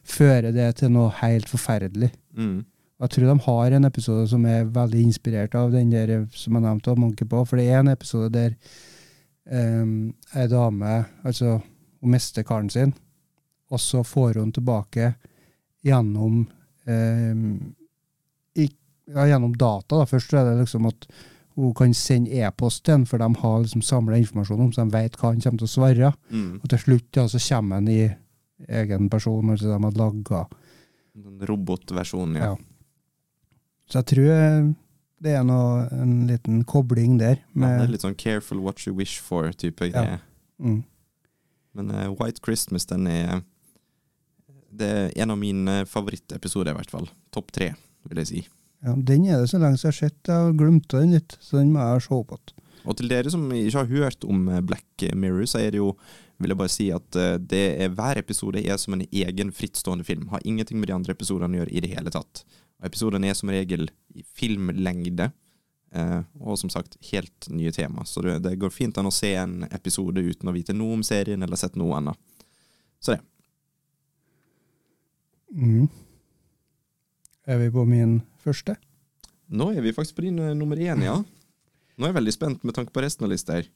fører 0.07 0.49
det 0.55 0.71
til 0.81 0.91
noe 0.95 1.13
helt 1.21 1.49
forferdelig. 1.51 2.11
Mm. 2.37 2.65
Jeg 2.97 3.13
tror 3.13 3.29
de 3.29 3.39
har 3.45 3.73
en 3.77 3.85
episode 3.85 4.25
som 4.31 4.45
er 4.49 4.69
veldig 4.73 5.01
inspirert 5.05 5.53
av 5.57 5.73
den 5.75 5.91
der 5.93 6.13
eh, 6.15 6.29
som 6.33 6.57
jeg 6.57 6.65
nevnte, 6.65 6.93
av 6.93 7.01
Monkey 7.01 7.29
på. 7.29 7.43
For 7.45 7.61
det 7.61 7.69
er 7.69 7.83
en 7.83 7.93
episode 7.93 8.31
der 8.33 8.55
um, 9.45 10.13
ei 10.33 10.47
dame 10.49 11.03
altså, 11.23 11.59
hun 12.01 12.13
mister 12.13 12.45
karen 12.47 12.71
sin, 12.73 12.95
og 13.69 13.81
så 13.83 14.01
får 14.03 14.39
hun 14.41 14.51
tilbake 14.55 15.13
gjennom 15.85 16.47
i, 16.93 18.67
ja, 19.13 19.25
gjennom 19.27 19.55
data. 19.57 19.97
Da. 19.99 20.05
Først 20.09 20.33
er 20.33 20.45
det 20.47 20.61
liksom 20.61 20.87
at 20.89 21.07
hun 21.57 21.73
kan 21.73 21.93
sende 21.97 22.37
e-post 22.37 22.83
til 22.85 22.93
ham, 22.99 23.05
for 23.09 23.17
de 23.17 23.27
har 23.41 23.59
liksom 23.63 23.81
samla 23.81 24.19
informasjon 24.21 24.61
om 24.61 24.73
så 24.73 24.85
de 24.85 24.93
vet 24.93 25.15
hva 25.17 25.31
han 25.33 25.41
kommer 25.41 25.61
til 25.63 25.67
å 25.67 25.73
svare. 25.73 26.11
Mm. 26.29 26.59
Og 26.61 26.69
til 26.69 26.83
slutt 26.83 27.17
ja, 27.17 27.25
så 27.31 27.41
kommer 27.41 27.79
han 27.81 27.87
i 27.89 28.01
egen 28.81 29.09
person, 29.09 29.49
altså 29.53 29.71
de 29.71 29.79
har 29.83 29.97
laga. 29.97 30.43
en 31.17 31.47
robotversjonen, 31.49 32.35
ja. 32.35 32.51
Ja. 32.51 32.55
Så 33.89 34.01
jeg 34.01 34.05
tror 34.11 34.29
eh, 34.35 34.69
det 35.23 35.33
er 35.33 35.43
noe, 35.47 35.87
en 35.95 36.27
liten 36.29 36.61
kobling 36.67 37.17
der. 37.17 37.39
Ja, 37.55 37.71
det 37.79 37.87
er 37.87 37.93
litt 37.95 38.05
sånn 38.05 38.17
'careful 38.17 38.61
what 38.61 38.85
you 38.85 38.93
wish 38.93 39.17
for'-type 39.21 39.89
Ja. 39.93 40.19
mm, 40.59 40.83
Men 41.73 41.91
uh, 41.91 42.09
White 42.19 42.41
Christmas, 42.45 42.85
den 42.85 43.07
er 43.07 43.41
Det 44.77 44.91
er 44.91 45.15
en 45.23 45.33
av 45.33 45.41
mine 45.41 45.81
favorittepisoder, 45.89 46.73
i 46.73 46.79
hvert 46.79 46.93
fall. 46.93 47.09
Topp 47.33 47.51
tre, 47.55 47.71
vil 48.07 48.23
jeg 48.23 48.31
si. 48.31 48.45
ja, 48.85 48.93
den 48.93 49.25
er 49.25 49.41
det 49.41 49.49
så 49.51 49.59
lenge 49.61 49.79
siden 49.81 49.91
jeg 49.91 49.95
har 49.95 49.99
sett. 50.03 50.21
Jeg 50.29 50.45
har 50.45 50.55
glemt 50.59 50.87
den 50.93 51.17
litt, 51.17 51.37
så 51.41 51.59
den 51.59 51.73
må 51.73 51.83
jeg 51.83 52.07
se 52.07 52.21
på 52.21 52.39
igjen. 52.39 52.63
Og 52.87 52.95
til 52.95 53.09
dere 53.11 53.31
som 53.33 53.49
ikke 53.51 53.81
har 53.81 53.91
hørt 53.91 54.23
om 54.23 54.47
eh, 54.47 54.63
Black 54.63 55.03
Mirror, 55.13 55.47
så 55.49 55.59
er 55.59 55.73
det 55.75 55.81
jo 55.81 55.91
vil 56.37 56.53
jeg 56.53 56.59
bare 56.59 56.71
si 56.71 56.87
at 56.93 57.17
eh, 57.17 57.35
det 57.41 57.63
er, 57.81 57.91
hver 57.97 58.21
episode 58.21 58.61
er 58.61 58.77
som 58.79 58.95
en 58.95 59.03
egen 59.05 59.51
frittstående 59.55 60.05
film. 60.07 60.27
Har 60.31 60.45
ingenting 60.45 60.79
med 60.79 60.91
de 60.91 60.95
andre 60.95 61.15
episodene 61.17 61.57
å 61.57 61.61
gjøre 61.61 61.73
i 61.73 61.83
det 61.83 61.91
hele 61.95 62.13
tatt. 62.13 62.43
Episodene 62.85 63.31
er 63.31 63.37
som 63.37 63.51
regel 63.51 63.89
i 64.13 64.23
filmlengde. 64.37 65.31
Eh, 65.95 66.19
og 66.43 66.59
som 66.61 66.71
sagt, 66.71 66.99
helt 67.11 67.49
nye 67.49 67.73
tema. 67.73 68.05
Så 68.05 68.21
det, 68.25 68.39
det 68.45 68.57
går 68.61 68.73
fint 68.75 68.97
an 68.99 69.09
å 69.09 69.13
se 69.13 69.33
en 69.39 69.63
episode 69.71 70.21
uten 70.21 70.51
å 70.51 70.55
vite 70.55 70.75
noe 70.77 70.99
om 70.99 71.05
serien 71.05 71.43
eller 71.43 71.59
sett 71.59 71.77
noe 71.79 71.97
annet. 71.97 72.19
Så 73.01 73.15
det. 73.15 73.23
Mm. 75.53 75.87
Er 77.47 77.57
vi 77.61 77.71
på 77.71 77.85
min 77.87 78.19
første? 78.43 78.75
Nå 79.47 79.71
er 79.71 79.81
vi 79.85 79.95
faktisk 79.95 80.17
på 80.17 80.25
din 80.27 80.39
eh, 80.43 80.55
nummer 80.57 80.79
én, 80.79 81.03
ja. 81.05 81.15
Nå 81.97 82.05
er 82.05 82.11
jeg 82.11 82.19
veldig 82.19 82.35
spent 82.35 82.63
med 82.67 82.75
tanke 82.75 82.93
på 82.93 83.01
resten 83.01 83.25
av 83.25 83.31
lista 83.31 83.57
her. 83.57 83.69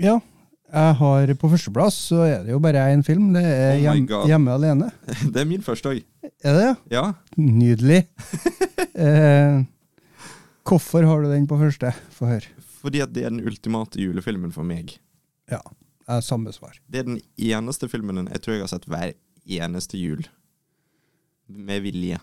Ja. 0.00 0.18
Jeg 0.66 0.94
har 0.98 1.30
På 1.38 1.48
førsteplass 1.52 1.96
så 2.08 2.24
er 2.26 2.40
det 2.42 2.50
jo 2.50 2.58
bare 2.62 2.88
én 2.90 3.04
film. 3.06 3.28
Det 3.36 3.44
er 3.44 3.76
Oh 3.76 3.94
hjem, 3.94 4.06
'Hjemme 4.08 4.50
alene'. 4.50 4.90
Det 5.32 5.40
er 5.40 5.46
min 5.46 5.62
første 5.62 5.92
òg. 5.92 6.02
Er 6.42 6.52
det 6.56 6.62
det? 6.62 6.76
Ja. 6.90 7.12
Nydelig. 7.36 8.06
eh, 9.06 9.62
hvorfor 10.66 11.06
har 11.06 11.22
du 11.22 11.30
den 11.30 11.46
på 11.46 11.58
første? 11.58 11.92
Få 12.10 12.26
høre. 12.26 12.50
Fordi 12.82 13.00
at 13.00 13.14
det 13.14 13.24
er 13.24 13.30
den 13.30 13.46
ultimate 13.46 14.00
julefilmen 14.00 14.52
for 14.52 14.62
meg. 14.66 14.98
Ja. 15.50 15.62
Jeg 16.06 16.14
har 16.14 16.20
samme 16.22 16.52
svar. 16.52 16.78
Det 16.90 16.98
er 16.98 17.06
den 17.06 17.20
eneste 17.38 17.88
filmen 17.88 18.28
jeg 18.30 18.42
tror 18.42 18.54
jeg 18.54 18.62
har 18.62 18.70
sett 18.70 18.86
hver 18.86 19.14
eneste 19.46 19.98
jul. 19.98 20.26
Med 21.48 21.82
vilje. 21.82 22.18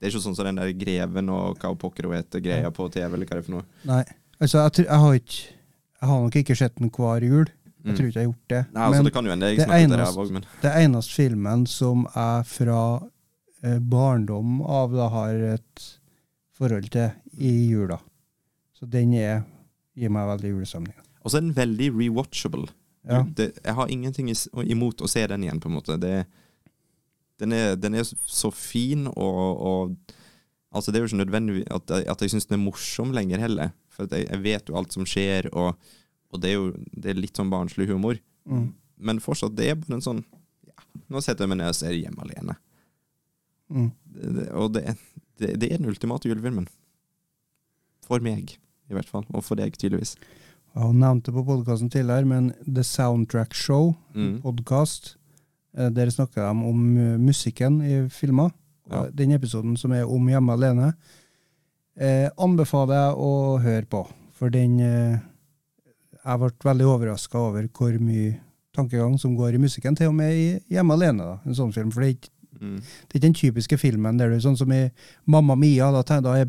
Det 0.00 0.06
er 0.08 0.10
ikke 0.14 0.22
sånn 0.24 0.36
som 0.36 0.44
den 0.48 0.56
der 0.60 0.72
Greven 0.72 1.28
og 1.32 1.58
hva 1.60 1.74
pokker 1.76 2.06
hun 2.08 2.16
heter, 2.16 2.40
greia 2.40 2.70
på 2.72 2.86
TV, 2.92 3.04
eller 3.14 3.26
hva 3.26 3.36
det 3.36 3.42
er 3.42 3.46
for 3.46 3.52
noe. 3.58 3.64
Nei. 3.88 4.02
Altså, 4.40 4.62
jeg, 4.64 4.86
jeg 4.86 5.00
har 5.04 5.14
ikke 5.14 5.56
Jeg 6.00 6.08
har 6.08 6.20
nok 6.24 6.36
ikke 6.40 6.54
sett 6.56 6.76
den 6.80 6.88
hver 6.90 7.20
jul. 7.22 7.44
Jeg 7.84 7.92
Mm. 7.92 7.96
tror 7.96 8.06
ikke 8.08 8.16
jeg 8.20 8.24
har 8.26 8.32
gjort 8.32 8.48
det. 8.48 8.60
Nei, 8.72 8.82
altså, 8.82 8.96
Men 8.96 9.04
det 9.04 9.12
kan 9.12 9.24
jo 9.24 9.30
hende 9.30 9.46
jeg 9.48 9.56
det 9.56 9.66
eneste- 9.68 9.96
det, 9.96 10.16
òg, 10.20 10.30
men 10.32 10.44
det 10.62 10.72
eneste 10.84 11.12
filmen 11.16 11.66
som 11.66 12.06
jeg 12.14 12.46
fra 12.46 12.80
eh, 13.62 13.78
barndom 13.78 14.62
av 14.62 14.92
da 14.92 15.08
har 15.08 15.34
et 15.34 15.98
forhold 16.56 16.90
til 16.90 17.10
i 17.38 17.52
jula. 17.70 17.98
Så 18.78 18.88
den 18.88 19.12
er, 19.14 19.44
gir 19.96 20.08
meg 20.10 20.26
veldig 20.28 20.50
julestemning. 20.54 20.94
Og 21.24 21.30
så 21.30 21.36
er 21.36 21.40
den 21.40 21.52
veldig 21.54 21.90
rewatchable. 21.98 22.68
Ja. 23.08 23.22
Det, 23.24 23.50
jeg 23.64 23.74
har 23.74 23.86
ingenting 23.88 24.28
imot 24.68 25.00
å 25.04 25.08
se 25.08 25.26
den 25.26 25.42
igjen, 25.44 25.60
på 25.60 25.68
en 25.68 25.76
måte. 25.76 25.98
Det, 26.00 26.26
den, 27.40 27.52
er, 27.56 27.74
den 27.80 27.96
er 27.98 28.04
så 28.06 28.50
fin, 28.54 29.06
og, 29.10 29.60
og 29.72 30.16
Altså, 30.70 30.92
det 30.92 31.00
er 31.00 31.02
jo 31.02 31.08
ikke 31.08 31.18
nødvendig 31.24 31.64
at 31.74 31.90
at 31.90 32.20
jeg 32.22 32.30
syns 32.30 32.44
den 32.46 32.54
er 32.60 32.62
morsom 32.62 33.10
lenger 33.10 33.40
heller. 33.42 33.72
For 33.90 34.06
jeg, 34.06 34.28
jeg 34.30 34.38
vet 34.44 34.68
jo 34.70 34.76
alt 34.78 34.92
som 34.94 35.02
skjer, 35.02 35.48
og, 35.50 35.74
og 36.30 36.38
det 36.44 36.52
er 36.52 36.54
jo 36.60 36.68
det 36.94 37.10
er 37.10 37.18
litt 37.18 37.34
sånn 37.40 37.50
barnslig 37.50 37.88
humor. 37.90 38.20
Mm. 38.46 38.68
Men 39.02 39.18
fortsatt, 39.24 39.56
det 39.58 39.66
er 39.66 39.80
bare 39.80 39.96
en 39.98 40.04
sånn 40.04 40.20
ja, 40.68 40.76
Nå 41.10 41.18
setter 41.26 41.42
jeg 41.42 41.50
meg 41.50 41.58
ned 41.58 41.72
og 41.72 41.78
ser 41.80 41.96
hjemme 41.96 42.22
alene. 42.22 42.54
Mm. 43.66 43.88
Det, 44.14 44.46
og 44.54 44.70
det, 44.76 44.94
det, 45.42 45.56
det 45.58 45.72
er 45.72 45.82
den 45.82 45.90
ultimate 45.90 46.30
julefilmen. 46.30 46.68
For 48.06 48.22
meg, 48.22 48.54
i 48.90 48.94
hvert 48.94 49.10
fall. 49.10 49.26
Og 49.34 49.42
for 49.46 49.58
deg, 49.58 49.74
tydeligvis. 49.78 50.14
Jeg 50.70 50.84
har 50.84 50.94
nevnt 50.94 51.26
det 51.26 51.34
på 51.34 51.44
podkasten 51.50 51.90
tidligere, 51.90 52.30
men 52.30 52.52
The 52.62 52.86
Soundtrack 52.86 53.58
Show, 53.58 53.96
Mm. 54.14 54.40
podkast, 54.46 55.16
der 55.90 56.10
snakker 56.10 56.42
de 56.42 56.66
om 56.70 56.96
eh, 56.98 57.16
musikken 57.18 57.80
i 57.82 58.08
filmer. 58.10 58.50
Ja. 58.90 59.04
Den 59.14 59.32
episoden 59.36 59.76
som 59.78 59.92
er 59.94 60.08
om 60.10 60.26
Hjemme 60.28 60.52
alene, 60.56 60.94
eh, 61.96 62.28
anbefaler 62.38 62.96
jeg 62.96 63.16
å 63.22 63.32
høre 63.62 63.86
på. 63.86 64.04
For 64.34 64.50
den 64.50 64.80
eh, 64.80 65.18
Jeg 66.20 66.38
ble 66.38 66.50
veldig 66.64 66.84
overraska 66.86 67.38
over 67.38 67.68
hvor 67.72 67.94
mye 68.02 68.34
tankegang 68.76 69.14
som 69.18 69.36
går 69.38 69.54
i 69.56 69.62
musikken, 69.62 69.96
til 69.96 70.10
og 70.10 70.14
med 70.18 70.32
i 70.36 70.74
Hjemme 70.74 70.92
alene. 70.98 71.24
da, 71.24 71.38
en 71.46 71.54
sånn 71.56 71.72
film. 71.72 71.90
For 71.90 72.00
det 72.02 72.08
er 72.10 72.18
ikke 72.18 72.36
Mm. 72.60 72.76
det 72.76 73.14
er 73.14 73.16
ikke 73.16 73.20
den 73.22 73.34
typiske 73.34 73.76
filmen 73.78 74.18
der 74.18 74.28
du 74.28 74.36
sånn 74.36 74.56
som 74.58 74.70
i 74.72 74.90
Mamma 75.24 75.54
Mia, 75.56 75.86
da, 75.92 76.02
da 76.20 76.34
er 76.36 76.46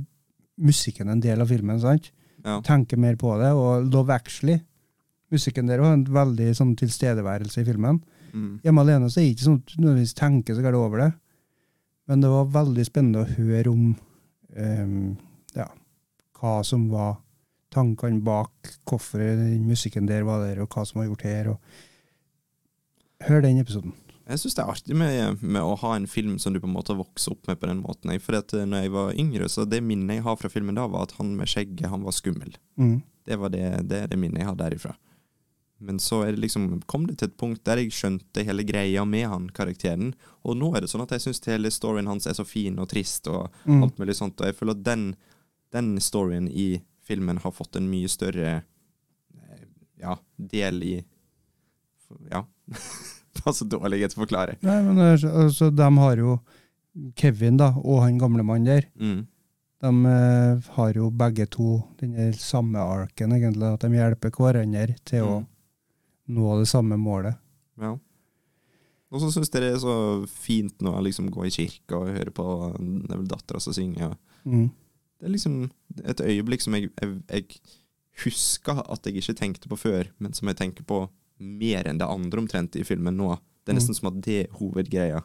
musikken 0.60 1.08
en 1.08 1.22
del 1.22 1.40
av 1.40 1.48
filmen. 1.48 1.80
sant? 1.80 2.10
Ja. 2.44 2.60
Tenker 2.60 2.98
mer 2.98 3.16
på 3.16 3.38
det. 3.40 3.54
Og 3.56 3.86
Love 3.94 4.12
Actually, 4.14 4.60
musikken 5.32 5.68
der 5.68 5.80
har 5.80 5.94
en 5.94 6.04
veldig 6.04 6.50
sånn 6.58 6.76
tilstedeværelse 6.76 7.62
i 7.62 7.64
filmen. 7.64 8.02
Mm. 8.34 8.54
Hjemme 8.64 8.86
alene 8.86 9.10
så 9.10 9.20
er 9.20 9.28
det 9.28 9.36
ikke 9.36 9.48
sånn 9.48 9.60
at 9.62 9.76
nødvendigvis 9.78 10.18
tenker 10.18 10.58
så 10.58 10.64
gærent 10.66 10.82
over 10.82 11.04
det. 11.06 11.12
Men 12.10 12.24
det 12.24 12.32
var 12.32 12.54
veldig 12.56 12.86
spennende 12.88 13.24
å 13.24 13.34
høre 13.38 13.72
om 13.72 13.84
um, 14.58 14.96
ja, 15.56 15.68
hva 16.40 16.56
som 16.68 16.90
var 16.92 17.20
tankene 17.72 18.20
bak 18.26 18.74
hvorfor 18.90 19.22
den 19.24 19.64
musikken 19.70 20.10
der 20.10 20.26
var 20.28 20.44
der, 20.44 20.60
og 20.64 20.72
hva 20.74 20.84
som 20.88 21.02
var 21.02 21.08
gjort 21.08 21.28
her. 21.28 21.54
Og 21.54 23.28
Hør 23.28 23.44
den 23.46 23.62
episoden. 23.62 23.94
Jeg 24.32 24.40
syns 24.40 24.56
det 24.56 24.64
er 24.64 24.72
artig 24.72 24.96
med, 24.98 25.42
med 25.44 25.62
å 25.66 25.76
ha 25.82 25.94
en 25.98 26.08
film 26.10 26.38
som 26.40 26.54
du 26.54 26.60
på 26.62 26.70
en 26.70 26.76
måte 26.76 26.96
vokser 26.96 27.34
opp 27.34 27.50
med 27.50 27.60
på 27.60 27.68
den 27.68 27.82
måten. 27.84 28.14
For 28.24 28.38
at 28.40 28.54
eh, 28.56 28.68
når 28.70 28.86
jeg 28.86 28.94
var 28.94 29.16
yngre, 29.20 29.50
så 29.52 29.66
det 29.68 29.82
minnet 29.84 30.20
jeg 30.20 30.26
har 30.28 30.38
fra 30.40 30.52
filmen 30.52 30.78
da, 30.78 30.88
var 30.90 31.08
at 31.08 31.16
han 31.18 31.34
med 31.38 31.52
skjegget, 31.52 31.90
han 31.92 32.06
var 32.08 32.16
skummel. 32.16 32.56
Mm. 32.80 33.02
Det 33.28 33.38
var 33.42 33.52
det, 33.54 33.66
det, 33.92 34.04
er 34.06 34.12
det 34.12 34.20
minnet 34.22 34.44
jeg 34.44 34.50
har 34.50 34.60
derifra. 34.60 34.96
Men 35.82 35.98
så 36.00 36.20
det 36.28 36.38
liksom, 36.44 36.82
kom 36.86 37.08
det 37.10 37.18
til 37.18 37.28
et 37.32 37.38
punkt 37.42 37.64
der 37.66 37.80
jeg 37.82 37.90
skjønte 37.96 38.44
hele 38.46 38.64
greia 38.68 39.02
med 39.10 39.26
han 39.32 39.48
karakteren. 39.50 40.12
Og 40.46 40.56
nå 40.60 40.70
er 40.78 40.82
det 40.86 40.90
sånn 40.92 41.02
at 41.02 41.12
jeg 41.16 41.24
syns 41.26 41.42
hele 41.50 41.72
storyen 41.74 42.08
hans 42.08 42.28
er 42.30 42.36
så 42.38 42.46
fin 42.46 42.78
og 42.80 42.90
trist 42.94 43.28
og 43.32 43.50
Mm. 43.66 43.84
alt 43.84 43.98
mulig 43.98 44.16
sånt. 44.16 44.40
Og 44.42 44.46
jeg 44.52 44.56
føler 44.56 44.78
at 44.78 44.84
den, 44.86 45.16
den 45.74 45.96
storyen 46.00 46.48
i 46.48 46.82
filmen 47.02 47.38
har 47.42 47.52
fått 47.52 47.76
en 47.76 47.90
mye 47.90 48.08
større 48.08 48.62
eh, 48.62 49.66
ja, 50.00 50.18
del 50.38 50.84
i 50.84 50.96
Ja. 52.30 52.46
det 53.34 53.42
var 53.46 53.54
så 53.54 53.66
dårlig 53.66 54.04
å 54.06 54.14
forklare. 54.22 54.58
Nei, 54.62 54.82
men 54.86 54.98
altså, 55.00 55.70
de 55.74 55.90
har 55.98 56.18
jo 56.18 56.40
Kevin 57.16 57.58
da, 57.58 57.72
og 57.80 58.02
han 58.04 58.18
gamle 58.20 58.44
mannen 58.44 58.68
der. 58.68 58.88
Mm. 59.00 59.22
De 59.82 59.92
eh, 60.12 60.74
har 60.76 60.94
jo 60.94 61.10
begge 61.10 61.48
to 61.50 61.80
den 62.02 62.34
samme 62.38 62.78
arken, 62.84 63.32
egentlig. 63.34 63.72
At 63.74 63.82
de 63.86 63.96
hjelper 63.98 64.30
hverandre 64.38 64.96
til 65.10 65.24
å 65.26 65.40
Mm. 65.42 65.48
Nå 66.32 66.56
det 66.60 66.70
samme 66.72 66.98
målet. 67.00 67.38
Ja. 67.82 67.96
Og 69.12 69.20
så 69.20 69.32
syns 69.34 69.50
jeg 69.52 69.64
det 69.64 69.74
er 69.74 69.82
så 69.84 69.96
fint 70.32 70.78
når 70.84 70.98
jeg 70.98 71.08
liksom 71.10 71.32
går 71.34 71.50
i 71.50 71.56
kirka 71.56 72.00
og 72.00 72.14
hører 72.16 72.32
på 72.36 72.46
er 72.72 73.26
dattera 73.28 73.60
som 73.64 73.76
synger. 73.76 74.16
Mm. 74.48 74.70
Det 75.20 75.28
er 75.28 75.34
liksom 75.36 75.58
et 76.08 76.24
øyeblikk 76.24 76.64
som 76.64 76.78
jeg, 76.78 76.90
jeg, 77.02 77.18
jeg 77.30 77.44
husker 78.24 78.80
at 78.86 79.06
jeg 79.06 79.20
ikke 79.20 79.36
tenkte 79.38 79.72
på 79.72 79.80
før, 79.80 80.08
men 80.18 80.34
som 80.34 80.48
jeg 80.50 80.60
tenker 80.62 80.88
på 80.88 81.04
mer 81.42 81.90
enn 81.90 82.00
det 82.00 82.08
andre 82.08 82.42
omtrent 82.42 82.78
i 82.80 82.86
filmen 82.88 83.18
nå. 83.20 83.36
Det 83.62 83.74
er 83.74 83.78
nesten 83.78 83.98
som 83.98 84.10
at 84.10 84.22
det 84.24 84.38
er 84.46 84.56
hovedgreia. 84.58 85.22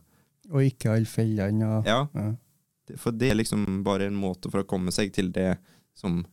Og 0.50 0.66
ikke 0.66 0.92
alle 0.92 1.08
fellene. 1.08 1.68
Og, 1.78 1.86
Ja, 1.88 2.06
ja. 2.14 2.96
for 3.00 3.14
det 3.14 3.30
er 3.30 3.38
liksom 3.38 3.82
bare 3.86 4.10
en 4.10 4.18
måte 4.18 4.50
for 4.50 4.62
å 4.62 4.68
komme 4.68 4.92
seg 4.94 5.12
til 5.14 5.30
det 5.34 5.56
som 5.96 6.24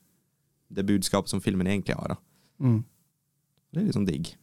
det 0.74 0.86
budskapet 0.90 1.30
som 1.32 1.42
filmen 1.42 1.70
egentlig 1.70 1.96
har. 1.96 2.16
Da. 2.16 2.18
Mm. 2.66 2.82
Det 3.72 3.80
er 3.80 3.86
litt 3.88 3.98
sånn 3.98 4.10
digg. 4.10 4.34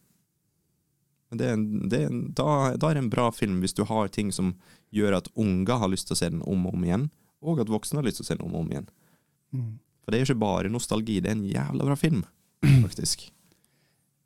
Men 1.31 1.39
det 1.39 1.47
er 1.47 1.53
en, 1.55 1.65
det 1.89 1.99
er 1.99 2.09
en, 2.09 2.21
da, 2.35 2.47
da 2.75 2.89
er 2.89 2.97
det 2.97 3.05
en 3.05 3.13
bra 3.13 3.29
film 3.31 3.61
hvis 3.63 3.75
du 3.77 3.85
har 3.87 4.11
ting 4.11 4.33
som 4.35 4.53
gjør 4.91 5.15
at 5.21 5.29
unger 5.39 5.79
har 5.79 5.91
lyst 5.91 6.09
til 6.09 6.17
å 6.17 6.19
se 6.19 6.29
den 6.33 6.43
om 6.43 6.67
og 6.67 6.75
om 6.75 6.83
igjen, 6.87 7.07
og 7.41 7.61
at 7.63 7.71
voksne 7.71 8.01
har 8.01 8.07
lyst 8.07 8.19
til 8.19 8.27
å 8.27 8.29
se 8.29 8.37
den 8.37 8.45
om 8.45 8.57
og 8.57 8.65
om 8.65 8.73
igjen. 8.73 8.89
Mm. 9.55 9.71
For 10.03 10.11
det 10.11 10.17
er 10.17 10.25
jo 10.25 10.29
ikke 10.31 10.43
bare 10.43 10.73
nostalgi, 10.73 11.21
det 11.23 11.31
er 11.31 11.37
en 11.37 11.47
jævla 11.47 11.87
bra 11.87 11.97
film, 11.99 12.25
faktisk. 12.85 13.29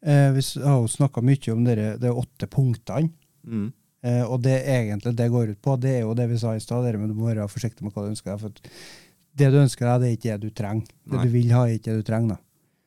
Eh, 0.05 0.29
vi 0.33 0.43
har 0.65 0.81
jo 0.81 0.89
snakka 0.91 1.21
mye 1.25 1.53
om 1.53 1.65
dere, 1.65 1.95
de 2.01 2.13
åtte 2.13 2.49
punktene. 2.51 3.13
Mm. 3.45 3.69
Eh, 4.05 4.23
og 4.25 4.41
det 4.45 4.59
egentlig 4.69 5.15
det 5.17 5.31
går 5.33 5.53
ut 5.55 5.61
på, 5.61 5.77
det 5.81 5.95
er 5.99 6.03
jo 6.03 6.13
det 6.17 6.27
vi 6.29 6.37
sa 6.41 6.53
i 6.53 6.61
stad, 6.61 6.85
men 6.97 7.09
du 7.09 7.17
må 7.17 7.29
være 7.31 7.47
forsiktig 7.49 7.85
med 7.85 7.93
hva 7.93 8.05
du 8.05 8.11
ønsker 8.13 8.33
deg. 8.33 8.41
For 8.43 9.37
det 9.41 9.51
du 9.51 9.61
ønsker 9.63 9.89
deg, 9.89 10.01
det 10.01 10.09
er 10.09 10.17
ikke 10.17 10.33
det 10.33 10.49
du 10.49 10.57
trenger. 10.61 10.91
Det 11.05 11.17
Nei. 11.17 11.25
du 11.25 11.33
vil 11.33 11.53
ha, 11.55 11.63
er 11.65 11.79
ikke 11.79 11.93
det 11.93 12.03
du 12.03 12.09
trenger. 12.09 12.35
da. 12.35 12.41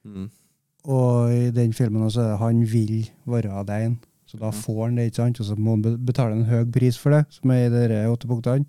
Mm. 0.09 0.29
Og 0.87 1.33
i 1.35 1.51
den 1.51 1.73
filmen 1.73 2.03
også 2.07 2.21
er 2.23 2.31
det 2.33 2.39
han 2.39 2.61
vil 2.65 3.11
være 3.27 3.51
alene, 3.51 3.99
så 4.27 4.39
da 4.39 4.51
Mhm. 4.51 4.61
får 4.63 4.85
han 4.85 4.95
det, 4.97 5.07
ikke 5.13 5.17
sant? 5.17 5.41
Og 5.41 5.47
så 5.47 5.57
må 5.59 5.71
han 5.71 6.05
betale 6.05 6.33
en 6.33 6.45
høy 6.45 6.65
pris 6.71 6.97
for 6.97 7.11
det, 7.11 7.27
som 7.31 7.51
er 7.51 7.67
i 7.67 7.69
de 7.89 8.07
åtte 8.09 8.27
punktene. 8.29 8.67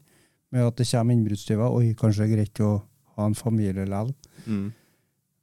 Med 0.51 0.65
at 0.65 0.75
det 0.77 0.87
kommer 0.87 1.13
innbruddstyver, 1.13 1.71
Oi, 1.75 1.93
kanskje 1.93 2.25
det 2.25 2.31
er 2.31 2.35
greit 2.35 2.59
å 2.65 2.81
ha 3.17 3.25
en 3.25 3.35
familie 3.35 3.85
likevel. 3.85 4.13
Mm. 4.47 4.71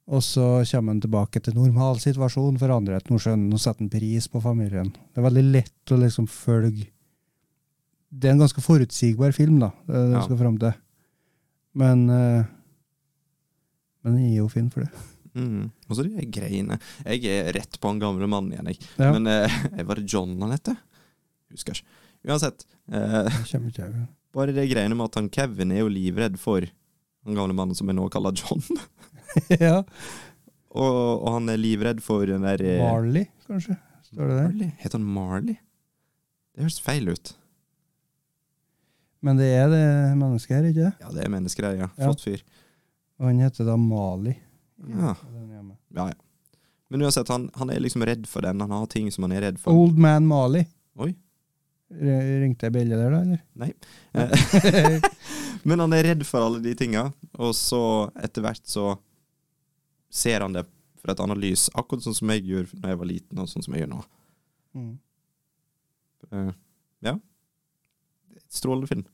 Og 0.09 0.21
så 0.21 0.63
kommer 0.71 0.91
han 0.93 1.01
tilbake 1.01 1.41
til 1.43 1.53
normal 1.53 1.95
situasjon, 1.99 2.57
forandrer 2.59 2.95
et 2.97 3.09
Nordsjøen 3.09 3.51
og 3.53 3.59
setter 3.59 3.81
en 3.83 3.89
pris 3.89 4.27
på 4.27 4.41
familien. 4.41 4.91
Det 4.91 5.17
er 5.17 5.29
veldig 5.29 5.51
lett 5.51 5.85
å 5.91 5.97
liksom 5.99 6.27
følge 6.27 6.87
Det 8.09 8.29
er 8.29 8.31
en 8.31 8.39
ganske 8.39 8.61
forutsigbar 8.63 9.33
film, 9.33 9.59
da, 9.59 9.71
det 9.85 9.93
du 9.93 10.13
Ja. 10.13 10.21
skal 10.21 10.37
fram 10.37 10.57
til. 10.57 10.73
Men 11.75 12.09
eh, 12.09 12.45
Men 14.03 14.15
den 14.15 14.31
er 14.31 14.37
jo 14.37 14.47
fin 14.47 14.69
for 14.69 14.81
det. 14.81 14.89
Mm. 15.37 15.67
Og 15.87 15.97
så 15.97 16.05
de 16.07 16.25
greiene. 16.33 16.79
Jeg 17.05 17.29
er 17.29 17.51
rett 17.55 17.77
på 17.79 17.91
han 17.91 18.01
gamle 18.01 18.27
mannen 18.29 18.55
igjen, 18.55 18.71
jeg. 18.73 18.81
Ja. 18.97 19.11
Men 19.13 19.29
eh, 19.31 19.57
var 19.87 19.99
det 20.01 20.07
John 20.09 20.35
han 20.41 20.55
het? 20.55 20.71
Husker 21.53 21.77
ikke. 21.77 22.03
Uansett. 22.27 22.65
Eh, 22.91 23.29
bare 24.37 24.55
det 24.55 24.67
greiene 24.71 24.97
med 24.97 25.09
at 25.11 25.19
han 25.21 25.29
Kevin 25.33 25.73
er 25.75 25.83
jo 25.83 25.91
livredd 25.93 26.39
for 26.41 26.65
han 26.65 27.37
gamle 27.37 27.55
mannen 27.57 27.77
som 27.77 27.89
jeg 27.89 27.99
nå 27.99 28.09
kaller 28.13 28.35
John. 28.37 28.63
Ja. 29.51 29.81
og, 30.71 30.95
og 31.19 31.27
han 31.35 31.51
er 31.51 31.59
livredd 31.59 31.99
for 32.01 32.23
den 32.25 32.45
der 32.47 32.61
eh, 32.63 32.79
Marley, 32.81 33.27
kanskje? 33.45 33.75
Står 34.07 34.23
det 34.31 34.37
der? 34.37 34.47
Marley? 34.47 34.69
Heter 34.79 34.97
han 34.97 35.09
Marley? 35.17 35.57
Det 36.55 36.63
høres 36.63 36.79
feil 36.81 37.11
ut. 37.11 37.33
Men 39.21 39.37
det 39.37 39.49
er 39.59 39.67
det 39.69 39.83
mennesket 40.17 40.55
her, 40.55 40.69
ikke 40.71 40.87
det? 40.87 40.93
Ja, 41.03 41.11
det 41.13 41.25
er 41.25 41.33
menneskegreier. 41.33 41.83
Ja. 41.83 41.89
Flott 41.99 42.23
fyr. 42.23 42.41
Og 43.19 43.29
han 43.29 43.43
heter 43.43 43.67
da 43.67 43.75
Mali. 43.81 44.35
Ja. 44.85 45.15
Ja, 45.95 46.07
ja. 46.09 46.15
Men 46.87 47.01
uansett, 47.01 47.29
han, 47.33 47.49
han 47.53 47.71
er 47.73 47.81
liksom 47.83 48.05
redd 48.05 48.27
for 48.29 48.45
den. 48.45 48.61
Han 48.61 48.71
har 48.71 48.85
ting 48.91 49.09
som 49.11 49.25
han 49.27 49.35
er 49.35 49.49
redd 49.49 49.59
for. 49.59 49.75
Old 49.75 49.97
Man 49.99 50.27
Mali. 50.29 50.63
Oi. 51.03 51.11
Ringte 51.87 52.67
jeg 52.67 52.75
bjelle 52.75 52.99
der, 52.99 53.11
da? 53.11 53.19
eller? 53.23 53.41
Nei. 53.55 53.71
Eh, 54.13 55.11
Men 55.67 55.83
han 55.83 55.95
er 55.95 56.09
redd 56.11 56.23
for 56.27 56.43
alle 56.43 56.61
de 56.63 56.73
tinga, 56.77 57.07
og 57.39 57.53
så 57.55 57.81
etter 58.23 58.43
hvert 58.43 58.63
så 58.67 58.93
ser 60.13 60.43
han 60.45 60.55
det 60.55 60.63
fra 61.01 61.15
et 61.15 61.23
annet 61.23 61.39
lys. 61.41 61.67
Akkurat 61.75 62.05
sånn 62.05 62.15
som 62.15 62.31
jeg 62.33 62.45
gjorde 62.47 62.79
da 62.83 62.93
jeg 62.93 63.01
var 63.01 63.09
liten, 63.09 63.41
og 63.41 63.51
sånn 63.51 63.65
som 63.65 63.75
jeg 63.75 63.83
gjør 63.83 63.93
nå. 63.95 64.01
Mm. 64.77 64.95
Uh, 66.31 66.51
ja. 67.07 67.15
Strålende 68.51 68.91
film. 68.91 69.05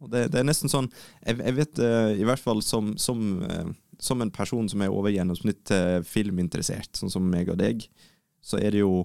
Og 0.00 0.10
det, 0.12 0.28
det 0.32 0.40
er 0.40 0.46
nesten 0.48 0.70
sånn 0.72 0.86
Jeg, 1.26 1.36
jeg 1.36 1.54
vet 1.58 1.80
uh, 1.84 2.12
i 2.16 2.24
hvert 2.24 2.40
fall 2.40 2.62
som, 2.64 2.94
som, 2.96 3.18
eh, 3.44 3.68
som 4.00 4.22
en 4.22 4.32
person 4.32 4.68
som 4.68 4.82
er 4.82 4.92
over 4.92 5.12
gjennomsnitt 5.12 5.70
eh, 5.74 6.00
filminteressert, 6.06 6.94
sånn 6.96 7.12
som 7.12 7.26
meg 7.30 7.50
og 7.52 7.60
deg, 7.60 7.84
så 8.40 8.58
er 8.60 8.74
det 8.74 8.82
jo 8.82 9.04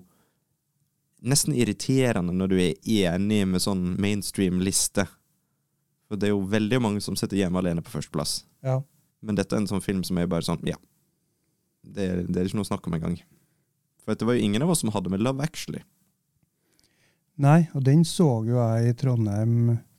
nesten 1.25 1.55
irriterende 1.57 2.33
når 2.35 2.51
du 2.51 2.57
er 2.61 3.13
enig 3.15 3.43
med 3.49 3.63
sånn 3.63 3.83
mainstream 4.01 4.61
liste. 4.63 5.07
For 6.05 6.19
det 6.19 6.29
er 6.29 6.35
jo 6.35 6.43
veldig 6.51 6.81
mange 6.83 7.01
som 7.03 7.17
sitter 7.17 7.39
hjemme 7.39 7.59
alene 7.61 7.83
på 7.83 7.95
førsteplass. 7.95 8.43
Ja. 8.65 8.79
Men 9.25 9.39
dette 9.39 9.57
er 9.57 9.63
en 9.63 9.71
sånn 9.71 9.83
film 9.83 10.03
som 10.05 10.19
er 10.21 10.29
bare 10.29 10.45
sånn, 10.45 10.61
ja. 10.69 10.77
Det, 11.85 12.05
det 12.29 12.39
er 12.39 12.47
ikke 12.47 12.59
noe 12.59 12.67
å 12.67 12.71
snakke 12.71 12.89
om 12.89 12.97
engang. 12.97 13.17
For 14.05 14.17
det 14.17 14.27
var 14.27 14.37
jo 14.37 14.45
ingen 14.45 14.63
av 14.65 14.71
oss 14.73 14.83
som 14.83 14.93
hadde 14.93 15.11
med 15.13 15.23
Love 15.25 15.43
Actually. 15.45 15.81
Nei, 17.41 17.65
og 17.75 17.83
den 17.83 18.05
så 18.07 18.27
jo 18.47 18.59
jeg 18.61 18.91
i 18.91 18.95
Trondheim 18.95 19.55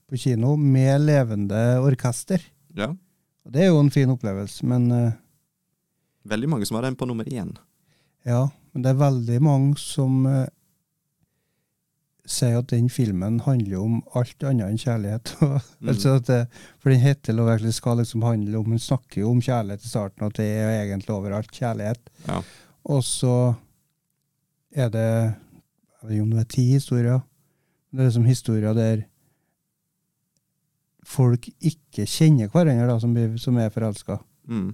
på 0.06 0.18
kino, 0.22 0.54
med 0.56 1.02
levende 1.02 1.58
orkester. 1.82 2.42
Ja. 2.78 2.92
Og 3.46 3.52
det 3.54 3.62
er 3.62 3.70
jo 3.70 3.78
en 3.80 3.92
fin 3.94 4.10
opplevelse, 4.10 4.66
men 4.66 4.90
eh, 4.92 5.12
Veldig 6.26 6.48
mange 6.50 6.66
som 6.66 6.74
har 6.80 6.82
den 6.88 6.96
på 6.98 7.06
nummer 7.06 7.24
én. 7.30 7.52
ja, 8.26 8.48
men 8.74 8.82
det 8.82 8.90
er 8.90 8.98
veldig 8.98 9.36
mange 9.46 9.76
som 9.78 10.26
eh, 10.26 10.48
sier 12.26 12.58
at 12.58 12.66
den 12.72 12.88
filmen 12.90 13.38
handler 13.44 13.78
om 13.78 14.00
alt 14.18 14.42
annet 14.42 14.66
enn 14.72 14.80
kjærlighet. 14.82 15.30
Mm. 15.80 15.88
altså 15.92 16.14
at 16.18 16.26
det, 16.26 16.40
for 16.82 16.90
den 16.90 17.00
heter 17.04 17.38
Actually 17.46 17.72
skal 17.76 17.98
liksom 18.00 18.22
handle 18.24 18.58
om 18.58 18.70
Hun 18.72 18.78
snakker 18.82 19.20
jo 19.20 19.30
om 19.30 19.40
kjærlighet 19.44 19.84
i 19.84 19.88
starten, 19.88 20.26
at 20.26 20.34
det 20.40 20.46
er 20.48 20.82
egentlig 20.82 21.14
overalt 21.14 21.50
kjærlighet. 21.54 22.10
Ja. 22.26 22.40
Og 22.84 23.04
så 23.04 23.54
er 24.74 24.88
det 24.90 25.06
Jeg 25.06 26.02
vet 26.02 26.12
ikke 26.16 26.22
om 26.26 26.30
det 26.34 26.40
er 26.40 26.50
ti 26.56 26.64
historier. 26.72 27.20
Det 27.92 28.00
er 28.00 28.08
liksom 28.10 28.24
historier 28.26 28.74
der 28.74 29.04
folk 31.06 31.46
ikke 31.60 32.06
kjenner 32.08 32.50
hverandre, 32.52 32.88
da, 32.90 32.98
som, 33.02 33.14
blir, 33.14 33.36
som 33.40 33.58
er 33.62 33.72
forelska. 33.74 34.18
Mm. 34.50 34.72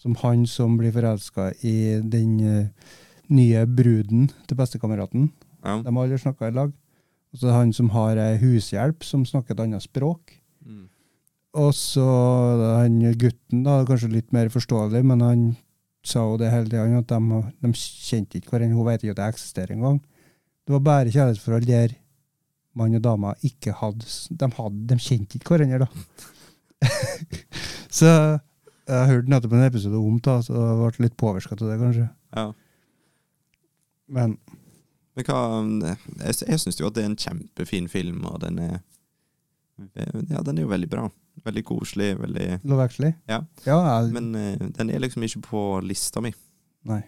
Som 0.00 0.16
han 0.22 0.46
som 0.48 0.76
blir 0.80 0.94
forelska 0.94 1.50
i 1.66 2.00
den 2.00 2.36
uh, 2.40 2.92
nye 3.30 3.64
bruden 3.68 4.30
til 4.48 4.58
bestekameraten. 4.58 5.30
Ja. 5.62 5.78
De 5.84 5.92
har 5.92 6.04
aldri 6.04 6.20
snakka 6.20 6.50
i 6.50 6.56
lag. 6.56 6.72
Og 7.30 7.42
så 7.42 7.54
han 7.54 7.72
som 7.76 7.92
har 7.94 8.18
ei 8.18 8.38
hushjelp 8.40 9.04
som 9.06 9.26
snakker 9.28 9.54
et 9.54 9.64
annet 9.66 9.84
språk. 9.84 10.34
Mm. 10.66 10.88
Og 11.60 11.74
så 11.76 12.06
han 12.80 12.98
gutten, 13.18 13.64
da, 13.66 13.80
kanskje 13.86 14.10
litt 14.14 14.32
mer 14.34 14.50
forståelig, 14.50 15.02
men 15.06 15.22
han 15.24 15.44
sa 16.06 16.24
jo 16.24 16.38
det 16.40 16.50
hele 16.50 16.70
tida, 16.70 16.86
at 17.02 17.10
de, 17.12 17.40
de 17.60 17.72
kjente 17.76 18.40
ikke 18.40 18.54
hverandre. 18.54 18.78
Hun 18.78 18.88
vet 18.88 19.04
ikke 19.04 19.14
at 19.14 19.20
det 19.20 19.28
eksisterer 19.34 19.76
engang. 19.76 20.00
Det 20.66 20.74
var 20.74 20.86
bare 20.86 21.12
kjærlighetsforhold 21.12 21.66
der 21.68 21.94
mann 22.78 22.94
og 22.94 23.02
dame 23.04 23.32
ikke 23.46 23.74
hadde 23.80 24.06
De, 24.30 24.48
hadde, 24.56 24.84
de 24.90 24.98
kjente 25.02 25.38
ikke 25.38 25.56
hverandre, 25.56 25.86
da. 25.86 26.88
så 27.98 28.10
jeg 28.90 29.10
hørte 29.10 29.30
nettopp 29.30 29.52
en 29.54 29.66
episode 29.66 29.98
om 29.98 30.18
det, 30.18 30.36
så 30.46 30.54
jeg 30.56 30.78
ble 30.80 31.06
litt 31.06 31.16
påvirka 31.20 31.54
av 31.56 31.66
det, 31.66 31.78
kanskje. 31.82 32.08
ja. 32.36 32.50
Men 34.10 34.38
Men 35.14 35.26
hva 35.26 35.40
Jeg, 36.26 36.34
jeg 36.48 36.58
syns 36.58 36.80
jo 36.80 36.88
at 36.88 36.96
det 36.96 37.04
er 37.04 37.10
en 37.12 37.20
kjempefin 37.20 37.86
film, 37.88 38.24
og 38.26 38.40
den 38.42 38.58
er 38.58 38.78
Ja, 40.30 40.42
den 40.44 40.58
er 40.58 40.62
jo 40.62 40.68
veldig 40.72 40.88
bra. 40.90 41.08
Veldig 41.44 41.62
koselig, 41.64 42.18
veldig 42.20 42.60
Love 42.68 42.84
Actually? 42.84 43.12
Ja. 43.28 43.38
ja 43.64 43.78
jeg, 43.86 44.12
Men 44.12 44.34
eh, 44.34 44.58
den 44.76 44.90
er 44.90 44.98
liksom 45.00 45.22
ikke 45.22 45.40
på 45.46 45.62
lista 45.80 46.20
mi. 46.20 46.32
nei. 46.84 47.02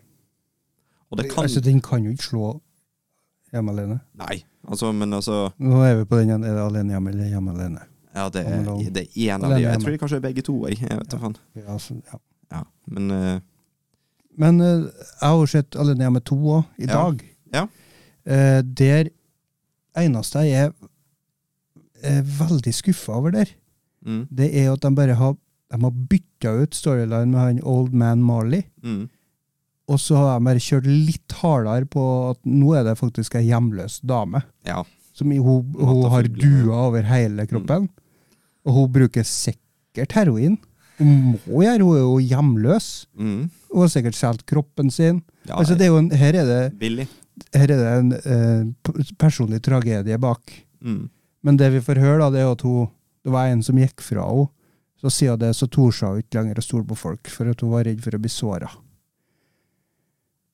Og 1.10 1.18
det 1.18 1.26
kan 1.30 1.44
Altså, 1.44 1.60
den 1.60 1.80
kan 1.84 2.04
jo 2.04 2.10
ikke 2.10 2.24
slå 2.24 2.62
Hjemme 3.53 3.72
alene. 3.74 4.00
Nei, 4.16 4.42
altså, 4.64 4.92
men 4.96 5.12
altså 5.12 5.50
Nå 5.61 5.80
er 5.84 5.96
vi 6.00 6.05
på 6.09 6.20
den. 6.22 6.44
Er 6.44 6.57
det 6.57 6.62
alene 6.64 6.94
hjemme 6.94 7.12
eller 7.12 7.32
hjemme 7.32 7.55
alene? 7.57 7.86
Ja, 8.12 8.26
det 8.32 8.42
er, 8.44 8.66
det 8.92 9.07
er 9.09 9.34
en 9.34 9.44
av 9.46 9.55
de. 9.55 9.62
Jeg 9.64 9.80
tror 9.80 9.94
det 9.94 10.00
kanskje 10.03 10.18
er 10.20 10.24
begge 10.26 10.44
to. 10.44 10.55
Jeg, 10.68 10.82
jeg 10.84 10.98
vet 11.00 11.14
ja. 11.16 11.18
faen. 11.20 11.36
Ja, 11.57 11.66
altså, 11.74 11.96
ja. 12.12 12.20
Ja, 12.53 12.62
men 12.92 13.11
uh, 13.11 13.40
Men 14.36 14.61
uh, 14.61 14.88
jeg 14.88 15.28
har 15.28 15.38
jo 15.40 15.48
sett 15.48 15.76
Alene 15.80 16.05
hjemme 16.05 16.20
2 16.28 16.36
òg, 16.57 16.66
i 16.80 16.88
Ja. 16.88 16.98
dag. 16.98 17.22
Ja. 17.53 17.62
Uh, 18.28 18.61
der 18.64 19.09
eneste 20.00 20.44
jeg 20.46 20.68
er, 20.68 20.74
er 22.03 22.20
veldig 22.24 22.72
skuffa 22.74 23.16
over 23.16 23.32
der, 23.34 23.50
mm, 24.07 24.26
det 24.32 24.48
er 24.57 24.72
at 24.72 24.84
de 24.84 24.92
bare 24.96 25.16
har 25.16 25.34
de 25.72 25.80
har 25.80 25.92
bytta 26.09 26.53
ut 26.62 26.74
storyline 26.76 27.30
med 27.32 27.40
han 27.40 27.61
Old 27.64 27.92
Man 27.96 28.22
Marley, 28.24 28.62
mm, 28.84 29.09
og 29.91 29.99
så 30.01 30.16
har 30.16 30.39
de 30.39 30.47
bare 30.47 30.62
kjørt 30.62 30.87
litt 30.87 31.33
hardere 31.43 31.89
på 31.91 32.03
at 32.30 32.39
nå 32.49 32.74
er 32.78 32.85
det 32.87 32.97
faktisk 33.01 33.35
ei 33.41 33.47
hjemløs 33.49 34.01
dame. 34.07 34.43
Ja. 34.68 34.83
Som 35.12 35.33
hun, 35.35 35.72
hun 35.76 36.05
har 36.12 36.28
duer 36.30 36.70
over 36.87 37.03
hele 37.09 37.45
kroppen. 37.51 37.89
Og 38.64 38.76
hun 38.78 38.93
bruker 38.95 39.26
sikkert 39.26 40.14
heroin. 40.16 40.55
Hun 41.01 41.35
må 41.35 41.64
gjøre, 41.64 41.83
hun 41.83 41.97
er 41.99 42.05
jo 42.05 42.20
hjemløs. 42.30 42.87
Mm, 43.18 43.49
Hun 43.72 43.80
har 43.83 43.91
sikkert 43.91 44.14
solgt 44.16 44.45
kroppen 44.47 44.91
sin. 44.93 45.22
ja, 45.49 45.57
altså, 45.59 45.74
det 45.74 45.89
er 45.89 45.99
en, 45.99 46.11
her, 46.14 46.37
er 46.37 46.47
det, 46.47 46.61
Billig. 46.78 47.09
her 47.57 47.64
er 47.72 47.80
det 47.80 47.93
en 47.99 48.12
eh, 48.12 49.12
personlig 49.18 49.62
tragedie 49.64 50.18
bak. 50.20 50.53
Mm, 50.85 51.09
Men 51.43 51.57
det 51.59 51.72
vi 51.74 51.80
får 51.83 51.99
høre, 51.99 52.18
da, 52.22 52.30
det 52.30 52.41
er 52.45 52.53
at 52.53 52.62
hun, 52.62 52.87
det 53.24 53.33
var 53.35 53.49
en 53.51 53.62
som 53.66 53.76
gikk 53.80 54.01
fra 54.05 54.28
henne. 54.28 54.49
Så 55.03 55.11
siden 55.11 55.41
det 55.43 55.49
så 55.59 55.66
torde 55.66 56.07
hun 56.07 56.20
ikke 56.22 56.39
lenger 56.39 56.61
å 56.61 56.62
stole 56.62 56.87
på 56.87 56.95
folk, 56.95 57.26
for 57.26 57.51
at 57.51 57.61
hun 57.64 57.72
var 57.74 57.83
redd 57.89 57.99
for 58.05 58.14
å 58.14 58.20
bli 58.22 58.30
såra. 58.30 58.68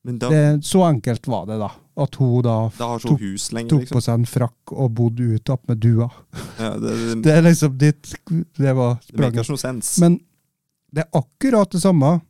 Men 0.05 0.17
da, 0.19 0.29
Det- 0.29 0.63
Så 0.65 0.83
enkelt 0.87 1.27
var 1.27 1.45
det, 1.45 1.57
da. 1.59 1.71
At 1.99 2.15
hun 2.15 2.41
da 2.43 2.71
da 2.77 2.87
har 2.93 2.99
tok- 2.99 3.19
lenger, 3.53 3.69
tok 3.69 3.79
liksom. 3.81 3.95
på 3.97 4.01
seg 4.01 4.13
en 4.19 4.25
frakk 4.25 4.71
og 4.71 4.93
bodde 4.95 5.33
ute 5.35 5.51
opp 5.51 5.67
med 5.67 5.77
dua. 5.83 6.09
Ja, 6.59 6.69
det, 6.79 6.93
det, 6.95 7.21
Det 7.25 7.33
er 7.37 7.41
liksom 7.43 7.77
ditt 7.77 8.15
Det 8.57 8.75
var 8.75 8.99
spranget. 9.03 9.99
Men 9.99 10.19
det 10.93 11.03
er 11.03 11.19
akkurat 11.19 11.69
det 11.71 11.81
samme. 11.81 12.21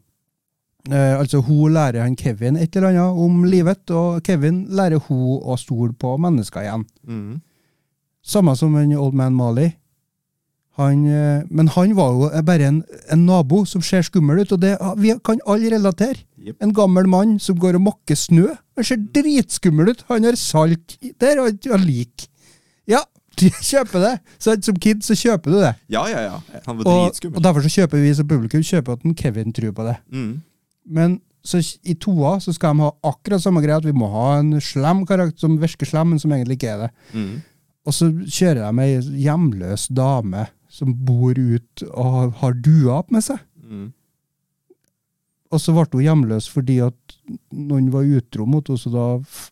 Eh, 0.89 1.19
altså, 1.19 1.41
hun 1.45 1.73
lærer 1.73 2.01
han 2.01 2.15
Kevin 2.17 2.55
et 2.57 2.75
eller 2.75 2.87
annet 2.89 3.19
om 3.25 3.43
livet, 3.45 3.89
og 3.91 4.23
Kevin 4.25 4.65
lærer 4.69 4.97
hun 5.07 5.39
å 5.43 5.57
stole 5.59 5.93
på 5.93 6.17
mennesker 6.19 6.61
igjen. 6.65 6.85
Mm, 7.07 7.41
Samme 8.25 8.55
som 8.57 8.75
en 8.75 8.91
Old 8.97 9.13
Man 9.15 9.33
Mali. 9.35 9.69
Han, 10.79 11.03
eh, 11.11 11.43
men 11.51 11.67
han 11.75 11.91
var 11.97 12.13
jo 12.15 12.29
bare 12.47 12.69
en, 12.71 12.81
en 13.11 13.25
nabo 13.27 13.65
som 13.67 13.83
ser 13.83 14.05
skummel 14.07 14.41
ut, 14.45 14.53
og 14.55 14.61
det 14.63 14.77
vi 15.01 15.11
kan 15.27 15.41
alle 15.45 15.73
relatere. 15.75 16.23
Yep. 16.39 16.55
En 16.63 16.71
gammel 16.73 17.07
mann 17.11 17.33
som 17.43 17.57
går 17.59 17.75
og 17.75 17.83
måker 17.89 18.15
snø. 18.15 18.45
Han 18.79 18.87
ser 18.87 19.01
dritskummel 19.15 19.91
ut. 19.91 20.03
Han 20.07 20.23
har 20.23 20.37
salt 20.39 20.95
der 21.19 21.41
og 21.43 21.67
han 21.67 21.83
lik. 21.83 22.29
Ja, 22.87 23.01
kjøper 23.71 24.01
det. 24.05 24.13
Så 24.39 24.55
som 24.65 24.77
kid 24.79 25.03
så 25.05 25.15
kjøper 25.19 25.51
du 25.51 25.57
det. 25.61 25.73
Ja, 25.91 26.05
ja, 26.11 26.21
ja. 26.29 26.37
Han 26.65 26.79
var 26.79 26.87
Og, 26.91 27.19
og 27.33 27.41
derfor 27.43 27.63
så 27.67 27.71
kjøper 27.75 28.01
vi 28.03 28.13
som 28.15 28.27
publikum 28.27 28.63
kjøper 28.65 28.95
at 28.95 29.03
en 29.07 29.17
Kevin 29.19 29.51
tror 29.55 29.75
på 29.75 29.85
det. 29.87 29.97
Mm, 30.15 30.31
Men 30.89 31.17
så 31.43 31.59
i 31.87 31.93
toa 31.95 32.37
så 32.43 32.51
skal 32.55 32.75
de 32.75 32.83
ha 32.87 32.89
akkurat 33.11 33.43
samme 33.43 33.61
greia, 33.63 33.77
at 33.79 33.87
vi 33.87 33.93
må 33.95 34.09
ha 34.11 34.25
en 34.41 34.55
slem 34.63 35.05
karakter 35.07 35.39
som 35.43 35.59
virker 35.59 35.87
slem, 35.87 36.11
men 36.15 36.19
som 36.23 36.31
egentlig 36.35 36.57
ikke 36.59 36.71
er 36.73 36.81
det. 36.85 36.89
mm, 37.15 37.35
Og 37.87 37.95
så 37.95 38.09
kjører 38.11 38.63
de 38.63 38.83
ei 38.87 39.23
hjemløs 39.23 39.87
dame 39.95 40.47
som 40.79 40.93
bor 41.05 41.37
ut 41.37 41.83
og 41.91 42.33
har- 42.41 42.53
dua 42.65 43.03
med 43.11 43.23
seg. 43.23 43.39
mm. 43.63 43.87
Og 45.51 45.57
så 45.61 45.73
ble 45.73 45.85
hun 45.97 46.03
hjemløs 46.05 46.47
fordi 46.53 46.75
at 46.85 47.15
noen 47.51 47.87
var 47.93 48.03
utro 48.05 48.45
mot 48.45 48.67
henne, 48.69 48.77
så 48.77 48.91
da 48.93 49.05
f- 49.19 49.51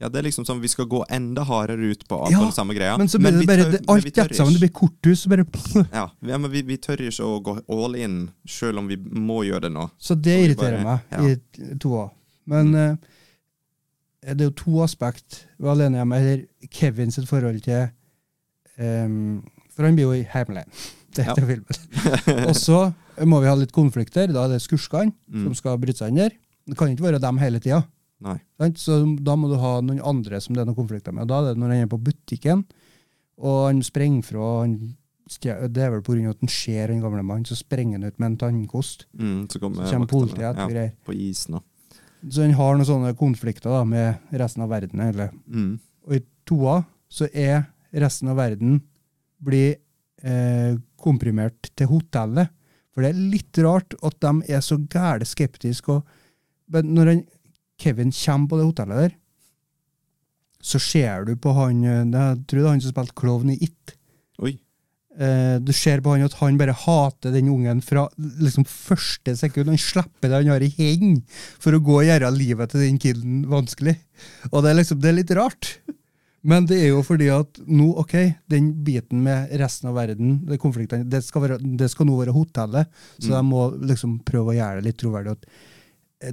Ja, 0.00 0.08
det 0.08 0.18
er 0.18 0.24
liksom 0.26 0.44
sånn 0.48 0.60
vi 0.62 0.68
skal 0.68 0.86
gå 0.88 1.02
enda 1.12 1.44
hardere 1.44 1.90
ut 1.92 2.02
på, 2.08 2.16
på 2.24 2.30
Ja, 2.32 2.40
den 2.40 2.52
samme 2.56 2.74
greia. 2.74 2.96
Men 2.98 3.06
så 3.08 3.18
blir 3.20 3.36
det 3.38 3.46
bare 3.46 3.64
tør- 3.66 3.70
det, 3.76 3.80
alt 3.88 4.04
vi 4.04 4.36
sammen. 4.36 4.52
Det 4.56 4.60
blir 4.64 4.72
korthus. 4.72 5.22
så 5.22 5.28
bare 5.28 5.44
Ja, 5.92 6.06
ja, 6.26 6.38
men 6.38 6.50
vi, 6.50 6.62
vi 6.62 6.76
tør 6.78 6.96
ikke 7.04 7.22
å 7.28 7.38
gå 7.44 7.54
all 7.68 7.94
in, 7.96 8.30
selv 8.48 8.78
om 8.78 8.88
vi 8.88 8.96
må 8.96 9.42
gjøre 9.44 9.60
det 9.68 9.72
nå. 9.72 9.90
Så 10.00 10.16
det 10.20 10.34
Så 10.38 10.44
irriterer 10.48 10.82
bare- 10.82 11.02
meg 11.14 11.30
i 11.30 11.36
t- 11.52 11.78
toa. 11.78 12.10
Men 12.46 12.72
Mm. 12.72 12.98
eh, 14.24 14.34
det 14.34 14.40
er 14.40 14.50
jo 14.50 14.56
to 14.56 14.82
aspekt 14.82 15.44
ved 15.60 15.70
Alene 15.70 15.98
hjemme, 16.00 16.16
eller 16.16 16.46
Kevin 16.70 17.10
sitt 17.12 17.28
forhold 17.28 17.62
til 17.62 17.90
em, 18.78 19.44
For 19.74 19.86
han 19.86 19.94
blir 19.98 20.08
jo 20.08 20.12
i 20.18 20.24
Heimland. 20.32 20.66
Det 21.14 21.24
heter 21.26 21.42
filmen. 21.42 22.46
Og 22.48 22.54
så 22.54 22.80
må 23.26 23.40
vi 23.42 23.48
ha 23.50 23.54
litt 23.58 23.72
konflikter. 23.74 24.30
Da 24.30 24.44
er 24.46 24.52
det 24.54 24.60
skurskene 24.62 25.10
Mm. 25.30 25.44
som 25.48 25.54
skal 25.58 25.78
bryte 25.82 25.98
seg 25.98 26.12
inn 26.12 26.20
der. 26.22 26.36
Det 26.70 26.76
kan 26.78 26.88
ikke 26.92 27.02
være 27.08 27.20
dem 27.22 27.38
hele 27.42 27.58
tida. 27.62 27.80
Så 28.78 28.98
da 29.24 29.34
må 29.36 29.48
du 29.50 29.56
ha 29.58 29.80
noen 29.80 29.98
andre 30.06 30.38
som 30.44 30.54
det 30.54 30.60
er 30.62 30.68
noen 30.68 30.76
konflikter 30.78 31.12
med. 31.16 31.26
Da 31.30 31.40
er 31.40 31.48
det 31.54 31.58
når 31.62 31.72
han 31.74 31.82
er 31.86 31.90
på 31.90 31.98
butikken, 31.98 32.62
og 33.40 33.58
han 33.70 33.80
sprenger 33.82 34.22
fra, 34.28 34.48
han 34.60 34.74
Det 35.40 35.78
er 35.78 35.90
vel 35.94 36.02
pga. 36.02 36.30
at 36.30 36.40
han 36.42 36.48
ser 36.50 36.90
en 36.90 37.00
gamle 37.02 37.22
mann, 37.22 37.44
så 37.44 37.54
sprenger 37.56 37.98
han 38.00 38.04
ut 38.10 38.18
med 38.18 38.26
en 38.32 38.36
tannkost. 38.36 39.06
Mm, 39.18 39.46
så 39.48 39.58
kommer, 39.60 39.86
Så 39.86 39.92
kommer 39.94 40.06
politiet 40.10 40.56
etter 40.56 40.74
ja, 40.84 40.90
på 41.06 41.12
isen. 41.14 41.54
da. 41.54 41.60
Så 42.28 42.42
han 42.42 42.52
har 42.52 42.74
noen 42.76 42.86
sånne 42.86 43.16
konflikter 43.16 43.70
da, 43.70 43.84
med 43.84 44.18
resten 44.32 44.62
av 44.62 44.68
verden. 44.70 45.00
Eller. 45.00 45.30
Mm. 45.48 45.78
Og 46.06 46.14
i 46.16 46.20
toa 46.46 46.84
så 47.08 47.28
er 47.34 47.66
resten 47.94 48.28
av 48.28 48.36
verden 48.36 48.82
blir 49.44 49.76
eh, 50.22 50.76
komprimert 51.00 51.70
til 51.76 51.90
hotellet. 51.90 52.52
For 52.90 53.04
det 53.04 53.12
er 53.12 53.28
litt 53.34 53.60
rart 53.64 53.94
at 54.04 54.16
de 54.22 54.32
er 54.52 54.64
så 54.64 54.78
gæle 54.80 55.28
skeptiske. 55.28 55.94
Og, 55.94 56.04
men 56.74 56.94
når 56.96 57.12
han, 57.14 57.22
Kevin 57.80 58.12
kommer 58.12 58.50
på 58.50 58.60
det 58.60 58.70
hotellet 58.70 59.04
der, 59.04 59.18
så 60.60 60.80
ser 60.82 61.24
du 61.24 61.36
på 61.40 61.54
han 61.56 61.84
eh, 61.84 62.02
Jeg 62.04 62.42
tror 62.44 62.58
det 62.58 62.66
er 62.66 62.74
han 62.74 62.82
som 62.84 62.92
spilte 62.92 63.16
klovn 63.16 63.54
i 63.54 63.60
It. 63.64 63.94
Oi. 64.40 64.58
Eh, 65.20 65.56
du 65.60 65.72
ser 65.74 66.00
på 66.04 66.12
han 66.14 66.24
at 66.24 66.36
han 66.38 66.58
bare 66.60 66.76
hater 66.76 67.32
den 67.34 67.48
ungen 67.52 67.80
fra 67.84 68.06
liksom 68.18 68.66
første 68.68 69.34
sekund. 69.36 69.72
Han 69.72 69.80
slipper 69.80 70.28
det 70.28 70.42
han 70.42 70.52
har 70.52 70.64
i 70.64 70.72
hendene 70.76 71.24
for 71.60 71.76
å 71.76 71.82
gå 71.84 71.96
og 72.02 72.06
gjøre 72.08 72.30
livet 72.36 72.72
til 72.72 72.84
den 72.84 73.00
kiden 73.02 73.42
vanskelig. 73.50 73.96
Og 74.52 74.62
det 74.62 74.70
er 74.70 74.78
liksom, 74.82 75.00
det 75.00 75.10
er 75.10 75.18
litt 75.18 75.34
rart. 75.36 75.72
Men 76.42 76.64
det 76.66 76.78
er 76.80 76.88
jo 76.94 77.02
fordi 77.04 77.26
at 77.34 77.58
nå, 77.68 77.90
ok, 78.00 78.14
den 78.48 78.70
biten 78.86 79.20
med 79.26 79.50
resten 79.60 79.90
av 79.90 79.98
verden, 79.98 80.38
det, 80.48 80.56
konfliktene, 80.62 81.04
det, 81.12 81.20
skal, 81.26 81.42
være, 81.44 81.58
det 81.76 81.90
skal 81.92 82.08
nå 82.08 82.14
være 82.16 82.32
hotellet, 82.32 82.88
så 83.18 83.28
Mm. 83.28 83.34
de 83.36 83.42
må 83.50 83.66
liksom 83.90 84.14
prøve 84.24 84.54
å 84.54 84.56
gjøre 84.56 84.80
det 84.80 84.86
litt 84.88 84.98
troverdig. 85.02 85.32
at 85.36 85.44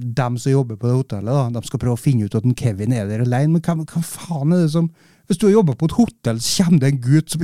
dem 0.16 0.38
som 0.40 0.52
jobber 0.52 0.76
på 0.76 0.88
det 0.88 0.96
hotellet, 0.96 1.32
da, 1.32 1.60
de 1.60 1.66
skal 1.66 1.78
prøve 1.80 1.96
å 1.96 2.00
finne 2.00 2.24
ut 2.24 2.34
at 2.34 2.44
en 2.44 2.54
Kevin 2.56 2.92
er 2.92 3.06
der 3.08 3.20
alene. 3.24 3.52
Men 3.58 3.60
hva, 3.62 3.76
hva 3.84 4.02
faen 4.04 4.52
er 4.52 4.64
det 4.64 4.72
som 4.72 4.90
Hvis 5.28 5.36
du 5.36 5.46
har 5.46 5.58
jobba 5.58 5.74
på 5.76 5.84
et 5.84 5.92
hotell, 5.98 6.38
så 6.40 6.64
kommer 6.64 6.80
det 6.80 6.88
en 6.88 7.00
gutt 7.04 7.30
som 7.34 7.42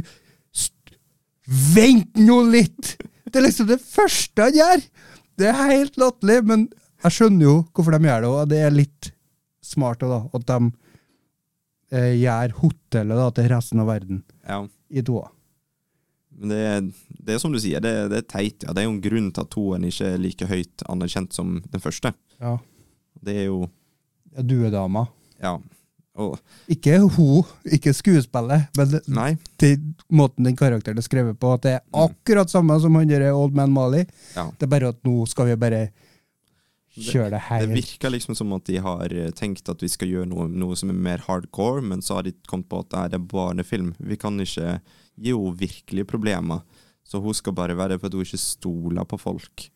Vent 1.75 2.17
nå 2.17 2.39
litt! 2.49 2.95
Det 3.29 3.37
er 3.41 3.45
liksom 3.49 3.67
det 3.69 3.81
første 3.85 4.47
han 4.47 4.57
gjør! 4.57 4.85
Det 5.37 5.49
er 5.51 5.59
helt 5.75 5.97
latterlig, 6.01 6.39
men 6.47 6.63
jeg 7.05 7.13
skjønner 7.17 7.45
jo 7.45 7.55
hvorfor 7.75 7.93
de 7.99 8.07
gjør 8.09 8.23
det, 8.25 8.31
og 8.31 8.49
det 8.53 8.61
er 8.65 8.73
litt 8.73 9.11
smart 9.65 10.01
da, 10.01 10.23
at 10.33 10.47
de 10.49 10.59
eh, 11.95 12.13
gjør 12.21 12.53
hotellet 12.61 13.21
da, 13.23 13.31
til 13.39 13.49
resten 13.55 13.81
av 13.85 13.89
verden 13.93 14.23
Ja. 14.49 14.61
i 14.91 15.03
toa. 15.07 15.31
Men 16.35 16.51
det, 16.51 16.63
det 17.23 17.37
er 17.37 17.39
som 17.39 17.53
du 17.55 17.61
sier, 17.63 17.79
det, 17.85 17.93
det 18.11 18.19
er 18.25 18.27
teit. 18.27 18.65
ja. 18.67 18.73
Det 18.75 18.83
er 18.83 18.89
jo 18.89 18.95
en 18.97 19.03
grunn 19.05 19.29
til 19.31 19.45
at 19.45 19.51
toen 19.55 19.85
ikke 19.87 20.09
er 20.17 20.19
like 20.19 20.49
høyt 20.51 20.83
anerkjent 20.91 21.33
som 21.37 21.61
den 21.71 21.81
første. 21.85 22.11
Ja. 22.43 22.57
Det 23.25 23.37
er 23.45 23.47
jo 23.47 23.69
Duedama. 24.43 25.07
Ja. 25.43 25.55
Og 26.15 26.37
Ikke 26.71 27.01
hun, 27.01 27.43
ikke 27.67 27.91
skuespillet, 27.95 28.69
men 28.79 28.93
Nei. 29.11 29.33
Til 29.59 29.81
måten 30.15 30.47
den 30.47 30.55
karakteren 30.59 30.99
er 31.01 31.07
skrevet 31.07 31.39
på, 31.43 31.53
at 31.57 31.63
det 31.67 31.73
er 31.79 31.83
akkurat 32.05 32.51
samme 32.51 32.77
som 32.83 32.95
han 32.99 33.11
der 33.11 33.25
Old 33.35 33.55
Man 33.55 33.73
Mali. 33.75 34.05
Ja. 34.37 34.45
Det 34.59 34.67
er 34.69 34.71
bare 34.75 34.93
at 34.95 35.01
nå 35.07 35.25
skal 35.31 35.49
vi 35.51 35.57
bare 35.59 35.81
kjøre 36.95 37.33
det 37.35 37.43
Det 37.65 37.75
virker 37.75 38.13
liksom 38.13 38.37
som 38.39 38.53
at 38.57 38.67
de 38.69 38.79
har 38.85 39.13
eh, 39.13 39.33
tenkt 39.35 39.69
at 39.71 39.83
vi 39.83 39.91
skal 39.91 40.11
gjøre 40.11 40.31
noe, 40.31 40.47
noe 40.49 40.79
som 40.79 40.93
er 40.93 41.05
mer 41.09 41.25
hardcore, 41.27 41.83
men 41.83 42.03
så 42.05 42.19
har 42.19 42.29
de 42.29 42.35
kommet 42.47 42.71
på 42.71 42.83
at 42.85 42.95
det 43.11 43.19
er 43.19 43.29
barnefilm. 43.31 43.95
Vi 43.99 44.19
kan 44.21 44.39
ikke 44.41 44.79
gi 45.15 45.35
henne 45.35 45.59
virkelige 45.59 46.09
problemer. 46.11 46.65
Så 47.05 47.21
hun 47.21 47.37
skal 47.37 47.55
bare 47.57 47.77
være 47.77 47.99
for 47.99 48.09
at 48.09 48.17
hun 48.17 48.25
ikke 48.25 48.41
stoler 48.41 49.05
på 49.09 49.19
folk. 49.21 49.69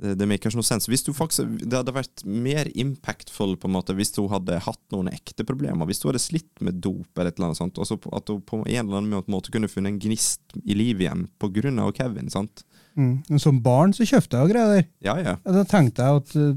Det, 0.00 0.14
det 0.16 0.26
maker 0.28 0.48
ikke 0.48 0.58
noe 0.58 0.66
sens. 0.66 0.88
Faktisk, 0.88 1.58
det 1.60 1.76
hadde 1.76 1.94
vært 1.94 2.24
mer 2.24 2.70
impactful 2.72 3.56
på 3.60 3.68
en 3.68 3.76
måte 3.76 3.94
hvis 3.96 4.14
hun 4.16 4.30
hadde 4.32 4.58
hatt 4.64 4.82
noen 4.94 5.12
ekte 5.12 5.44
problemer. 5.46 5.86
Hvis 5.88 6.02
hun 6.02 6.10
hadde 6.10 6.24
slitt 6.24 6.64
med 6.64 6.80
dop 6.82 7.12
eller 7.14 7.30
et 7.30 7.38
eller 7.38 7.50
annet 7.50 7.60
sånt, 7.60 7.78
og 7.78 7.88
så 7.88 8.00
at 8.16 8.32
hun 8.32 8.40
på 8.42 8.62
en 8.64 8.80
eller 8.86 9.02
annen 9.02 9.30
måte 9.30 9.52
kunne 9.52 9.70
funnet 9.70 9.94
en 9.94 10.02
gnist 10.02 10.56
i 10.64 10.76
livet 10.76 11.06
igjen 11.06 11.26
på 11.40 11.52
grunn 11.60 11.82
av 11.82 11.92
Kevin. 11.98 12.32
sant? 12.32 12.64
Mm. 12.96 13.38
Som 13.38 13.62
barn 13.62 13.92
så 13.96 14.06
kjøpte 14.08 14.40
jeg 14.42 14.52
greier 14.54 14.74
der. 14.76 14.84
Ja, 15.04 15.16
ja. 15.18 15.36
Ja, 15.44 15.52
Da 15.60 15.64
tenkte 15.64 16.02
jeg 16.02 16.22
at 16.24 16.36
uh, 16.36 16.52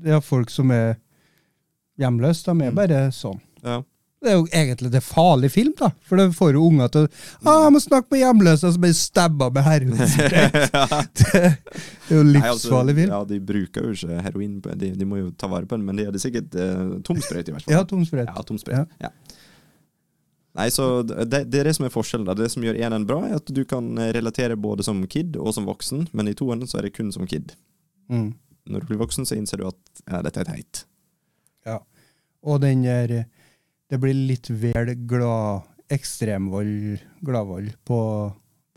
det 0.00 0.16
er 0.16 0.20
folk 0.24 0.50
som 0.50 0.70
er 0.72 0.94
hjemløse, 2.00 2.44
de 2.46 2.50
er 2.66 2.70
Mm. 2.70 2.76
bare 2.82 3.06
sånn. 3.12 3.40
ja. 3.64 3.82
Det 4.20 4.28
er 4.28 4.34
jo 4.36 4.42
egentlig 4.52 4.90
det 4.92 5.00
farlig 5.00 5.48
film, 5.50 5.72
da. 5.78 5.88
For 6.04 6.20
det 6.20 6.26
får 6.36 6.50
jo 6.52 6.66
unger 6.68 6.90
til 6.92 7.06
å 7.06 7.08
ah, 7.48 7.62
jeg 7.64 7.72
må 7.72 7.80
snakke 7.80 8.12
med 8.12 8.20
hjemløse, 8.20 8.66
og 8.68 8.74
så 8.74 8.80
blir 8.82 8.92
stabba 8.92 9.46
med 9.48 9.64
heroin. 9.64 9.94
det 11.16 11.30
er 11.40 11.54
jo 12.12 12.22
Nei, 12.26 12.42
altså, 12.42 12.68
livsfarlig 12.68 12.94
film. 12.98 13.14
Ja, 13.14 13.20
de 13.24 13.38
bruker 13.40 13.86
jo 13.88 13.94
ikke 13.96 14.18
heroin, 14.26 14.58
de, 14.76 14.90
de 15.00 15.06
må 15.08 15.22
jo 15.22 15.30
ta 15.40 15.48
vare 15.48 15.64
på 15.64 15.78
den, 15.78 15.86
men 15.88 15.96
de 15.96 16.04
hadde 16.10 16.20
sikkert 16.20 16.52
eh, 16.52 16.82
tomsprøyt 17.06 17.48
i 17.48 17.54
hvert 17.54 17.64
fall. 17.64 17.72
Ja, 17.72 17.80
tom 17.88 18.04
sprøyt. 18.04 18.28
Ja, 18.28 18.44
tomsprøyt. 18.44 18.92
Ja. 19.00 19.10
Nei, 20.58 20.66
så 20.74 21.02
det, 21.06 21.44
det 21.46 21.60
er 21.60 21.68
det 21.68 21.74
som 21.76 21.84
er 21.86 21.92
forskjellen. 21.94 22.26
da. 22.26 22.34
Det 22.34 22.48
som 22.50 22.64
gjør 22.66 22.78
enen 22.82 23.04
bra, 23.06 23.20
er 23.28 23.36
at 23.38 23.50
du 23.54 23.60
kan 23.70 23.86
eh, 24.02 24.08
relatere 24.16 24.56
både 24.58 24.82
som 24.86 25.02
kid 25.06 25.36
og 25.38 25.52
som 25.54 25.68
voksen, 25.68 26.08
men 26.12 26.28
i 26.28 26.34
toen 26.34 26.64
så 26.66 26.80
er 26.80 26.88
det 26.88 26.94
kun 26.96 27.12
som 27.14 27.26
kid. 27.30 27.52
Mm. 28.10 28.32
Når 28.70 28.82
du 28.82 28.86
blir 28.90 28.98
voksen, 29.04 29.26
så 29.28 29.38
innser 29.38 29.62
du 29.62 29.68
at 29.68 30.02
ja, 30.10 30.20
dette 30.26 30.42
er 30.42 30.48
teit. 30.50 30.82
Ja. 31.66 31.78
Og 32.42 32.60
den 32.62 32.82
der 32.86 33.24
Det 33.90 33.98
blir 34.00 34.14
litt 34.14 34.46
vel 34.50 34.92
glad 35.10 35.66
ekstremvold, 35.90 37.00
gladvold 37.26 37.72
på 37.86 37.96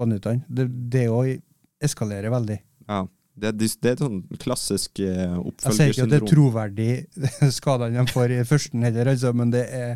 bandittene. 0.01 0.41
Det, 0.49 0.65
det 0.93 1.03
òg 1.13 1.35
eskalerer 1.83 2.31
veldig. 2.33 2.57
Ja. 2.89 3.03
Det, 3.33 3.49
er- 3.49 3.57
det 3.57 3.89
er 3.89 3.95
et 3.95 4.01
sånn 4.01 4.19
klassisk 4.41 4.99
oppfølgersyndrom. 5.01 5.53
Jeg 5.65 5.77
sier 5.77 5.93
ikke 5.93 6.03
at 6.05 6.11
det 6.13 6.19
er 6.21 6.29
troverdig, 6.29 6.89
skadene 7.59 8.01
de 8.05 8.13
får 8.13 8.33
i 8.35 8.41
førsten 8.45 8.85
heller, 8.85 9.09
altså, 9.13 9.31
men 9.37 9.53
det 9.53 9.63
er 9.73 9.95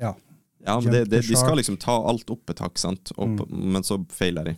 Ja. 0.00 0.14
Ja, 0.66 0.80
men 0.80 0.92
det, 0.92 1.04
det, 1.10 1.20
de 1.28 1.36
skal 1.38 1.56
liksom 1.60 1.76
ta 1.78 1.94
alt 2.10 2.30
opp 2.32 2.50
et 2.50 2.58
hakk, 2.58 2.78
sant? 2.78 3.12
Opp, 3.16 3.44
Mm. 3.48 3.72
men 3.76 3.82
så 3.86 4.00
feiler 4.10 4.44
de. 4.44 4.54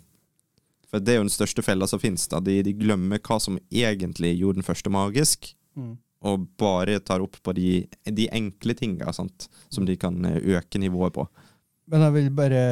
For 0.89 1.01
det 1.05 1.12
er 1.12 1.18
jo 1.18 1.26
den 1.26 1.34
største 1.34 1.62
fella 1.62 1.86
som 1.86 2.01
finnes. 2.01 2.24
da. 2.32 2.41
De, 2.41 2.62
de 2.64 2.72
glemmer 2.72 3.18
hva 3.20 3.36
som 3.41 3.59
egentlig 3.70 4.30
gjorde 4.39 4.62
den 4.62 4.64
første 4.64 4.89
magisk, 4.91 5.51
og 6.24 6.47
bare 6.59 6.97
tar 7.05 7.20
opp 7.22 7.36
på 7.45 7.53
de, 7.55 7.86
de 8.11 8.24
enkle 8.34 8.74
tinga 8.74 9.12
sant? 9.12 9.49
som 9.70 9.84
de 9.86 9.95
kan 10.01 10.16
eh, 10.24 10.41
øke 10.57 10.78
nivået 10.80 11.12
på. 11.14 11.26
Men 11.86 12.01
jeg 12.07 12.12
vil 12.16 12.30
bare 12.30 12.62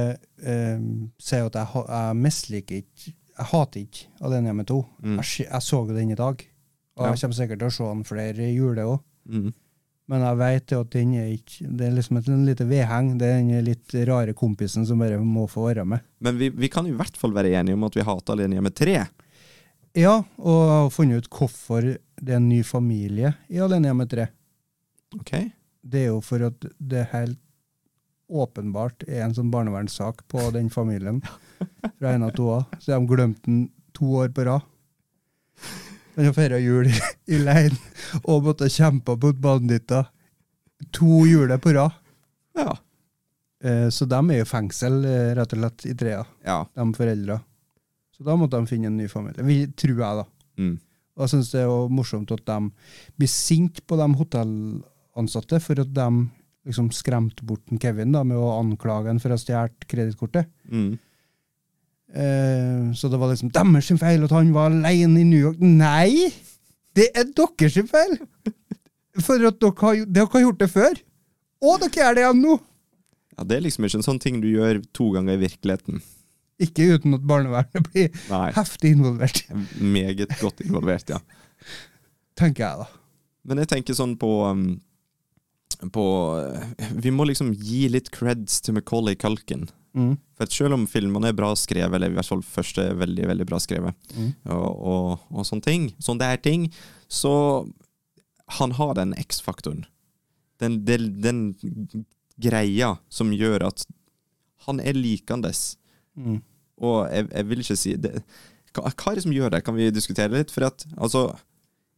eh, 0.42 0.80
si 1.22 1.36
at 1.36 1.54
jeg, 1.54 1.84
jeg 1.88 2.16
misliker 2.16 2.76
ikke 2.82 3.12
Jeg 3.36 3.46
hater 3.52 3.80
ikke 3.84 4.06
Alene 4.24 4.48
hjemme 4.48 4.64
2. 4.64 4.80
Mm. 5.04 5.14
Jeg, 5.20 5.46
jeg 5.52 5.62
så 5.62 5.84
den 5.92 6.10
i 6.10 6.14
dag, 6.16 6.42
og 6.96 7.04
Ja. 7.04 7.10
jeg 7.12 7.20
kommer 7.20 7.36
sikkert 7.36 7.58
til 7.60 7.68
å 7.68 7.76
se 7.76 7.84
den 7.92 8.04
flere 8.08 8.48
juler 8.54 8.84
òg. 8.96 8.98
Mm. 9.28 9.52
Men 10.06 10.22
jeg 10.22 10.38
vet 10.38 10.72
at 10.76 10.90
den 10.94 11.14
er 11.18 11.30
ikke 11.34 11.66
Det 11.66 11.86
er 11.86 11.94
liksom 11.96 12.18
et 12.20 12.28
lite 12.46 12.66
vedheng. 12.68 13.08
Det 13.18 13.26
er 13.26 13.40
den 13.40 13.64
litt 13.66 13.94
rare 14.06 14.34
kompisen 14.38 14.86
som 14.86 15.02
bare 15.02 15.18
må 15.18 15.46
få 15.50 15.66
være 15.68 15.86
med. 15.88 16.04
Men 16.22 16.38
vi, 16.38 16.50
vi 16.54 16.70
kan 16.70 16.86
i 16.86 16.94
hvert 16.94 17.18
fall 17.18 17.34
være 17.34 17.56
enige 17.58 17.74
om 17.74 17.86
at 17.88 17.96
vi 17.98 18.06
hater 18.06 18.36
Alene 18.36 18.58
hjemme 18.58 18.70
3. 18.70 19.00
Ja, 19.96 20.20
og 20.38 20.60
har 20.70 20.90
funnet 20.92 21.24
ut 21.24 21.30
hvorfor 21.32 21.86
det 21.96 22.32
er 22.32 22.38
en 22.38 22.50
ny 22.50 22.60
familie 22.66 23.32
i 23.48 23.58
Alene 23.64 23.90
hjemme 23.90 24.06
3. 24.12 24.28
Ok? 25.18 25.32
Det 25.86 26.04
er 26.04 26.08
jo 26.12 26.22
for 26.24 26.44
at 26.50 26.68
det 26.78 27.08
helt 27.12 27.40
åpenbart 28.26 29.04
er 29.06 29.22
en 29.22 29.34
sånn 29.34 29.52
barnevernssak 29.52 30.24
på 30.30 30.48
den 30.54 30.70
familien 30.70 31.20
fra 31.98 32.12
en 32.12 32.26
av 32.26 32.34
toa. 32.36 32.64
Så 32.78 32.94
de 32.94 33.10
glemte 33.10 33.46
den 33.46 33.68
to 33.96 34.18
år 34.22 34.32
på 34.34 34.46
rad. 34.46 34.66
Den 36.16 36.30
å 36.30 36.36
feire 36.36 36.60
jul 36.62 36.88
i, 36.92 36.96
i 37.32 37.40
leiren 37.42 37.78
og 38.24 38.46
måtte 38.48 38.70
kjempe 38.72 39.18
mot 39.20 39.40
banditter 39.40 40.08
to 40.96 41.24
juler 41.28 41.60
på 41.62 41.74
rad. 41.76 41.92
Ja. 42.56 42.76
Eh, 43.64 43.88
så 43.92 44.08
de 44.08 44.18
er 44.32 44.42
i 44.42 44.48
fengsel, 44.48 44.98
eh, 45.04 45.34
rett 45.36 45.52
og 45.56 45.60
slett, 45.60 45.86
i 45.88 45.94
trea, 45.98 46.24
ja. 46.44 46.62
de 46.76 46.86
foreldra. 46.96 47.38
Så 48.16 48.24
da 48.24 48.36
måtte 48.38 48.56
de 48.60 48.68
finne 48.68 48.90
en 48.90 48.96
ny 48.96 49.08
familie. 49.12 49.44
Vi, 49.44 49.58
tror 49.76 49.96
jeg, 50.00 50.22
da. 50.22 50.26
Mm. 50.60 50.74
Og 51.16 51.24
jeg 51.24 51.32
syns 51.32 51.52
det 51.52 51.62
er 51.62 51.70
jo 51.70 51.86
morsomt 51.92 52.32
at 52.32 52.44
de 52.48 52.58
blir 53.16 53.30
sinte 53.32 53.84
på 53.88 53.96
de 54.00 54.06
hotellansatte 54.20 55.60
for 55.64 55.80
at 55.80 55.92
de 55.96 56.08
liksom 56.66 56.90
skremte 56.92 57.44
bort 57.46 57.64
en 57.70 57.80
Kevin 57.80 58.12
da, 58.12 58.24
med 58.26 58.40
å 58.40 58.56
anklage 58.58 59.12
han 59.12 59.20
for 59.22 59.32
å 59.32 59.36
ha 59.36 59.40
stjålet 59.40 59.86
kredittkortet. 59.88 60.48
Mm. 60.68 60.96
Eh, 62.14 62.92
så 62.94 63.10
det 63.10 63.18
var 63.20 63.32
liksom 63.32 63.50
deres 63.54 63.90
feil 64.00 64.24
at 64.26 64.34
han 64.34 64.52
var 64.54 64.70
alene 64.70 65.20
i 65.22 65.26
New 65.26 65.40
York. 65.48 65.60
Nei! 65.60 66.30
Det 66.96 67.10
er 67.16 67.28
deres 67.36 67.78
feil! 67.90 68.18
For 69.24 69.40
at 69.48 69.60
dere 69.60 69.72
har, 69.80 70.02
dere 70.06 70.32
har 70.32 70.44
gjort 70.44 70.60
det 70.62 70.70
før. 70.72 70.98
Og 71.64 71.80
dere 71.82 72.02
gjør 72.02 72.16
det 72.18 72.24
igjen 72.24 72.42
nå! 72.44 72.58
Ja, 73.36 73.44
Det 73.44 73.56
er 73.58 73.64
liksom 73.66 73.84
ikke 73.88 74.00
en 74.00 74.06
sånn 74.06 74.22
ting 74.22 74.40
du 74.40 74.48
gjør 74.48 74.80
to 74.96 75.10
ganger 75.12 75.36
i 75.36 75.42
virkeligheten. 75.44 76.00
Ikke 76.62 76.86
uten 76.96 77.16
at 77.18 77.24
barnevernet 77.28 77.90
blir 77.90 78.06
Nei. 78.30 78.46
heftig 78.56 78.94
involvert, 78.96 79.42
Meget 79.76 80.32
godt 80.40 80.62
involvert, 80.64 81.10
ja. 81.12 81.18
tenker 82.38 82.64
jeg 82.64 82.78
da. 82.80 82.86
Men 83.46 83.60
jeg 83.60 83.68
tenker 83.74 83.96
sånn 83.96 84.14
på 84.18 84.30
um, 84.48 84.62
på 85.92 86.04
eh, 86.40 86.94
Vi 87.04 87.12
må 87.12 87.26
liksom 87.28 87.52
gi 87.52 87.86
litt 87.92 88.08
creds 88.14 88.62
til 88.64 88.78
Macaulay 88.78 89.18
Culkin. 89.20 89.66
Mm. 89.96 90.14
For 90.36 90.52
selv 90.52 90.76
om 90.76 90.82
filmene 90.90 91.30
er 91.30 91.36
bra 91.38 91.54
skrevet, 91.56 91.94
eller 91.96 92.12
i 92.12 92.16
hvert 92.18 92.28
fall 92.28 92.42
første 92.44 92.82
er 92.90 92.98
veldig 93.00 93.26
veldig 93.32 93.46
bra 93.48 93.58
skrevet, 93.62 93.94
Mm. 94.12 94.32
og, 94.52 94.66
og, 94.92 95.26
og 95.32 95.46
sånne 95.48 95.64
ting, 95.64 95.86
sånn 96.04 96.20
det 96.20 96.28
er 96.34 96.42
ting, 96.44 96.66
så 97.08 97.32
han 98.58 98.74
har 98.78 98.92
den 98.98 99.14
X-faktoren. 99.18 99.86
Den, 100.60 100.84
den, 100.88 101.08
den 101.20 101.40
greia 102.40 102.94
som 103.12 103.32
gjør 103.32 103.66
at 103.70 103.86
Han 104.66 104.80
er 104.80 104.96
likandes. 104.96 105.76
Mm. 106.16 106.40
Og 106.82 107.06
jeg, 107.12 107.26
jeg 107.30 107.46
vil 107.48 107.60
ikke 107.62 107.76
si 107.78 107.92
det, 108.02 108.12
hva, 108.74 108.88
hva 108.90 109.12
er 109.12 109.18
det 109.18 109.22
som 109.22 109.34
gjør 109.36 109.52
det? 109.54 109.60
Kan 109.64 109.76
vi 109.76 109.90
diskutere 109.94 110.32
litt? 110.32 110.50
For 110.50 110.66
at, 110.66 110.84
altså 110.96 111.28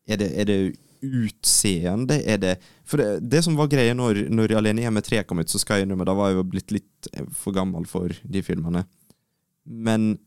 Er 0.07 0.17
det, 0.21 0.29
er 0.41 0.45
det 0.45 0.59
utseende? 1.05 2.19
Er 2.27 2.39
det 2.43 2.55
For 2.89 3.01
det, 3.01 3.29
det 3.31 3.43
som 3.45 3.57
var 3.59 3.69
greia 3.69 3.95
når, 3.95 4.27
når 4.33 4.57
Alene 4.59 4.85
hjemme 4.85 5.03
3 5.05 5.23
kom 5.29 5.43
ut, 5.43 5.51
så 5.51 5.61
skal 5.61 5.81
jeg 5.81 5.87
innrømme, 5.89 6.07
da 6.09 6.15
var 6.17 6.31
jeg 6.31 6.39
jo 6.39 6.47
blitt 6.55 6.73
litt 6.75 7.11
eh, 7.13 7.27
for 7.37 7.57
gammel 7.57 7.85
for 7.89 8.15
de 8.25 8.43
filmene. 8.43 8.87
Men 9.65 10.19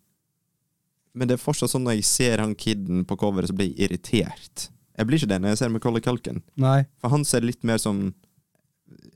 Men 1.13 1.27
det 1.27 1.35
er 1.35 1.43
fortsatt 1.43 1.73
sånn 1.73 1.83
når 1.83 1.97
jeg 1.97 2.07
ser 2.07 2.39
han 2.39 2.55
kiden 2.55 3.03
på 3.03 3.17
coveret, 3.19 3.49
så 3.51 3.55
blir 3.57 3.73
jeg 3.73 3.89
irritert. 3.89 4.69
Jeg 4.95 5.07
blir 5.07 5.19
ikke 5.19 5.27
det 5.33 5.41
når 5.41 5.49
jeg 5.51 5.57
ser 5.59 5.71
Macaulay 5.73 6.03
Culkin. 6.05 6.39
Nei. 6.55 6.85
For 7.01 7.11
han 7.11 7.25
ser 7.27 7.43
litt 7.43 7.65
mer 7.67 7.81
sånn 7.83 8.13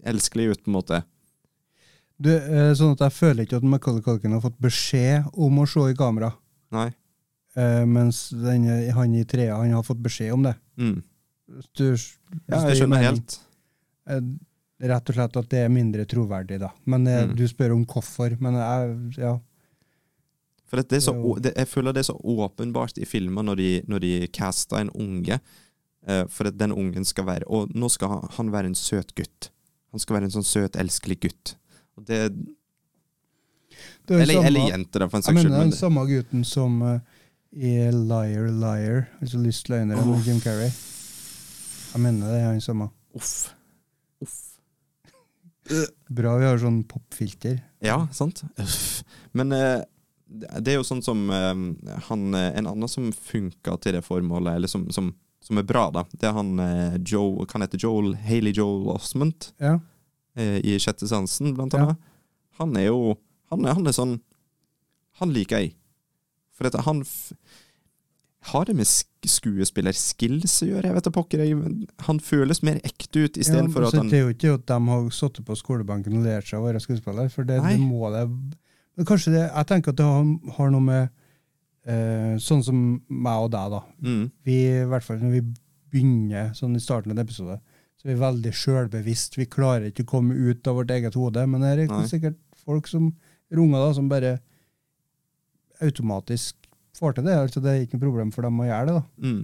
elskelig 0.04 0.50
ut, 0.52 0.64
på 0.66 0.72
en 0.72 0.76
måte. 0.76 1.00
Du, 2.18 2.32
eh, 2.32 2.74
sånn 2.76 2.96
at 2.96 3.04
jeg 3.06 3.16
føler 3.16 3.44
ikke 3.46 3.60
at 3.60 3.68
Macaulay 3.68 4.04
Culkin 4.04 4.36
har 4.36 4.44
fått 4.44 4.60
beskjed 4.64 5.32
om 5.32 5.60
å 5.60 5.66
se 5.68 5.88
i 5.92 5.96
kamera. 5.96 6.34
Nei. 6.76 6.90
Uh, 7.56 7.86
mens 7.88 8.26
den, 8.36 8.68
han 8.92 9.14
i 9.16 9.24
trea 9.24 9.56
han 9.56 9.72
har 9.72 9.84
fått 9.88 10.02
beskjed 10.04 10.34
om 10.36 10.44
det. 10.44 10.56
Mm. 10.76 10.98
Du, 11.48 11.88
Ja, 12.50 12.62
jeg 12.70 12.78
skjønner 12.82 13.04
helt. 13.06 13.40
Eh, 14.10 14.22
Rett 14.86 15.08
og 15.10 15.16
slett 15.16 15.38
at 15.40 15.50
det 15.54 15.60
er 15.64 15.70
mindre 15.72 16.04
troverdig, 16.10 16.58
da. 16.60 16.72
Men 16.86 17.06
eh, 17.08 17.22
Mm. 17.26 17.36
Du 17.40 17.46
spør 17.48 17.72
om 17.78 17.86
hvorfor, 17.86 18.34
men 18.44 18.58
jeg, 18.60 19.22
ja. 19.24 19.36
For 20.66 20.82
det 20.82 21.00
så, 21.06 21.14
det, 21.40 21.54
jeg 21.56 21.68
føler 21.70 21.94
det 21.94 22.02
er 22.04 22.10
så 22.10 22.18
åpenbart 22.20 22.98
i 22.98 23.06
filmer 23.06 23.46
når 23.46 23.56
de, 23.56 23.70
når 23.88 24.00
de 24.04 24.28
caster 24.34 24.82
en 24.82 24.90
unge, 24.90 25.38
eh, 26.08 26.26
for 26.28 26.50
at 26.50 26.58
den 26.58 26.72
ungen 26.74 27.06
skal 27.06 27.26
være 27.26 27.46
Og 27.48 27.70
nå 27.76 27.88
skal 27.90 28.10
han, 28.10 28.28
han 28.38 28.52
være 28.52 28.66
en 28.74 28.76
søt 28.76 29.14
gutt. 29.16 29.52
Han 29.94 30.00
skal 30.00 30.18
være 30.18 30.28
en 30.28 30.36
sånn 30.36 30.44
søt, 30.50 30.76
elskelig 30.76 31.20
gutt. 31.24 31.56
Og 31.96 32.04
det, 32.10 32.34
Det 34.08 34.18
er 34.18 34.22
eller, 34.26 34.34
samme- 34.34 34.48
eller 34.48 34.70
jente, 34.74 35.00
da, 35.00 35.08
for 35.08 35.18
en 35.18 35.24
Jeg 35.30 35.36
mener 35.44 35.64
den 35.64 35.72
samme 35.72 36.04
gutten 36.10 36.44
som 36.44 36.82
uh, 36.82 37.00
i 37.54 37.78
Liar 37.92 38.50
Liar, 38.52 39.06
altså 39.22 39.40
Lystløgneren 39.40 40.10
oh. 40.12 40.20
Jim 40.28 40.42
Carrey. 40.42 40.70
Jeg 41.96 42.04
mener 42.04 42.28
det 42.28 42.40
er 42.42 42.50
han 42.50 42.62
samme. 42.64 42.90
uff. 43.16 43.34
Uff. 44.24 44.40
Bra 46.20 46.36
vi 46.38 46.46
har 46.46 46.60
sånn 46.62 46.82
popfilter. 46.90 47.58
Ja, 47.86 48.02
sant? 48.14 48.44
Uff. 48.62 49.04
Men 49.36 49.52
eh, 49.56 49.82
det 50.28 50.74
er 50.74 50.80
jo 50.80 50.86
sånn 50.88 51.02
som 51.06 51.24
eh, 51.32 51.54
han, 52.10 52.26
eh, 52.38 52.52
En 52.60 52.68
annen 52.70 52.90
som 52.92 53.08
funka 53.16 53.78
til 53.82 53.96
det 53.98 54.04
formålet, 54.06 54.58
eller 54.60 54.72
som, 54.72 54.86
som, 54.94 55.10
som 55.44 55.62
er 55.62 55.66
bra, 55.68 55.88
da, 55.96 56.04
det 56.14 56.28
er 56.30 56.36
han 56.38 56.54
eh, 56.62 56.98
Joe 57.06 57.46
Kan 57.50 57.64
hete 57.66 57.80
Joel 57.82 58.14
Haley 58.28 58.54
Joel 58.56 58.92
Osment. 58.98 59.52
Ja. 59.64 59.78
eh, 60.36 60.60
i 60.66 60.76
Sjette 60.82 61.08
sansen, 61.10 61.56
blant 61.58 61.74
Ja. 61.78 61.86
annet. 61.88 62.12
Han 62.60 62.76
er 62.80 62.90
jo 62.92 63.16
han 63.52 63.66
er, 63.68 63.76
han 63.78 63.88
er 63.88 63.94
sånn 63.96 64.16
Han 65.22 65.32
liker 65.36 65.62
jeg. 65.64 65.74
For 66.56 66.68
dette, 66.68 66.82
han 66.86 67.02
Har 68.46 68.68
det 68.68 68.76
med 68.78 68.86
skuespillerskills 68.86 70.56
å 70.62 70.68
gjøre? 70.70 70.90
Jeg 70.90 70.96
vet 70.98 71.08
da 71.08 71.12
pokker. 71.14 71.44
Han 72.06 72.20
føles 72.22 72.62
mer 72.66 72.78
ekte 72.86 73.26
ut, 73.26 73.40
istedenfor 73.42 73.86
ja, 73.86 73.90
at 73.90 74.00
han 74.00 74.12
Det 74.12 74.20
er 74.20 74.24
jo 74.28 74.34
ikke 74.36 74.54
at 74.60 74.66
de 74.70 74.78
har 74.92 75.06
sittet 75.18 75.48
på 75.48 75.58
skolebenken 75.58 76.18
og 76.20 76.28
lært 76.28 76.50
seg 76.50 76.62
å 76.62 76.68
være 76.68 76.82
skuespiller, 76.84 77.30
for 77.34 77.48
det, 77.48 77.58
det 77.66 77.78
må 77.82 78.12
det 78.14 78.26
Men 78.30 79.08
kanskje 79.10 79.34
det 79.34 79.44
Jeg 79.48 79.70
tenker 79.72 79.96
at 79.96 80.02
det 80.02 80.10
har, 80.10 80.28
har 80.60 80.74
noe 80.76 80.86
med 80.86 81.08
eh, 81.90 82.36
Sånn 82.44 82.62
som 82.66 82.84
meg 83.10 83.48
og 83.48 83.50
deg, 83.56 83.74
da. 83.74 83.82
mm, 84.06 84.26
Vi, 84.46 84.60
I 84.84 84.90
hvert 84.94 85.08
fall 85.08 85.24
når 85.24 85.40
vi 85.40 85.44
begynner 85.96 86.52
sånn 86.58 86.76
i 86.78 86.84
starten 86.84 87.14
av 87.14 87.18
en 87.18 87.24
episode, 87.24 87.56
så 87.96 88.08
er 88.08 88.12
vi 88.12 88.20
veldig 88.20 88.52
sjølbevisst. 88.60 89.38
Vi 89.40 89.46
klarer 89.48 89.88
ikke 89.90 90.04
å 90.04 90.10
komme 90.18 90.36
ut 90.36 90.68
av 90.68 90.76
vårt 90.82 90.92
eget 90.92 91.16
hode. 91.16 91.46
Men 91.48 91.64
det 91.64 91.70
er 91.72 91.86
Nei. 91.88 92.02
sikkert 92.10 92.36
folk 92.66 92.90
som 92.92 93.14
runger 93.54 93.80
da, 93.80 93.94
som 93.96 94.10
bare 94.12 94.34
automatisk 95.86 96.65
får 96.96 97.18
til 97.18 97.28
det. 97.28 97.36
altså 97.42 97.62
Det 97.64 97.72
er 97.74 97.84
ikke 97.86 97.98
noe 98.00 98.06
problem 98.08 98.32
for 98.36 98.48
dem 98.48 98.60
å 98.64 98.68
gjøre 98.70 98.88
det. 98.90 98.96
da. 99.00 99.04
mm. 99.30 99.44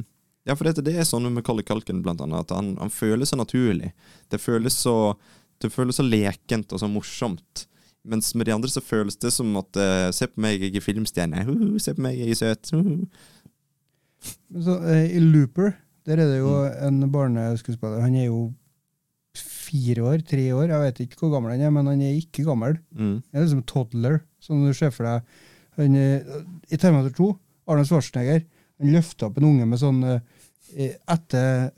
Ja, 0.50 0.56
for 0.58 0.66
dette, 0.66 0.82
det 0.82 0.96
er 0.98 1.06
sånn 1.06 1.22
med 1.28 1.36
Macaulay 1.38 1.62
Kalken, 1.68 2.00
blant 2.02 2.22
annet, 2.26 2.48
at 2.48 2.56
han, 2.58 2.72
han 2.82 2.90
føles 2.90 3.30
så 3.30 3.38
naturlig. 3.38 3.92
Det 4.34 4.40
føles 4.42 4.74
så, 4.74 4.96
det 5.62 5.70
føles 5.70 6.00
så 6.00 6.06
lekent 6.08 6.74
og 6.74 6.82
så 6.82 6.90
morsomt. 6.90 7.68
Mens 8.10 8.32
med 8.34 8.48
de 8.50 8.56
andre 8.56 8.72
så 8.74 8.82
føles 8.82 9.20
det 9.22 9.30
som 9.36 9.52
at 9.60 9.78
uh, 9.78 10.08
Se 10.10 10.26
på 10.26 10.42
meg, 10.42 10.64
jeg 10.66 10.74
er 10.80 10.82
filmstjerne. 10.82 11.44
Uh, 11.46 11.76
se 11.78 11.94
på 11.94 12.02
meg, 12.02 12.18
jeg 12.18 12.34
er 12.34 12.40
søt. 12.40 12.72
Uh. 12.74 13.06
Så, 14.58 14.80
eh, 14.90 15.12
I 15.18 15.22
Looper 15.22 15.76
der 16.10 16.18
er 16.18 16.26
det 16.32 16.40
jo 16.42 16.50
Mm. 16.50 17.04
en 17.04 17.12
barneskuespiller. 17.14 18.02
Han 18.02 18.16
er 18.18 18.26
jo 18.26 18.42
fire 19.38 20.02
år, 20.04 20.24
tre 20.28 20.50
år, 20.54 20.68
jeg 20.74 20.82
vet 20.82 21.00
ikke 21.06 21.20
hvor 21.22 21.32
gammel 21.36 21.52
han 21.54 21.62
er, 21.62 21.70
men 21.72 21.86
han 21.88 22.02
er 22.02 22.18
ikke 22.18 22.44
gammel. 22.44 22.80
Mm. 22.92 23.22
Han 23.22 23.38
er 23.38 23.46
liksom 23.46 23.62
toddler, 23.70 24.18
sånn 24.44 24.66
du 24.66 24.74
ser 24.74 24.90
for 24.92 25.06
deg. 25.06 25.22
Han, 25.80 25.96
er- 25.96 26.26
I 26.72 26.78
Terminator 26.78 27.14
2, 27.18 27.30
Arne 27.72 27.86
Schwarzenegger, 27.88 28.44
han 28.82 28.92
løfta 28.96 29.28
opp 29.30 29.38
en 29.38 29.48
unge 29.52 29.66
med 29.70 29.80
sånn 29.80 30.04
eh, 30.08 30.96
etter 31.08 31.72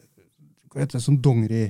Hva 0.73 0.81
heter 0.81 0.97
det, 0.97 1.03
sånn 1.05 1.21
dongeri 1.21 1.65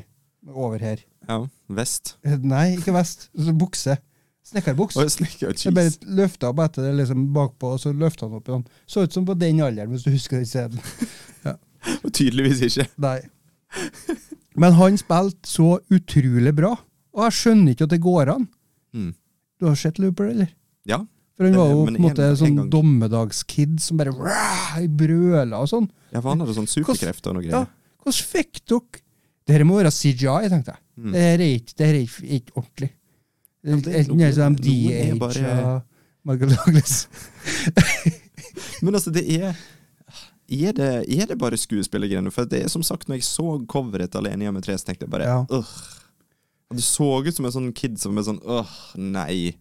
over 0.47 0.79
her. 0.83 1.01
Ja. 1.27 1.41
Vest. 1.75 2.17
Eh, 2.23 2.37
Nei, 2.39 2.75
ikke 2.77 2.93
vest. 2.95 3.29
Sånn 3.35 3.57
bukse. 3.59 3.97
Snekkerbuks. 4.43 4.97
Oh, 4.99 5.07
snekker 5.07 5.53
er 5.55 5.75
bare 5.75 5.91
løfta 6.19 6.49
opp 6.51 6.59
etter 6.65 6.83
det 6.89 6.93
liksom 6.99 7.29
bakpå, 7.35 7.73
og 7.75 7.79
så 7.79 7.93
løfta 7.95 8.27
han 8.27 8.35
opp 8.39 8.49
igjen. 8.51 8.65
Så 8.87 9.05
ut 9.05 9.15
som 9.15 9.25
på 9.27 9.35
den 9.39 9.61
alderen, 9.63 9.91
hvis 9.95 10.03
du 10.03 10.11
husker 10.11 10.39
den 10.41 10.47
scenen. 10.49 10.79
Og 12.03 12.11
tydeligvis 12.15 12.61
ikke. 12.63 12.85
Nei. 13.03 13.17
Men 14.55 14.75
han 14.77 14.95
spilte 14.99 15.49
så 15.49 15.77
utrolig 15.91 16.53
bra, 16.55 16.73
og 17.13 17.23
jeg 17.27 17.35
skjønner 17.39 17.73
ikke 17.73 17.87
at 17.87 17.93
det 17.95 18.01
går 18.03 18.31
an. 18.35 18.45
Mm. 18.95 19.09
Du 19.59 19.65
har 19.67 19.75
sett 19.79 19.99
Looper, 19.99 20.29
eller? 20.31 20.51
Ja. 20.87 21.01
For 21.37 21.47
han 21.47 21.55
var 21.57 21.69
jo 21.71 21.85
på 21.85 21.91
en 21.95 22.01
måte 22.03 22.25
sånn 22.37 22.55
gang. 22.59 22.67
dommedagskid 22.69 23.79
som 23.81 23.97
bare 23.97 24.11
brøla 24.87 25.59
og 25.63 25.69
sånn. 25.71 25.87
ja, 26.13 26.19
for 26.21 26.29
han 26.29 26.43
hadde 26.43 26.53
sånn 26.59 26.69
superkrefter 26.69 27.31
og 27.31 27.39
noe 27.39 27.45
greier. 27.47 27.63
Ja, 27.63 28.03
hvordan 28.03 28.27
fikk 28.33 28.61
dere 28.69 29.01
Det 29.45 29.55
her 29.57 29.63
må 29.67 29.75
være 29.75 29.91
CGI, 29.91 30.47
tenkte 30.49 30.71
jeg. 30.75 30.79
Mm. 30.97 31.11
Det 31.11 31.21
her 31.23 31.41
er 31.41 31.55
ikke, 31.57 31.73
er 31.83 31.97
ikke, 31.99 32.27
ikke 32.37 32.53
ordentlig. 32.55 32.89
Ja, 33.63 33.75
det 33.75 33.95
er 33.95 34.03
noen- 34.07 34.33
sånn 34.37 34.55
er 34.55 34.61
DH 34.63 35.19
bare- 35.19 35.81
Michael 36.23 36.53
Douglas. 36.55 37.07
Men 38.83 38.93
altså, 38.95 39.11
det 39.11 39.25
er 39.41 39.55
er 40.53 40.71
det, 40.75 40.87
er 41.09 41.25
det 41.31 41.37
bare 41.39 41.57
skuespillergreiene? 41.57 42.31
For 42.31 42.45
det 42.45 42.63
er 42.63 42.69
som 42.71 42.83
sagt, 42.83 43.07
når 43.09 43.15
jeg 43.19 43.23
så 43.27 43.65
coveret 43.67 44.11
til 44.11 44.19
Alene 44.21 44.51
med 44.53 44.63
tre, 44.63 44.75
så 44.77 44.85
tenkte 44.85 45.07
jeg 45.07 45.09
bare 45.11 45.27
Ja. 45.27 45.45
øh. 45.49 45.65
Det 46.73 46.81
så 46.83 47.05
ut 47.27 47.35
som 47.35 47.45
en 47.45 47.51
sånn 47.51 47.73
kid 47.73 47.99
som 47.99 48.17
er 48.17 48.23
sånn 48.25 48.39
øh, 48.43 48.65
nei. 48.97 49.55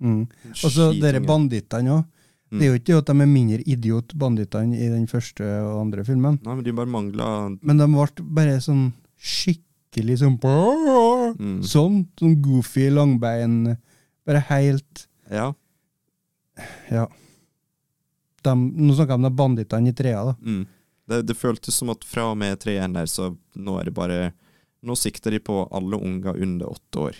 Mm. 0.00 0.24
Og 0.50 0.72
så 0.72 0.90
dere 0.96 1.22
bandittene 1.24 1.98
òg. 1.98 2.08
Mm. 2.50 2.58
Det 2.58 2.66
er 2.66 2.70
jo 2.70 2.78
ikke 2.80 2.88
det 2.88 2.98
at 2.98 3.10
de 3.10 3.22
er 3.22 3.30
mindre 3.30 3.60
idiot, 3.62 4.14
bandittene, 4.18 4.74
i 4.74 4.88
den 4.90 5.06
første 5.10 5.46
og 5.46 5.84
andre 5.84 6.02
filmen. 6.06 6.40
Nei, 6.42 6.56
men 6.56 6.64
de 6.66 6.74
bare 6.74 6.90
mangla 6.90 7.28
Men 7.62 7.78
de 7.78 7.86
ble 7.92 8.24
bare 8.40 8.56
sånn 8.64 8.88
skikkelig 9.20 10.18
sånn 10.24 10.34
mm. 10.40 11.60
Sånn. 11.62 12.02
Sånn 12.18 12.36
goofy, 12.42 12.88
langbein. 12.90 13.76
Bare 14.26 14.42
helt 14.50 15.06
Ja. 15.30 15.52
Ja. 16.90 17.06
De, 18.42 18.52
nå 18.56 18.96
snakker 18.96 19.14
jeg 19.14 19.20
om 19.20 19.28
de 19.28 19.36
bandittene 19.36 19.92
i 19.92 19.96
trea, 19.96 20.24
da. 20.32 20.34
Mm. 20.42 20.66
Det, 21.10 21.22
det 21.28 21.38
føltes 21.38 21.76
som 21.76 21.92
at 21.94 22.04
fra 22.06 22.30
og 22.32 22.38
med 22.40 22.58
treeren 22.62 22.94
der, 22.96 23.06
så 23.10 23.32
nå 23.54 23.78
er 23.80 23.90
det 23.90 23.96
bare 23.96 24.20
Nå 24.80 24.94
sikter 24.96 25.34
de 25.34 25.42
på 25.44 25.66
alle 25.76 25.98
unger 26.00 26.38
under 26.40 26.70
åtte 26.72 27.00
år. 27.02 27.16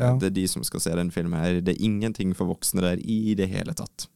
Ja. 0.00 0.14
Det 0.18 0.26
er 0.30 0.34
de 0.34 0.46
som 0.48 0.64
skal 0.66 0.80
se 0.80 0.90
den 0.96 1.10
filmen 1.14 1.38
her. 1.40 1.60
Det 1.60 1.74
er 1.76 1.84
ingenting 1.84 2.34
for 2.36 2.46
voksne 2.50 2.80
der 2.82 2.96
i 3.02 3.34
det 3.38 3.48
hele 3.48 3.74
tatt. 3.74 4.08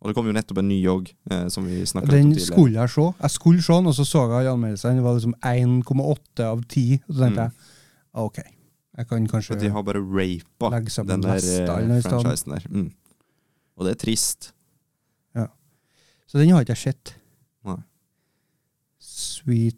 Og 0.00 0.08
det 0.10 0.14
kom 0.14 0.26
jo 0.30 0.32
nettopp 0.32 0.58
en 0.62 0.68
ny 0.70 0.76
òg, 0.86 1.08
eh, 1.30 1.48
som 1.50 1.64
vi 1.66 1.80
Den 1.82 2.26
om 2.28 2.32
tidligere. 2.32 2.46
skulle 2.46 2.72
jeg 2.78 2.90
se. 2.90 3.06
Jeg 3.20 3.30
skulle 3.34 3.62
se 3.62 3.72
den, 3.72 3.86
og 3.86 3.94
så 3.94 4.04
så 4.06 4.22
jeg 4.30 4.46
i 4.46 4.52
anmeldelsene. 4.52 4.94
Det 5.00 5.02
var 5.02 5.14
liksom 5.18 5.34
1,8 5.42 6.44
av 6.46 6.62
10. 6.68 7.00
Og 7.08 7.14
så 7.14 7.18
tenkte 7.24 7.30
Mm. 7.30 7.34
jeg 7.42 7.50
ah, 8.14 8.22
OK, 8.24 8.38
jeg 8.98 9.08
kan 9.08 9.26
kanskje 9.28 9.58
de 9.60 9.70
har 9.70 9.82
bare 9.82 9.98
rapa 9.98 10.70
den 11.04 11.20
der 11.20 11.34
eh, 11.34 12.02
franchisen 12.02 12.52
der. 12.54 12.62
Mm. 12.70 12.92
Og 13.76 13.84
det 13.86 13.90
er 13.90 14.04
trist. 14.06 14.52
Ja. 15.34 15.46
Så 16.28 16.38
den 16.38 16.50
har 16.50 16.60
ikke 16.62 16.74
jeg 16.76 16.94
sett. 16.94 17.14
Nei. 17.64 17.76
Sweet 19.00 19.76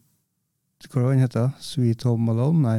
Hva 0.91 1.03
var 1.03 1.13
den 1.13 1.21
heter? 1.21 1.51
Sweet 1.61 2.03
Home 2.09 2.31
Alone? 2.33 2.63
Nei. 2.63 2.79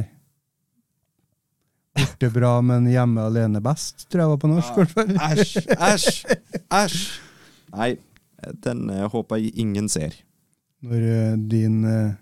Borte 1.96 2.30
bra, 2.32 2.54
men 2.64 2.86
hjemme 2.88 3.20
alene 3.28 3.60
best, 3.64 4.06
tror 4.08 4.22
jeg 4.24 4.30
var 4.32 4.40
på 4.40 4.48
norsk. 4.48 4.72
i 4.72 4.80
hvert 4.80 4.94
fall. 4.96 5.12
Æsj! 5.28 5.52
Æsj! 5.76 6.38
Æsj! 6.72 6.98
Nei, 7.76 7.90
den 8.64 8.86
eh, 8.90 9.06
håper 9.12 9.40
jeg 9.42 9.52
ingen 9.60 9.88
ser. 9.92 10.14
Når 10.82 11.04
eh, 11.12 11.36
din, 11.52 11.76
eh, 11.84 12.14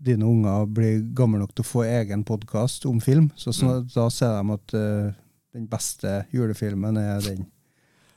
dine 0.00 0.24
unger 0.26 0.64
blir 0.72 1.02
gamle 1.16 1.42
nok 1.42 1.52
til 1.54 1.64
å 1.66 1.68
få 1.70 1.84
egen 1.86 2.24
podkast 2.28 2.86
om 2.88 3.00
film, 3.04 3.28
så 3.36 3.52
sna- 3.54 3.82
da 3.94 4.08
ser 4.10 4.38
de 4.40 4.56
at 4.56 4.74
eh, 4.80 5.10
den 5.54 5.66
beste 5.70 6.22
julefilmen 6.32 6.96
er 7.00 7.20
den. 7.28 7.44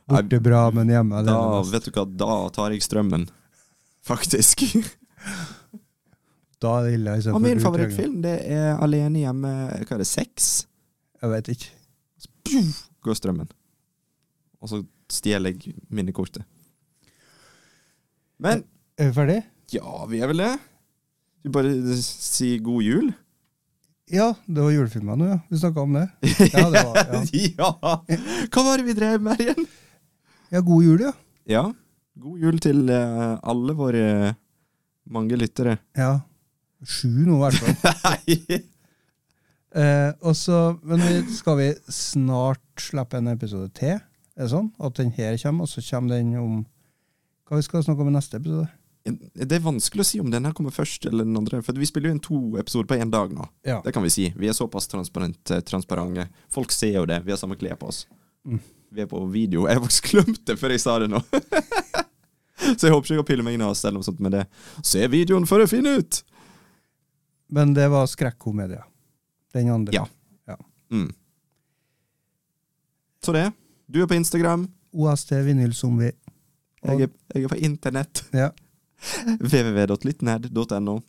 Borte 0.08 0.40
bra, 0.44 0.66
men 0.76 0.90
hjemme 0.92 1.24
Da, 1.24 1.34
alene 1.36 1.60
best. 1.62 1.74
vet 1.76 1.86
du 1.90 1.92
hva, 2.00 2.08
da 2.24 2.36
tar 2.56 2.72
jeg 2.76 2.84
strømmen. 2.88 3.28
Faktisk. 4.04 4.64
Da 6.64 6.74
er 6.80 6.94
jeg 6.94 7.34
Og 7.34 7.42
min 7.44 7.60
favorittfilm 7.60 8.22
det 8.24 8.38
er 8.56 8.78
Alene 8.80 9.26
hjemme 9.26 9.52
Hva 9.84 9.98
er 9.98 10.04
det, 10.04 10.08
seks? 10.08 10.52
Jeg 11.22 11.32
vet 11.32 11.50
ikke. 11.54 11.72
går 13.04 13.18
strømmen. 13.20 13.50
Og 14.64 14.72
så 14.72 14.82
stjeler 15.12 15.54
jeg 15.54 15.76
minnekortet. 15.92 16.44
Men 18.40 18.64
Er 18.98 19.10
vi 19.10 19.16
ferdig? 19.16 19.42
ja, 19.74 20.06
vi 20.06 20.20
er 20.22 20.30
vel 20.30 20.38
det. 20.44 20.54
Du 21.44 21.50
bare 21.52 21.72
si 22.00 22.58
god 22.64 22.84
jul. 22.86 23.14
Ja, 24.12 24.34
det 24.46 24.62
var 24.62 24.72
julefilmer 24.72 25.18
nå, 25.18 25.30
ja. 25.32 25.38
Vi 25.50 25.58
snakka 25.58 25.82
om 25.82 25.96
det. 25.98 26.04
Ja, 26.54 26.68
det 26.70 26.84
var, 26.86 27.00
ja. 27.00 27.70
ja. 27.80 28.18
Hva 28.52 28.64
var 28.68 28.78
det 28.78 28.86
vi 28.90 28.96
drev 28.98 29.24
med 29.24 29.42
igjen? 29.42 29.66
ja, 30.54 30.62
god 30.62 30.84
jul, 30.86 31.02
ja. 31.08 31.14
Ja. 31.50 31.64
God 32.20 32.44
jul 32.44 32.60
til 32.62 32.84
eh, 32.94 33.34
alle 33.42 33.74
våre 33.80 34.06
mange 35.10 35.40
lyttere. 35.40 35.80
Ja. 35.98 36.20
Sju 36.84 37.10
nå, 37.26 37.38
i 37.38 37.42
hvert 37.44 37.60
fall. 37.60 37.96
Nei! 38.08 38.62
Eh, 39.74 40.12
og 40.22 40.36
så, 40.38 40.76
men 40.86 41.02
vi, 41.02 41.16
skal 41.34 41.58
vi 41.58 41.72
snart 41.90 42.62
slippe 42.82 43.18
en 43.18 43.32
episode 43.32 43.72
til? 43.78 43.98
Er 44.38 44.46
det 44.46 44.52
sånn? 44.54 44.70
At 44.82 45.00
den 45.00 45.12
her 45.16 45.38
kommer, 45.42 45.66
og 45.66 45.72
så 45.72 45.82
kommer 45.86 46.18
den 46.18 46.36
om 46.38 46.64
Hva 47.50 47.60
vi 47.60 47.66
skal 47.66 47.84
snakke 47.86 48.06
om 48.06 48.12
i 48.12 48.16
neste 48.16 48.40
episode? 48.40 48.68
Det 49.04 49.58
er 49.58 49.64
vanskelig 49.66 50.00
å 50.00 50.08
si 50.08 50.20
om 50.24 50.30
den 50.32 50.46
her 50.48 50.54
kommer 50.56 50.72
først 50.72 51.10
eller 51.10 51.28
den 51.28 51.36
andre. 51.36 51.60
For 51.66 51.76
vi 51.76 51.90
spiller 51.90 52.10
jo 52.10 52.16
inn 52.16 52.22
to 52.24 52.38
episoder 52.62 52.88
på 52.88 53.00
én 53.04 53.12
dag 53.12 53.34
nå. 53.36 53.46
Ja. 53.68 53.82
Det 53.84 53.92
kan 53.96 54.06
vi 54.06 54.14
si. 54.14 54.30
Vi 54.40 54.48
er 54.48 54.56
såpass 54.56 54.88
transparent, 54.88 55.42
eh, 55.52 55.60
transparente. 55.68 56.30
Folk 56.54 56.72
ser 56.72 57.02
jo 57.02 57.06
det. 57.10 57.20
Vi 57.26 57.34
har 57.34 57.42
samme 57.42 57.58
klær 57.60 57.76
på 57.82 57.90
oss. 57.92 58.06
Mm. 58.48 58.62
Vi 58.94 59.04
er 59.04 59.10
på 59.12 59.20
video. 59.34 59.68
Jeg 59.68 59.76
har 59.76 59.84
faktisk 59.84 60.12
glemt 60.14 60.46
det 60.48 60.56
før 60.62 60.72
jeg 60.72 60.86
sa 60.86 60.96
det 61.04 61.10
nå. 61.12 61.20
Så 62.78 62.88
jeg 62.88 62.94
håper 62.94 63.04
ikke 63.04 63.16
jeg 63.18 63.20
har 63.20 63.28
pillet 63.28 63.46
meg 63.46 63.58
inn 63.58 63.66
av 63.66 63.74
oss 63.74 63.82
selv 63.84 64.00
om 64.00 64.06
sånt 64.06 64.22
med 64.24 64.38
det. 64.38 64.46
Se 64.86 65.04
videoen 65.12 65.50
for 65.50 65.60
å 65.60 65.68
finne 65.68 65.98
ut! 66.00 66.22
Men 67.54 67.74
det 67.78 67.86
var 67.94 68.08
skrekkomedie. 68.10 68.82
Den 69.54 69.70
andre. 69.70 69.94
Ja. 69.94 70.58
Mm. 70.92 71.12
Så 73.24 73.34
det. 73.36 73.52
Du 73.88 74.02
er 74.02 74.10
på 74.10 74.18
Instagram. 74.18 74.68
OST 74.94 75.32
Vinylzombie. 75.46 76.12
Jeg 76.84 77.10
jeg 77.34 77.44
er 77.44 77.48
på 77.52 77.60
internett. 77.62 78.24
Ja. 78.34 78.50
www.littnerd.no. 79.52 81.00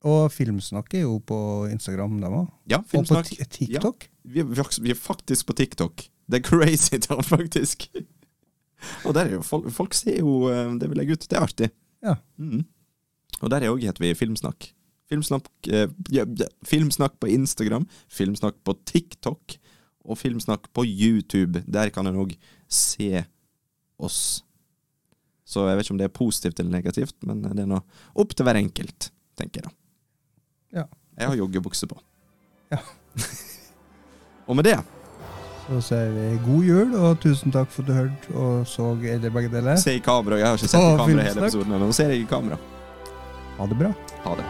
Og 0.00 0.32
Filmsnakk 0.32 0.94
er 0.96 1.04
jo 1.04 1.18
på 1.20 1.38
Instagram, 1.68 2.16
dem 2.22 2.36
òg. 2.40 2.48
Ja, 2.72 2.80
Og 2.80 3.04
på 3.06 3.20
TikTok. 3.52 4.08
Vi 4.24 4.40
er, 4.40 4.80
vi 4.80 4.94
er 4.94 4.96
faktisk 4.96 5.46
på 5.50 5.56
TikTok. 5.60 6.06
Det 6.30 6.40
er 6.40 6.46
crazy 6.46 6.96
town, 7.04 7.22
faktisk. 7.22 7.90
Og 9.04 9.14
der 9.14 9.28
er 9.28 9.36
jo 9.36 9.42
folk, 9.44 9.68
folk 9.74 9.94
ser 9.94 10.22
jo 10.22 10.48
eh, 10.48 10.72
det 10.80 10.88
vi 10.88 10.96
legger 10.96 11.18
ut. 11.18 11.26
Det 11.28 11.36
er 11.36 11.44
artig. 11.44 11.70
Ja. 12.02 12.16
Mm. 12.40 12.64
Og 13.40 13.50
der 13.52 13.64
er 13.64 13.72
òg 13.72 13.84
heter 13.84 14.04
vi 14.04 14.14
Filmsnakk. 14.18 14.70
Filmsnakk, 15.10 15.48
eh, 15.72 15.88
ja, 16.14 16.24
filmsnakk 16.64 17.16
på 17.18 17.26
Instagram, 17.26 17.86
Filmsnakk 18.08 18.60
på 18.64 18.76
TikTok 18.86 19.56
og 20.04 20.18
Filmsnakk 20.18 20.68
på 20.72 20.84
YouTube. 20.86 21.64
Der 21.66 21.90
kan 21.90 22.06
en 22.06 22.20
òg 22.22 22.36
se 22.68 23.24
oss. 23.98 24.44
Så 25.44 25.66
jeg 25.66 25.76
vet 25.76 25.86
ikke 25.86 25.96
om 25.96 25.98
det 25.98 26.06
er 26.06 26.14
positivt 26.14 26.60
eller 26.60 26.70
negativt, 26.70 27.16
men 27.26 27.42
det 27.42 27.64
er 27.64 27.66
nå 27.66 27.80
opp 28.14 28.36
til 28.36 28.46
hver 28.46 28.60
enkelt, 28.60 29.10
tenker 29.38 29.60
jeg 29.60 29.66
da. 29.66 29.74
Ja. 30.80 30.84
Jeg 31.18 31.32
har 31.32 31.40
joggebukse 31.42 31.90
på. 31.90 31.98
Ja. 32.70 32.78
og 34.48 34.56
med 34.56 34.64
det 34.64 34.76
Så 35.66 35.80
sier 35.88 36.12
vi 36.14 36.38
god 36.44 36.64
jul, 36.64 36.94
og 36.94 37.18
tusen 37.22 37.52
takk 37.54 37.70
for 37.70 37.82
at 37.82 37.88
du 37.88 37.94
hørte 37.94 38.34
og 38.34 38.66
så 38.66 38.92
eller 39.02 39.30
begge 39.30 39.50
deler. 39.50 39.76
Se 39.76 39.98
i 39.98 40.02
kamera. 40.02 40.38
Jeg 40.38 40.46
har 40.46 40.58
ikke 40.58 40.70
sett 40.70 40.86
i 40.86 41.00
kamera 41.02 41.26
hele 41.26 41.48
episoden, 41.48 41.80
nå 41.82 41.90
ser 41.94 42.14
jeg 42.14 42.22
i 42.22 42.30
kamera. 42.30 42.58
Ha 43.60 43.66
det 43.66 43.74
bra. 43.74 43.92
Ha 44.22 44.36
det. 44.36 44.44